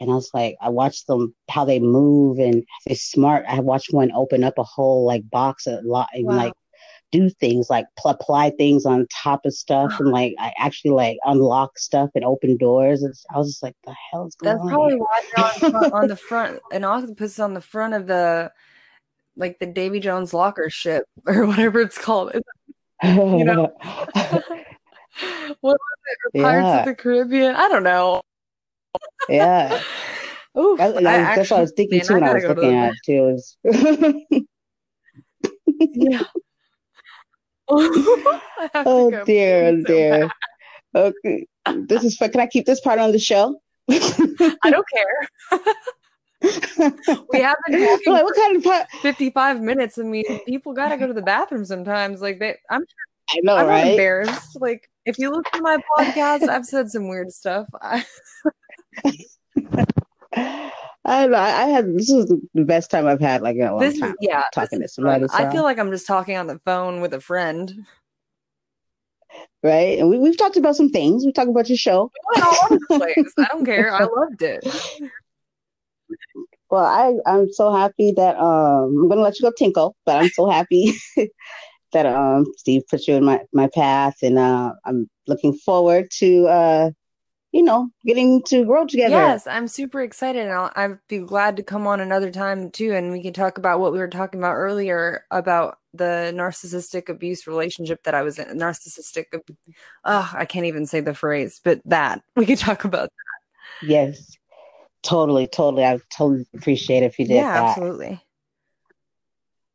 and 0.00 0.10
I 0.10 0.14
was 0.14 0.30
like, 0.34 0.56
I 0.60 0.68
watched 0.68 1.06
them 1.06 1.34
how 1.48 1.64
they 1.64 1.80
move 1.80 2.38
and 2.38 2.64
they're 2.86 2.96
smart. 2.96 3.44
I 3.48 3.60
watched 3.60 3.92
one 3.92 4.12
open 4.12 4.44
up 4.44 4.58
a 4.58 4.64
whole 4.64 5.06
like 5.06 5.28
box 5.30 5.66
a 5.66 5.80
lot 5.82 6.08
and 6.12 6.26
Wow. 6.26 6.36
like 6.36 6.52
do 7.12 7.28
things 7.30 7.68
like 7.70 7.86
pl- 7.98 8.10
apply 8.10 8.50
things 8.50 8.84
on 8.86 9.06
top 9.22 9.44
of 9.44 9.54
stuff, 9.54 10.00
and 10.00 10.10
like 10.10 10.34
I 10.38 10.52
actually 10.58 10.90
like 10.92 11.18
unlock 11.24 11.78
stuff 11.78 12.10
and 12.14 12.24
open 12.24 12.56
doors. 12.56 13.02
And 13.02 13.14
I 13.32 13.38
was 13.38 13.48
just 13.50 13.62
like, 13.62 13.76
the 13.84 13.94
hell 14.10 14.26
is 14.26 14.34
going 14.34 14.50
on? 14.52 14.56
That's 14.56 14.64
on? 14.64 14.70
probably 14.70 14.94
here? 14.94 14.98
why 14.98 15.20
they're 15.36 15.44
on, 15.44 15.70
front, 15.82 15.92
on 15.94 16.08
the 16.08 16.16
front. 16.16 16.60
An 16.72 16.84
octopus 16.84 17.38
on 17.38 17.54
the 17.54 17.60
front 17.60 17.94
of 17.94 18.06
the 18.06 18.50
like 19.36 19.58
the 19.60 19.66
Davy 19.66 20.00
Jones 20.00 20.34
locker 20.34 20.68
ship 20.70 21.04
or 21.26 21.46
whatever 21.46 21.80
it's 21.80 21.98
called. 21.98 22.32
you 23.04 23.44
know. 23.44 23.72
what 23.80 24.42
was 25.60 25.78
it? 26.34 26.42
Pirates 26.42 26.66
Yeah. 26.66 26.80
of 26.80 26.86
the 26.86 26.94
Caribbean? 26.94 27.54
I 27.56 27.68
don't 27.68 27.82
know. 27.84 28.22
yeah. 29.28 29.80
Oof, 30.58 30.76
That, 30.78 30.94
that 31.02 31.06
I 31.06 31.28
was, 31.28 31.36
that's 31.36 31.50
what 31.50 31.56
I 31.56 31.60
was 31.62 31.72
thinking 31.74 31.98
man, 31.98 32.06
too 32.06 32.14
when 32.14 32.22
I 32.24 32.26
gotta 32.26 32.48
was 32.48 32.56
looking 32.56 32.74
at 32.74 32.92
it 32.92 32.98
too. 33.06 33.28
It 33.28 33.32
was 33.32 34.46
Yeah. 35.94 36.22
oh 38.74 39.24
dear, 39.24 39.66
oh 39.66 39.82
dear. 39.82 40.30
Okay, 40.94 41.46
this 41.86 42.04
is. 42.04 42.16
Can 42.16 42.40
I 42.40 42.46
keep 42.46 42.66
this 42.66 42.80
part 42.80 42.98
on 42.98 43.12
the 43.12 43.18
show? 43.18 43.60
I 43.90 44.70
don't 44.70 44.86
care. 44.88 45.28
we 47.32 47.40
have 47.40 47.56
been 47.68 47.98
like, 48.06 48.24
what 48.24 48.36
kind 48.36 48.56
of 48.56 48.64
part? 48.64 48.86
55 49.00 49.60
minutes. 49.60 49.98
I 49.98 50.02
mean, 50.02 50.24
people 50.46 50.72
got 50.72 50.88
to 50.88 50.96
go 50.96 51.06
to 51.06 51.12
the 51.12 51.22
bathroom 51.22 51.64
sometimes. 51.64 52.20
Like 52.20 52.38
they, 52.38 52.56
I'm, 52.70 52.84
I 53.30 53.40
know, 53.42 53.56
I'm 53.56 53.66
right? 53.66 53.92
embarrassed. 53.92 54.60
Like 54.60 54.88
if 55.06 55.18
you 55.18 55.30
look 55.30 55.46
at 55.52 55.62
my 55.62 55.78
podcast, 55.98 56.48
I've 56.48 56.66
said 56.66 56.90
some 56.90 57.08
weird 57.08 57.32
stuff. 57.32 57.66
I, 57.82 58.04
I 61.04 61.26
know. 61.26 61.36
I 61.36 61.66
had 61.66 61.94
this 61.94 62.10
is 62.10 62.32
the 62.54 62.64
best 62.64 62.90
time 62.90 63.06
I've 63.06 63.20
had 63.20 63.42
like 63.42 63.56
in 63.56 63.62
a 63.62 63.72
long 63.72 63.80
this, 63.80 63.98
time. 63.98 64.14
Yeah, 64.20 64.44
talking 64.54 64.80
to 64.80 64.88
somebody. 64.88 65.26
So. 65.26 65.34
I 65.34 65.50
feel 65.50 65.64
like 65.64 65.78
I'm 65.78 65.90
just 65.90 66.06
talking 66.06 66.36
on 66.36 66.46
the 66.46 66.60
phone 66.64 67.00
with 67.00 67.12
a 67.12 67.20
friend. 67.20 67.86
Right, 69.64 69.98
and 69.98 70.08
we, 70.10 70.18
we've 70.18 70.36
talked 70.36 70.56
about 70.56 70.76
some 70.76 70.90
things. 70.90 71.24
We 71.24 71.32
talked 71.32 71.50
about 71.50 71.68
your 71.68 71.78
show. 71.78 72.10
We 72.34 72.42
all 72.42 72.54
over 72.64 72.78
the 72.88 72.98
place. 72.98 73.32
I 73.38 73.46
don't 73.50 73.64
care. 73.64 73.92
I 73.92 74.04
loved 74.04 74.42
it. 74.42 74.64
Well, 76.70 76.86
I 76.86 77.12
I'm 77.30 77.52
so 77.52 77.70
happy 77.70 78.12
that 78.16 78.34
um 78.38 78.96
I'm 78.96 79.08
gonna 79.10 79.20
let 79.20 79.38
you 79.38 79.42
go 79.42 79.52
tinkle, 79.54 79.94
but 80.06 80.16
I'm 80.16 80.30
so 80.30 80.48
happy 80.48 80.94
that 81.92 82.06
um 82.06 82.46
Steve 82.56 82.84
put 82.88 83.06
you 83.06 83.14
in 83.14 83.24
my 83.24 83.42
my 83.52 83.68
path, 83.74 84.16
and 84.22 84.38
uh, 84.38 84.72
I'm 84.86 85.10
looking 85.26 85.52
forward 85.52 86.10
to 86.20 86.46
uh 86.46 86.90
you 87.52 87.62
know, 87.62 87.90
getting 88.04 88.42
to 88.44 88.64
grow 88.64 88.86
together. 88.86 89.14
Yes, 89.14 89.46
I'm 89.46 89.68
super 89.68 90.00
excited. 90.00 90.42
And 90.42 90.52
I'll, 90.52 90.72
I'd 90.74 90.98
be 91.06 91.18
glad 91.18 91.56
to 91.58 91.62
come 91.62 91.86
on 91.86 92.00
another 92.00 92.30
time 92.30 92.70
too. 92.70 92.92
And 92.94 93.12
we 93.12 93.22
can 93.22 93.34
talk 93.34 93.58
about 93.58 93.78
what 93.78 93.92
we 93.92 93.98
were 93.98 94.08
talking 94.08 94.40
about 94.40 94.54
earlier 94.54 95.26
about 95.30 95.78
the 95.92 96.32
narcissistic 96.34 97.10
abuse 97.10 97.46
relationship 97.46 98.02
that 98.04 98.14
I 98.14 98.22
was 98.22 98.38
in. 98.38 98.58
Narcissistic, 98.58 99.26
oh, 100.04 100.30
I 100.34 100.46
can't 100.46 100.64
even 100.64 100.86
say 100.86 101.00
the 101.00 101.14
phrase, 101.14 101.60
but 101.62 101.82
that 101.84 102.22
we 102.36 102.46
could 102.46 102.58
talk 102.58 102.84
about 102.84 103.10
that. 103.10 103.86
Yes, 103.86 104.34
totally, 105.02 105.46
totally. 105.46 105.84
I 105.84 105.98
totally 106.10 106.46
appreciate 106.54 107.02
if 107.02 107.18
you 107.18 107.26
did 107.26 107.34
yeah, 107.34 107.52
that. 107.52 107.68
absolutely. 107.68 108.22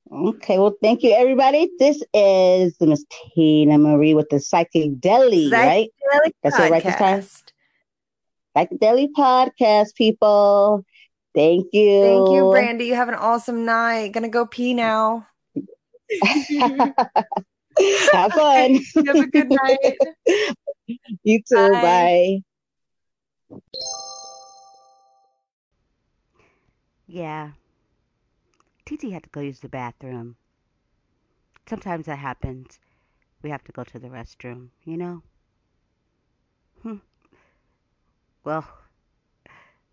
Okay, 0.09 0.57
well, 0.57 0.73
thank 0.81 1.03
you, 1.03 1.13
everybody. 1.13 1.69
This 1.77 2.01
is 2.13 2.75
Miss 2.79 3.03
Tina 3.35 3.77
Marie 3.77 4.13
with 4.13 4.29
the 4.29 4.39
Psyche-Delic, 4.39 5.51
right? 5.51 5.89
That's 6.41 6.57
it 6.57 6.71
right 6.71 6.83
this 6.83 6.95
time? 6.95 7.23
Psyche-Delic 8.57 9.09
Podcast, 9.15 9.93
people. 9.95 10.83
Thank 11.35 11.67
you. 11.73 12.01
Thank 12.01 12.31
you, 12.31 12.49
Brandy. 12.49 12.85
You 12.85 12.95
have 12.95 13.07
an 13.07 13.13
awesome 13.13 13.65
night. 13.65 14.13
Gonna 14.13 14.29
go 14.29 14.47
pee 14.47 14.73
now. 14.73 15.27
have 16.23 16.95
fun. 18.33 18.79
have 19.05 19.15
a 19.15 19.27
good 19.27 19.51
night. 19.51 19.97
you 21.23 21.39
too. 21.47 21.71
Bye. 21.71 22.41
bye. 23.51 23.59
Yeah. 27.05 27.51
TT 28.85 29.11
had 29.11 29.21
to 29.23 29.29
go 29.29 29.41
use 29.41 29.59
the 29.59 29.69
bathroom. 29.69 30.35
Sometimes 31.69 32.07
that 32.07 32.17
happens. 32.17 32.79
We 33.43 33.51
have 33.51 33.63
to 33.65 33.71
go 33.71 33.83
to 33.83 33.99
the 33.99 34.07
restroom, 34.07 34.69
you 34.83 34.97
know? 34.97 35.21
Hmm. 36.81 36.95
Well, 38.47 38.65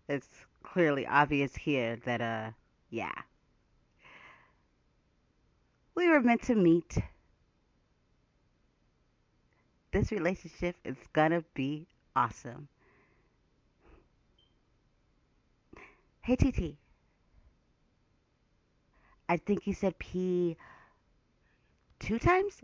it's 0.07 0.29
clearly 0.63 1.05
obvious 1.05 1.53
here 1.57 1.97
that, 2.05 2.21
uh, 2.21 2.51
yeah. 2.89 3.11
We 5.93 6.07
were 6.07 6.21
meant 6.21 6.43
to 6.43 6.55
meet. 6.55 6.97
This 9.91 10.09
relationship 10.09 10.77
is 10.85 10.95
gonna 11.11 11.43
be 11.53 11.85
awesome. 12.15 12.69
Hey, 16.21 16.37
TT. 16.37 16.77
I 19.27 19.35
think 19.35 19.67
you 19.67 19.73
said 19.73 19.99
P 19.99 20.55
two 21.99 22.19
times? 22.19 22.61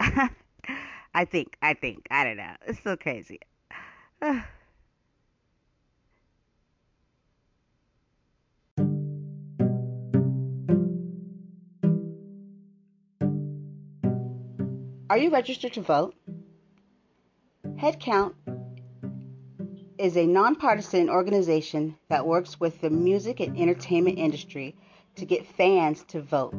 I 1.14 1.24
think, 1.26 1.56
I 1.60 1.74
think, 1.74 2.06
I 2.10 2.24
don't 2.24 2.38
know. 2.38 2.54
It's 2.66 2.82
so 2.82 2.96
crazy. 2.96 3.40
Are 15.10 15.18
you 15.18 15.28
registered 15.28 15.74
to 15.74 15.82
vote? 15.82 16.14
Headcount 17.66 18.32
is 19.98 20.16
a 20.16 20.26
nonpartisan 20.26 21.10
organization 21.10 21.96
that 22.08 22.26
works 22.26 22.58
with 22.58 22.80
the 22.80 22.88
music 22.88 23.40
and 23.40 23.58
entertainment 23.58 24.18
industry 24.18 24.74
to 25.16 25.26
get 25.26 25.46
fans 25.46 26.02
to 26.04 26.22
vote. 26.22 26.54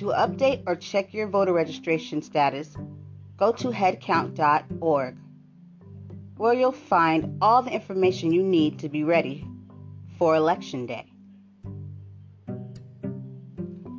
To 0.00 0.06
update 0.06 0.62
or 0.66 0.76
check 0.76 1.12
your 1.12 1.26
voter 1.26 1.52
registration 1.52 2.22
status, 2.22 2.74
go 3.36 3.52
to 3.52 3.68
headcount.org, 3.68 5.16
where 6.38 6.54
you'll 6.54 6.72
find 6.72 7.36
all 7.42 7.60
the 7.60 7.74
information 7.74 8.32
you 8.32 8.42
need 8.42 8.78
to 8.78 8.88
be 8.88 9.04
ready 9.04 9.46
for 10.16 10.36
Election 10.36 10.86
Day. 10.86 11.04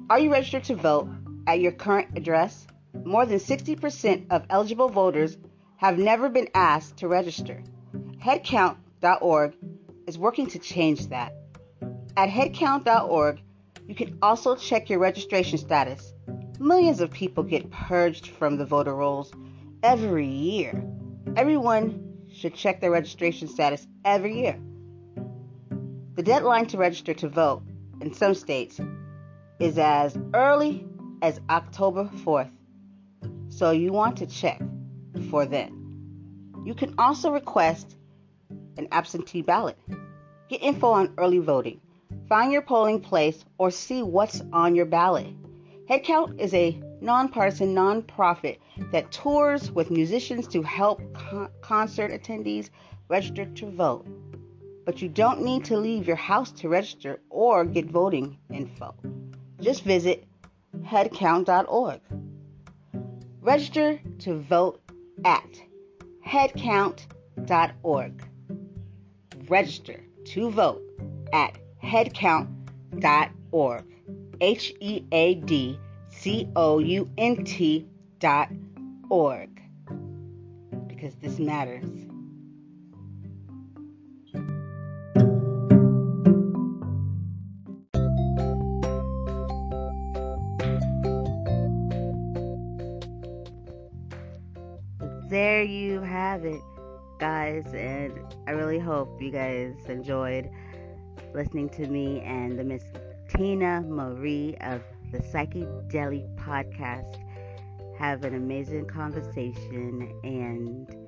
Are 0.10 0.18
you 0.18 0.32
registered 0.32 0.64
to 0.64 0.76
vote 0.76 1.08
at 1.46 1.60
your 1.60 1.72
current 1.72 2.18
address? 2.18 2.66
More 3.06 3.28
than 3.28 3.38
60% 3.38 4.26
of 4.32 4.48
eligible 4.50 4.90
voters 4.90 5.38
have 5.76 6.00
never 6.00 6.30
been 6.30 6.50
asked 6.56 6.98
to 6.98 7.08
register. 7.08 7.62
Headcount.org 8.18 9.54
is 10.08 10.18
working 10.18 10.48
to 10.48 10.58
change 10.58 11.10
that. 11.10 11.36
At 12.18 12.30
headcount.org, 12.30 13.40
you 13.92 13.96
can 13.96 14.18
also 14.22 14.56
check 14.56 14.90
your 14.90 15.00
registration 15.00 15.58
status. 15.58 16.14
Millions 16.62 17.02
of 17.02 17.12
people 17.12 17.44
get 17.44 17.70
purged 17.72 18.28
from 18.28 18.56
the 18.56 18.66
voter 18.66 18.96
rolls 18.96 19.34
every 19.84 20.28
year. 20.28 20.82
Everyone 21.36 22.14
should 22.32 22.56
check 22.56 22.80
their 22.80 22.90
registration 22.90 23.50
status 23.50 23.86
every 24.06 24.40
year. 24.40 24.58
The 26.16 26.24
deadline 26.24 26.68
to 26.68 26.78
register 26.78 27.14
to 27.16 27.28
vote 27.28 27.64
in 28.00 28.14
some 28.14 28.34
states 28.34 28.80
is 29.60 29.78
as 29.78 30.18
early 30.34 30.88
as 31.22 31.42
October 31.50 32.10
4th, 32.24 32.54
so 33.50 33.72
you 33.72 33.92
want 33.92 34.16
to 34.20 34.26
check 34.26 34.62
before 35.12 35.46
then. 35.46 36.64
You 36.64 36.76
can 36.76 36.96
also 36.98 37.30
request 37.30 37.98
an 38.78 38.88
absentee 38.94 39.42
ballot. 39.42 39.78
Get 40.48 40.64
info 40.64 40.92
on 40.92 41.14
early 41.18 41.40
voting. 41.40 41.82
Find 42.32 42.54
your 42.54 42.62
polling 42.62 43.02
place 43.02 43.44
or 43.58 43.72
see 43.72 44.02
what's 44.02 44.42
on 44.54 44.74
your 44.74 44.86
ballot. 44.86 45.36
Headcount 45.90 46.40
is 46.40 46.54
a 46.54 46.82
nonpartisan 47.02 47.76
nonprofit 47.76 48.60
that 48.94 49.12
tours 49.12 49.70
with 49.70 49.92
musicians 49.92 50.48
to 50.48 50.62
help 50.62 51.02
con- 51.14 51.50
concert 51.60 52.10
attendees 52.10 52.70
register 53.10 53.44
to 53.44 53.70
vote. 53.72 54.08
But 54.86 55.02
you 55.02 55.10
don't 55.10 55.42
need 55.42 55.66
to 55.66 55.76
leave 55.76 56.08
your 56.08 56.16
house 56.16 56.54
to 56.54 56.70
register 56.70 57.20
or 57.30 57.66
get 57.66 57.88
voting 57.88 58.38
info. 58.50 58.96
Just 59.60 59.84
visit 59.84 60.26
headcount.org. 60.86 62.00
Register 63.42 64.00
to 64.20 64.40
vote 64.40 64.80
at 65.26 65.62
headcount.org. 66.26 68.24
Register 69.50 70.00
to 70.28 70.50
vote 70.50 70.82
at 71.34 71.58
headcount.org. 71.84 73.84
H 74.40 74.74
E 74.80 75.04
A 75.12 75.36
D 75.36 75.78
C 76.10 76.48
O 76.56 76.80
U 76.80 77.10
N 77.18 77.44
T 77.44 77.86
dot 78.20 78.48
org. 79.10 79.50
Because 80.88 81.16
this 81.16 81.38
matters. 81.38 82.08
there 95.32 95.64
you 95.64 96.02
have 96.02 96.46
it, 96.46 96.62
guys. 97.18 97.66
And 97.74 98.20
I 98.48 98.52
really 98.52 98.78
hope 98.78 99.20
you 99.22 99.32
guys 99.32 99.74
enjoyed 99.88 100.52
listening 101.34 101.70
to 101.70 101.88
me 101.88 102.22
and 102.22 102.60
the 102.60 102.64
Miss 102.64 102.84
Tina 103.36 103.82
Marie 103.82 104.56
of 104.62 104.82
the 105.12 105.22
Psyche-Delic 105.22 106.36
Podcast 106.36 107.18
have 107.98 108.24
an 108.24 108.36
amazing 108.36 108.86
conversation. 108.86 110.12
And 110.24 111.08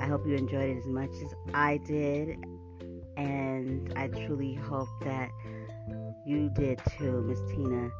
I 0.00 0.06
hope 0.06 0.26
you 0.26 0.34
enjoyed 0.34 0.70
it 0.70 0.78
as 0.78 0.86
much 0.86 1.10
as 1.24 1.34
I 1.54 1.78
did. 1.86 2.36
And 3.16 3.92
I 3.96 4.08
truly 4.08 4.54
hope 4.54 4.88
that 5.04 5.30
you 6.26 6.50
did 6.50 6.80
too, 6.98 7.22
Miss 7.22 7.40
Tina. 7.50 7.90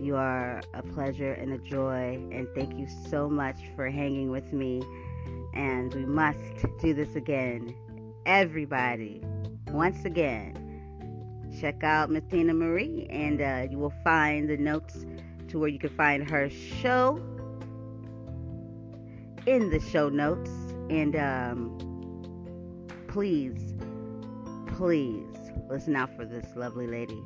You 0.00 0.16
are 0.16 0.60
a 0.74 0.82
pleasure 0.82 1.32
and 1.32 1.52
a 1.52 1.58
joy, 1.58 2.14
and 2.30 2.46
thank 2.54 2.78
you 2.78 2.86
so 3.08 3.28
much 3.28 3.56
for 3.74 3.90
hanging 3.90 4.30
with 4.30 4.52
me. 4.52 4.82
And 5.54 5.92
we 5.94 6.04
must 6.04 6.38
do 6.80 6.94
this 6.94 7.16
again. 7.16 7.74
Everybody, 8.26 9.22
once 9.70 10.04
again, 10.04 10.54
check 11.60 11.82
out 11.82 12.10
Miss 12.10 12.24
Tina 12.30 12.54
Marie, 12.54 13.06
and 13.10 13.40
uh, 13.40 13.66
you 13.70 13.78
will 13.78 13.92
find 14.04 14.48
the 14.48 14.56
notes 14.56 15.06
to 15.48 15.58
where 15.58 15.68
you 15.68 15.78
can 15.78 15.90
find 15.90 16.28
her 16.28 16.48
show 16.50 17.20
in 19.46 19.70
the 19.70 19.80
show 19.80 20.08
notes. 20.08 20.50
And 20.90 21.16
um, 21.16 22.86
please, 23.08 23.74
please 24.76 25.26
listen 25.68 25.96
out 25.96 26.14
for 26.16 26.24
this 26.24 26.46
lovely 26.56 26.86
lady. 26.86 27.22